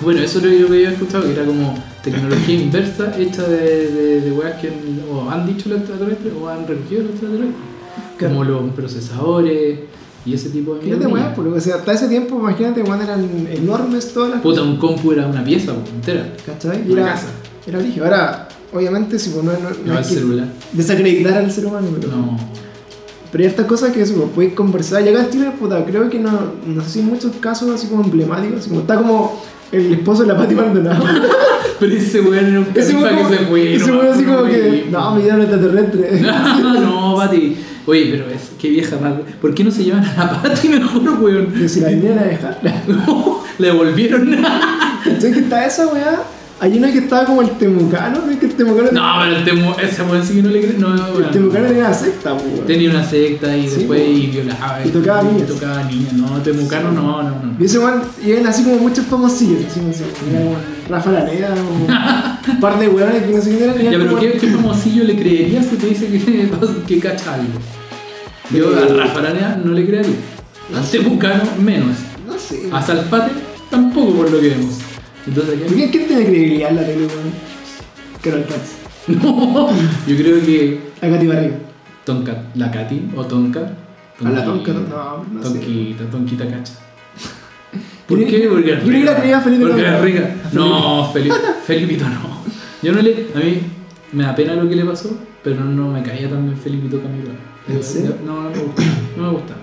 [0.00, 1.74] Bueno, eso es lo que yo había escuchado, que era como
[2.04, 6.48] tecnología inversa hecha de, de, de weas que han- o han dicho los extraterrestres o
[6.48, 7.56] han recogido los extraterrestres.
[8.16, 8.34] Claro.
[8.34, 9.78] Como los procesadores
[10.26, 11.08] y ese tipo de mierda.
[11.08, 14.76] weón, porque, o sea, hasta ese tiempo, imagínate, weón, eran enormes todas las Puta, un
[14.76, 16.32] compu era una pieza po, entera.
[16.44, 16.82] ¿cachai?
[16.86, 17.26] Y Una era, casa.
[17.66, 18.04] era brígido.
[18.04, 20.46] Ahora, obviamente, si pues, no, no, no No, el hay que celular.
[20.72, 22.12] desacreditar al ser humano, pero...
[22.16, 22.36] No.
[23.30, 25.02] Pero hay estas cosas que si pues, podéis conversar.
[25.04, 26.30] Y acá en Chile, puta, creo que no,
[26.66, 28.60] no sé si hay muchos casos así como emblemáticos.
[28.60, 31.04] Así como está como el esposo de la Pati Maldonado.
[31.78, 33.74] Pero ese weón era un ese como- que se fue.
[33.76, 36.20] ese no, weón así como que, no, me dieron extraterrestre.
[36.80, 37.56] no, Pati.
[37.86, 39.12] Oye, pero es que vieja más.
[39.40, 41.48] ¿Por qué no se llevan a la Pati mejor, weón?
[41.52, 42.58] Pero si la vinieron a dejar.
[43.58, 44.36] Le devolvieron.
[45.04, 46.22] ¿Sabes que está esa weá?
[46.60, 48.32] Hay una que estaba como el temucano, ¿no?
[48.32, 50.74] Es que el temucano, No, pero el temo, ese weón sí que no le cree.
[50.76, 52.66] No, el temucano tenía una secta, pues, weón.
[52.66, 54.10] Tenía una secta y Sí, después po.
[54.10, 54.80] y violaba.
[54.84, 55.48] Y tocaba niñas.
[55.48, 56.12] tocaba niñas.
[56.14, 57.54] No, Temucano no, no, no.
[57.60, 60.56] Y ese weón, y eran así como muchos famosillos, así como
[60.88, 61.84] Rafa Laneda, como
[62.54, 63.78] un par de weones que no sé quién eran.
[63.78, 66.50] Ya, pero como- ¿qué, qué famosillo le creerías si te dice que,
[66.88, 67.52] que cacha algo?
[68.50, 68.94] Yo a Eh.
[68.96, 70.16] Rafa Aranea no le creería.
[70.76, 71.96] A Temucano menos.
[72.26, 72.68] No sé.
[72.72, 73.30] A Salpate
[73.70, 74.78] tampoco por lo que vemos.
[75.26, 75.74] Entonces, ¿a quién?
[75.74, 77.32] ¿Quién, quién tiene credibilidad en la tele, weón?
[78.22, 78.78] Carol Katz.
[79.08, 79.70] No,
[80.06, 81.56] yo creo que A Katy Barriga.
[82.04, 83.72] Tonka, la Katy o Tonka.
[84.24, 85.48] A la tonca, no, no, no sé.
[85.48, 86.74] Tonquita, Tonquita cacha.
[88.08, 88.48] ¿Por qué?
[88.48, 89.40] Porque yo la rica.
[89.40, 90.34] Felipe Porque es rica.
[90.52, 92.42] No, Felipe, Felipito no.
[92.82, 93.28] Yo no le.
[93.34, 93.60] A mí
[94.12, 97.30] me da pena lo que le pasó, pero no me caía tan bien Felipito Camilo.
[97.68, 98.16] ¿En serio?
[98.24, 98.82] No, no me gusta.
[99.16, 99.54] No me gusta.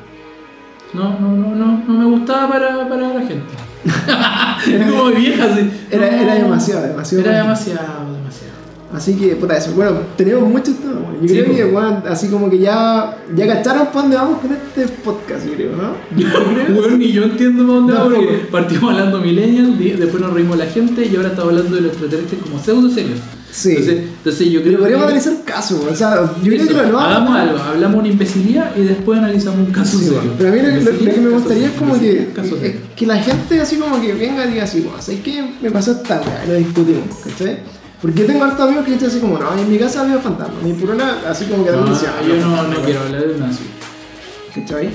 [0.93, 3.53] No, no, no, no, no me gustaba para, para la gente.
[4.67, 5.69] Era como vieja, así.
[5.91, 7.23] Era, demasiado, demasiado.
[7.25, 8.55] Era demasiado, demasiado.
[8.93, 9.71] Así que, puta, eso.
[9.73, 10.95] Bueno, tenemos muchos temas.
[11.21, 11.79] Yo Sí, creo po.
[12.03, 15.71] que, así como que ya, ya cacharon para dónde vamos con este podcast, yo creo,
[15.75, 15.93] ¿no?
[16.17, 16.75] Yo creo.
[16.81, 20.57] Bueno, ni yo entiendo para dónde No, va, porque partimos hablando millennial, después nos reímos
[20.57, 23.19] la gente y ahora estamos hablando de los extraterrestres como pseudo serios.
[23.55, 23.69] Sí.
[23.69, 25.93] Entonces, entonces yo creo Pero podríamos que- analizar casos, weón.
[25.93, 29.17] O sea, yo creo Eso, que lo no hagamos algo, hablamos una imbecilidad y después
[29.19, 30.33] analizamos un caso Sí, serio.
[30.37, 32.75] pero a mí lo, lo- lo que me caso gustaría es como que, caso es
[32.97, 35.51] que la gente así como que venga y diga así, ¿sabes qué?
[35.61, 37.59] Me pasó esta weá, lo discutimos, ¿cachai?
[38.01, 40.55] Porque yo tengo hartos amigos que dicen así como, no, en mi casa había fantasma,
[40.61, 42.11] mi purona así como que No, denuncia.
[42.27, 43.49] yo no, no quiero hablar de una.
[44.53, 44.89] ¿Cachai?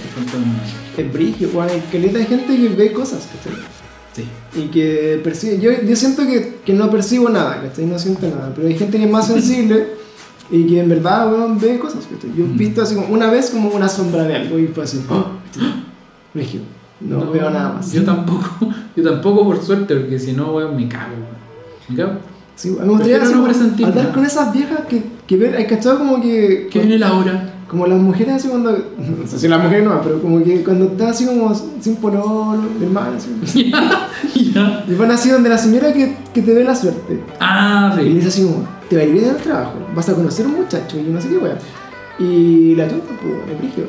[0.98, 3.58] Es weón, hay caleta de gente que ve cosas, ¿cachai?
[4.52, 4.60] Sí.
[4.60, 7.86] Y que percibe, yo, yo siento que, que no percibo nada, ¿cachai?
[7.86, 9.86] No siento nada, pero hay gente que es más sensible
[10.50, 11.30] y que en verdad,
[11.60, 12.30] ve cosas, ¿cachai?
[12.36, 12.56] Yo he Mm.
[12.56, 15.26] visto así como una vez como una sombra de algo y fue así, ¡oh!
[17.00, 17.92] No, veo nada más.
[17.92, 18.48] Yo tampoco,
[18.96, 21.14] yo tampoco por suerte, porque si no, weón, me cago.
[21.88, 22.12] Me cago.
[22.56, 26.68] Sí, me gustaría no hablar con esas viejas que, que ven, hay cachado como que.
[26.70, 27.54] ¿Qué viene la hora?
[27.70, 28.72] Como las mujeres así cuando.
[28.72, 32.62] No sé si las mujeres no, pero como que cuando está así como sin pololo,
[32.82, 33.12] hermano,
[33.44, 33.70] así.
[34.52, 34.84] ya.
[34.88, 37.22] Y van así donde la señora que, que te ve la suerte.
[37.38, 38.14] Ah, Y le sí.
[38.16, 40.56] dice así como, te va a ir bien al trabajo, vas a conocer a un
[40.56, 41.58] muchacho y no sé qué wea.
[42.18, 43.84] Y la chonta, pues, es brigio.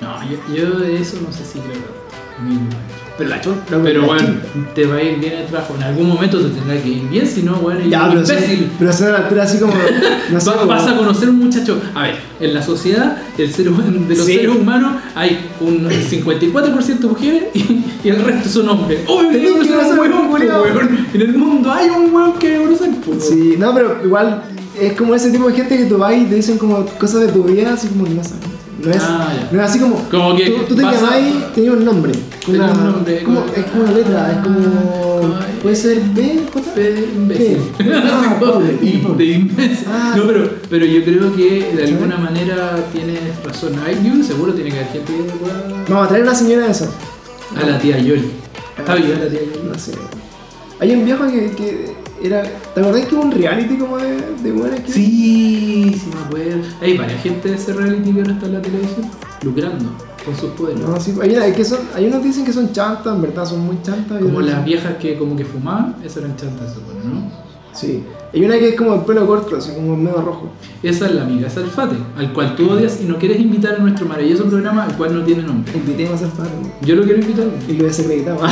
[0.00, 3.05] No, yo, yo de eso no sé si creo.
[3.18, 4.28] Pero la chonta, Pero la bueno,
[4.74, 5.74] te va a ir bien el trabajo.
[5.76, 8.70] En algún momento te tendrá que ir bien, si no, bueno, eres Ya, pero, imbécil.
[8.78, 9.72] pero altura así como.
[10.30, 11.80] No sé, Va- como- vas a conocer un muchacho.
[11.94, 14.34] A ver, en la sociedad el ser, de los Sí.
[14.34, 19.00] seres humanos hay un 54% mujeres y, y el resto son hombres.
[19.06, 21.06] Obvio que no un huevón, weón.
[21.14, 23.20] En el mundo hay un huevón que conocer, weón.
[23.20, 24.42] Sí, no, pero igual
[24.78, 27.28] es como ese tipo de gente que tú vas y te dicen como cosas de
[27.28, 28.44] tu vida, así como no sabes.
[28.82, 29.96] No es, Ah, no es así como.
[30.10, 32.12] Como que Tú, tú te a- y tenías un nombre.
[32.48, 35.34] Una- un nombre, como- como- es como una letra, es como.
[35.40, 35.58] Ay.
[35.62, 36.80] Puede ser B, J.
[37.16, 37.58] Imbécil.
[37.80, 39.24] Ah, pobre, Y pobre.
[39.24, 39.86] de imbécil.
[39.88, 40.14] Ah.
[40.16, 43.72] No, pero, pero yo creo que de alguna manera tienes razón.
[43.84, 45.84] Ay, seguro tiene que haber gente que pueda.
[45.88, 46.88] Vamos a traer una señora de esa.
[47.56, 48.30] A la tía Yoli.
[48.78, 49.68] Está viva la tía Yoli.
[49.72, 49.92] No sé.
[50.78, 52.42] Hay un viejo que, que era.
[52.74, 56.62] ¿Te acordás que hubo un reality como de, de buenas que Sí, sí me acuerdo.
[56.80, 59.10] Hay varias gente de ese reality que ahora está en la televisión
[59.42, 59.90] lucrando
[60.24, 60.80] con sus poderes.
[60.82, 63.60] No, sí, hay, una- que son, hay unos dicen que son chantas, en verdad son
[63.60, 64.20] muy chantas.
[64.22, 67.30] Como las viejas que como que fumaban, esas eran chantas, supone, ¿no?
[67.72, 68.02] Sí.
[68.32, 70.50] Hay una que es como el pelo corto, así como medio rojo.
[70.82, 74.06] Esa es la amiga Salfate, al cual tú odias y no quieres invitar a nuestro
[74.06, 75.72] maravilloso programa, al cual no tiene nombre.
[75.74, 76.50] Invitemos al padre.
[76.82, 77.46] Yo lo quiero invitar.
[77.68, 78.42] Y lo desacreditamos.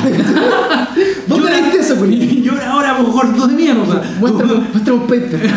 [1.26, 2.42] ¿Dónde leíste eso, Poli?
[2.44, 4.02] Llora ahora, por gordo de mierda.
[4.20, 5.50] Muestra, muestra un paper.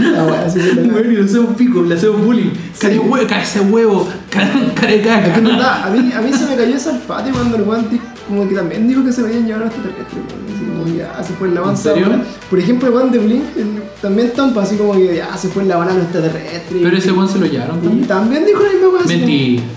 [0.00, 2.50] La wea, así se le Bueno, y le hacemos pico, le hacemos bullying.
[2.78, 4.34] Care huevo, cae ese huevo, Es
[4.80, 5.40] que en caca.
[5.40, 8.54] verdad, a mí, a mí se me cayó ese alfate cuando el di- como que
[8.56, 10.43] también dijo que se veían llevar a extraterrestres, weón.
[10.84, 12.06] Como ya, se fue serio?
[12.06, 12.24] ahora.
[12.50, 13.42] Por ejemplo, el weón de Blink,
[14.00, 16.82] también pues, así como que ya se fue en la bala a los extraterrestres.
[16.82, 18.06] Pero ese weón se lo llevaron también.
[18.06, 19.04] también dijo la misma cosa.
[19.04, 19.26] como-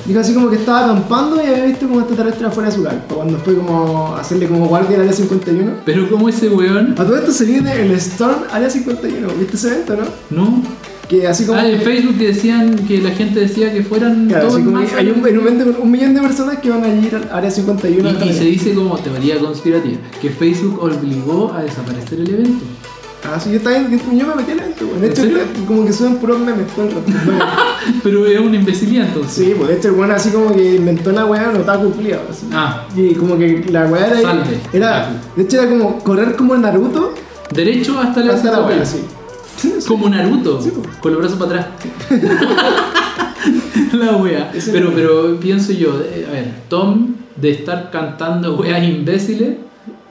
[0.06, 3.16] Dijo así como que estaba acampando y había visto como extraterrestre afuera de su carpa.
[3.16, 5.72] Cuando fue como hacerle como guardia al área 51.
[5.86, 6.94] Pero como ese weón.
[6.98, 9.28] A todo esto se viene el Storm Área 51.
[9.40, 10.44] ¿Viste ese evento, no?
[10.44, 10.64] No.
[11.10, 11.60] Que así como.
[11.60, 14.86] Ah, en Facebook decían que la gente decía que fueran Claro, todos así como hay
[15.10, 18.10] un, hay un un millón de personas que van a ir al área 51.
[18.10, 22.66] a Y, y se dice como teoría conspirativa que Facebook obligó a desaparecer el evento.
[23.24, 24.86] Ah, sí, yo también, yo me metí en esto.
[24.86, 25.24] De ¿En hecho,
[25.68, 27.12] como que suben puros memes todo el rato.
[28.04, 29.46] Pero es una imbecilidad entonces.
[29.48, 32.22] sí, pues de hecho el weón así como que inventó la weá en otaku culiao,
[32.30, 32.46] así.
[32.54, 34.44] Ah, Y como que la weá era.
[34.72, 37.14] Era, de hecho era como correr como Naruto
[37.54, 38.76] derecho hasta la hasta la cintura.
[38.76, 39.00] weá, sí.
[39.88, 40.72] Como Naruto, Sí,
[41.02, 41.68] con los brazos para atrás.
[43.94, 44.52] la wea.
[44.72, 49.56] Pero, pero pienso yo, eh, a ver, Tom de estar cantando weas imbéciles,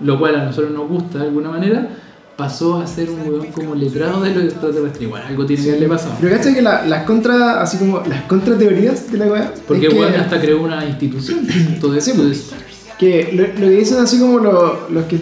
[0.00, 1.88] lo cual a nosotros nos gusta de alguna manera,
[2.36, 5.02] pasó a ser un weón como letrado de los extraterrestres.
[5.02, 6.14] Igual, algo tiene que haberle pasado.
[6.20, 9.54] Pero cachai que la- las contra, así como las contrateorías de la weá.
[9.66, 11.46] Porque es que, weón hasta creó una institución.
[11.80, 12.38] Todo Sí, esto pues.
[12.38, 12.50] es-
[12.98, 15.18] que lo, lo que dicen así como lo- los que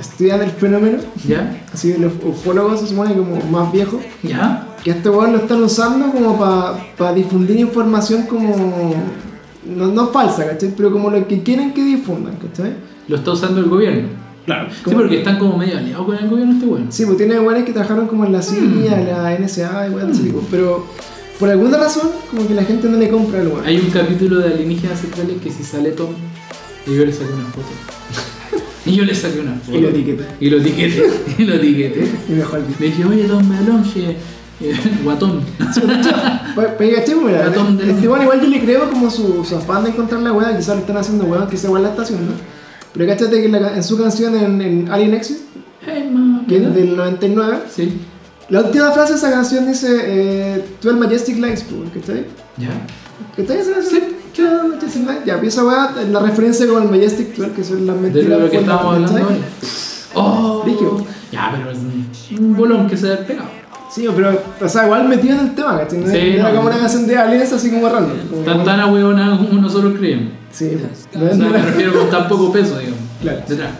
[0.00, 1.62] estudian el fenómeno, ¿Ya?
[1.72, 4.66] así los ufólogos se supone como más viejos, ¿Ya?
[4.84, 8.94] que este weón lo están usando como para difundir información como.
[9.66, 10.72] No, no falsa, ¿cachai?
[10.76, 12.74] Pero como lo que quieren que difundan, ¿cachai?
[13.08, 14.08] Lo está usando el gobierno.
[14.46, 14.68] Claro.
[14.70, 16.86] Sí, porque están como medio aliados con el gobierno este weón.
[16.90, 19.06] Sí, pues tiene weones que trabajaron como en la CIA, Mm.
[19.08, 20.86] la NSA y weón así, pues, pero
[21.38, 23.66] por alguna razón, como que la gente no le compra el weón.
[23.66, 26.10] Hay un capítulo de alienígenas centrales que si sale Tom,
[26.86, 27.66] y yo le saqué una foto.
[28.88, 29.76] y yo le saqué una foto.
[29.76, 30.24] Y lo etiqueté.
[30.40, 31.02] Y lo etiqueté.
[31.38, 32.08] Y lo etiqueté.
[32.28, 34.16] Y mejor Le dije, oye, Tom Melonche,
[34.60, 34.74] eh,
[35.04, 35.40] guatón.
[35.74, 35.86] Pero
[36.94, 37.14] ¿cachai?
[37.14, 39.90] Pues, mira, Ratón de- este weón igual yo le creo como su, su afán de
[39.90, 42.32] encontrar la weá, quizás lo están haciendo weón, que ese weón la está haciendo.
[42.92, 45.38] Pero cachate que la- en su canción en, en Alien Exit,
[45.86, 46.10] Hey,
[46.48, 47.98] que es del 99, Sí.
[48.48, 52.24] la última frase de esa canción dice eh, 12 Majestic Lights, pues, ¿cachai?
[52.56, 52.70] ¿Ya?
[53.36, 53.80] ¿Cachai esa
[54.46, 54.70] canción?
[54.80, 55.24] 12 Majestic Lights.
[55.26, 58.40] Ya, pues esa weá, la referencia con el Majestic 12, que son las De mentiras.
[58.40, 59.36] lo que por la- estábamos hablando ahora.
[60.14, 61.06] Oh, Brígido.
[61.32, 61.78] ya, pero es
[62.38, 63.48] un- bolón que se ha pegado.
[63.90, 65.98] Sí, pero, o sea, igual metido en el tema, ¿cachai?
[66.00, 66.56] No Sí, era no.
[66.56, 68.18] como una canción de aliens así como random.
[68.28, 70.32] como- Tan tan ahueonado como nosotros creemos.
[70.52, 71.08] Sí, pues.
[71.14, 72.98] O No es- sea, no me refiero con tan poco peso, digamos.
[73.22, 73.40] Claro.
[73.48, 73.70] Detrás.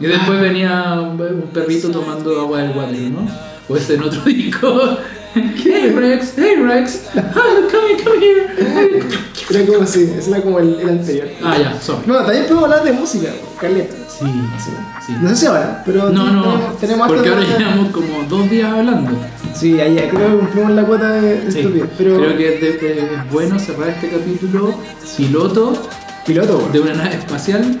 [0.00, 3.26] Y después venía un un perrito tomando agua del water, ¿no?
[3.68, 4.98] O ese en otro disco.
[5.34, 7.32] Hey Rex, hey Rex, ah,
[7.70, 9.02] come, come here.
[9.50, 11.26] Era como así, ese era como el, el anterior.
[11.42, 12.02] Ah, ya, sorry.
[12.06, 13.28] No, también podemos hablar de música,
[13.60, 13.94] caleta.
[14.08, 14.26] Sí,
[15.06, 15.12] sí.
[15.20, 19.10] No sé si ahora, pero No, no, tenemos, porque ahora llevamos como dos días hablando.
[19.54, 21.82] Sí, ahí creo que cumplimos la cuota de, Sí.
[21.98, 24.74] Pero creo que es, de- de- es bueno cerrar este capítulo
[25.16, 25.72] piloto
[26.24, 26.94] piloto, de bueno.
[26.94, 27.76] una nave espacial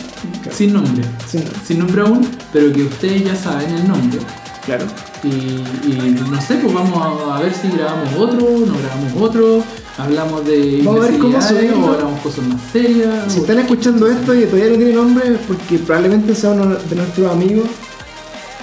[0.50, 1.02] sin nombre.
[1.26, 4.18] Sí, Sin nombre aún, pero que ustedes ya saben el nombre.
[4.66, 4.84] Claro.
[5.22, 6.98] Y, y no sé, pues vamos
[7.32, 9.62] a, ver si grabamos otro, no grabamos otro,
[9.98, 11.86] hablamos de Vamos a ver cómo subirlo.
[11.86, 13.32] o hablamos cosas más serias.
[13.32, 16.74] Si o- están escuchando esto y todavía no tiene nombre, es porque probablemente sea uno
[16.76, 17.66] de nuestros amigos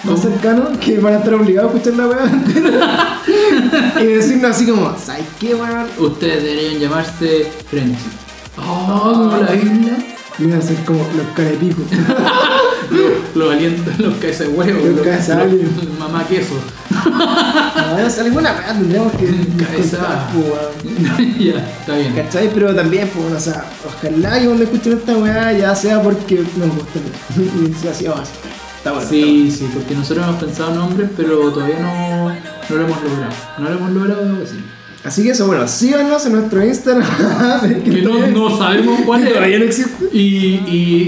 [0.04, 0.32] más ¿Cómo?
[0.32, 3.22] cercanos que van a estar obligados a escuchar la weá.
[4.02, 5.86] y decirnos así como, ¿sabes qué, weón?
[6.00, 8.10] Ustedes deberían llamarse Frenzy.
[8.58, 9.98] Oh, como la isla.
[10.40, 11.86] Y van a ser como los carepicos.
[13.36, 15.70] Los alientos, los cabeza de huevo, Los cabeza de alien.
[15.98, 16.56] mamá queso.
[16.94, 19.28] No, sale buena weá, tendríamos que.
[19.64, 19.98] Cabeza.
[19.98, 20.30] contar,
[20.84, 22.14] pues, ya, está bien.
[22.14, 22.50] ¿Cachai?
[22.54, 26.44] Pero también, pues, bueno, o sea, ojalá que cuando escuchen esta weá ya sea porque
[26.58, 27.00] nos gusta.
[27.38, 28.12] Y sea así, sí,
[28.78, 29.10] está bueno.
[29.10, 33.34] Sí, sí, porque nosotros hemos pensado nombres, pero todavía no, no lo hemos logrado.
[33.58, 34.81] No lo hemos logrado decir.
[35.04, 37.08] Así que eso, bueno, síganos en nuestro Instagram.
[37.84, 39.34] Que no, no sabemos cuál es.
[39.34, 40.06] todavía no existe.
[40.14, 40.62] Y,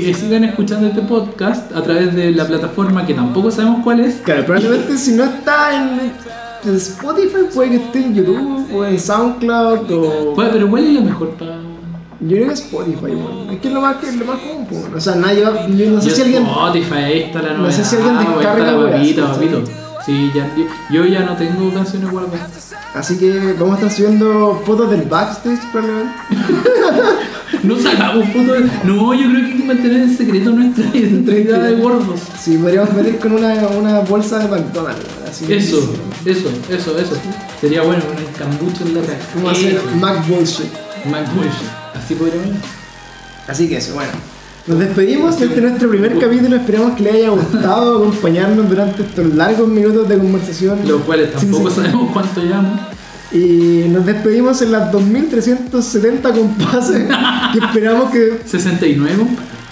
[0.07, 4.15] y sigan escuchando este podcast a través de la plataforma que tampoco sabemos cuál es.
[4.23, 6.11] Claro, probablemente si no está en,
[6.75, 10.33] Spotify, puede que esté en YouTube o en SoundCloud o.
[10.33, 11.57] Bueno, pero ¿cuál es la mejor para.?
[12.21, 13.51] Yo creo que Spotify, bueno.
[13.51, 14.95] Es que es lo más, que es lo más común, bueno.
[14.95, 16.43] O sea, nadie va- yo no sé si alguien.
[16.43, 17.75] Spotify, ahí está la no novedad.
[17.75, 19.49] sé si alguien descarga papita, ¿cachai?
[19.49, 19.82] papito.
[20.05, 20.49] Sí, ya,
[20.91, 22.73] yo ya no tengo canciones guardadas.
[22.93, 26.13] Así que vamos a estar subiendo fotos del backstage, probablemente.
[27.63, 28.57] No sacamos fotos.
[28.63, 32.19] de- No, yo creo que hay que mantener en secreto nuestra identidad de gordos.
[32.37, 35.05] Sí, podríamos meter con una, una bolsa de McDonald's.
[35.29, 35.77] Así Eso,
[36.25, 37.15] eso, eso, eso.
[37.61, 39.19] Sería bueno, un cambucho en la cara.
[39.47, 39.79] A hacer.
[39.99, 40.73] Mac Bullshit.
[41.09, 41.69] Mac Bullshit.
[41.95, 42.57] Así podríamos.
[43.47, 44.11] Así que eso, bueno.
[44.65, 46.55] Nos despedimos de este nuestro primer capítulo.
[46.55, 50.79] Esperamos que les haya gustado acompañarnos durante estos largos minutos de conversación.
[50.87, 51.75] Los cuales tampoco sí.
[51.75, 52.79] sabemos cuánto llamo.
[53.33, 57.07] Y nos despedimos en las 2370 compases
[57.51, 59.27] que esperamos que, 69.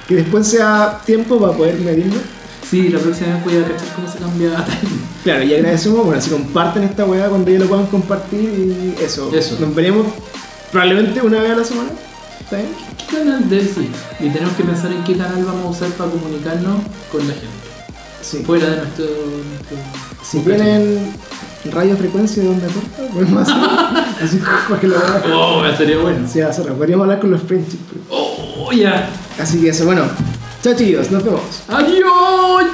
[0.09, 2.19] que después sea tiempo para poder medirlo.
[2.69, 4.65] Sí, la próxima vez voy a cachar cómo se cambia.
[5.23, 9.31] Claro, y agradecemos, bueno, si comparten esta weá cuando ya lo puedan compartir y eso.
[9.33, 9.57] Eso.
[9.59, 10.07] Nos veremos
[10.71, 11.89] probablemente una vez a la semana.
[12.57, 13.89] ¿Qué canal de sí?
[14.19, 17.47] Y tenemos que pensar en qué canal vamos a usar para comunicarnos con la gente.
[18.21, 18.43] Sí.
[18.45, 19.05] Fuera de nuestro.
[19.05, 19.77] nuestro-
[20.23, 21.13] Si tienen
[21.71, 23.55] radiofrecuencia de onda corta, podemos hacer
[24.23, 24.37] así
[24.69, 25.21] para que lo vean.
[25.33, 26.27] Oh, sería bueno.
[26.31, 26.75] Sí, hacerlo.
[26.75, 27.81] Podríamos hablar con los friendships.
[28.09, 29.09] Oh, ya.
[29.39, 30.03] Así que eso, bueno.
[30.63, 31.41] Chao chicos, nos vemos.
[31.67, 32.65] Adiós.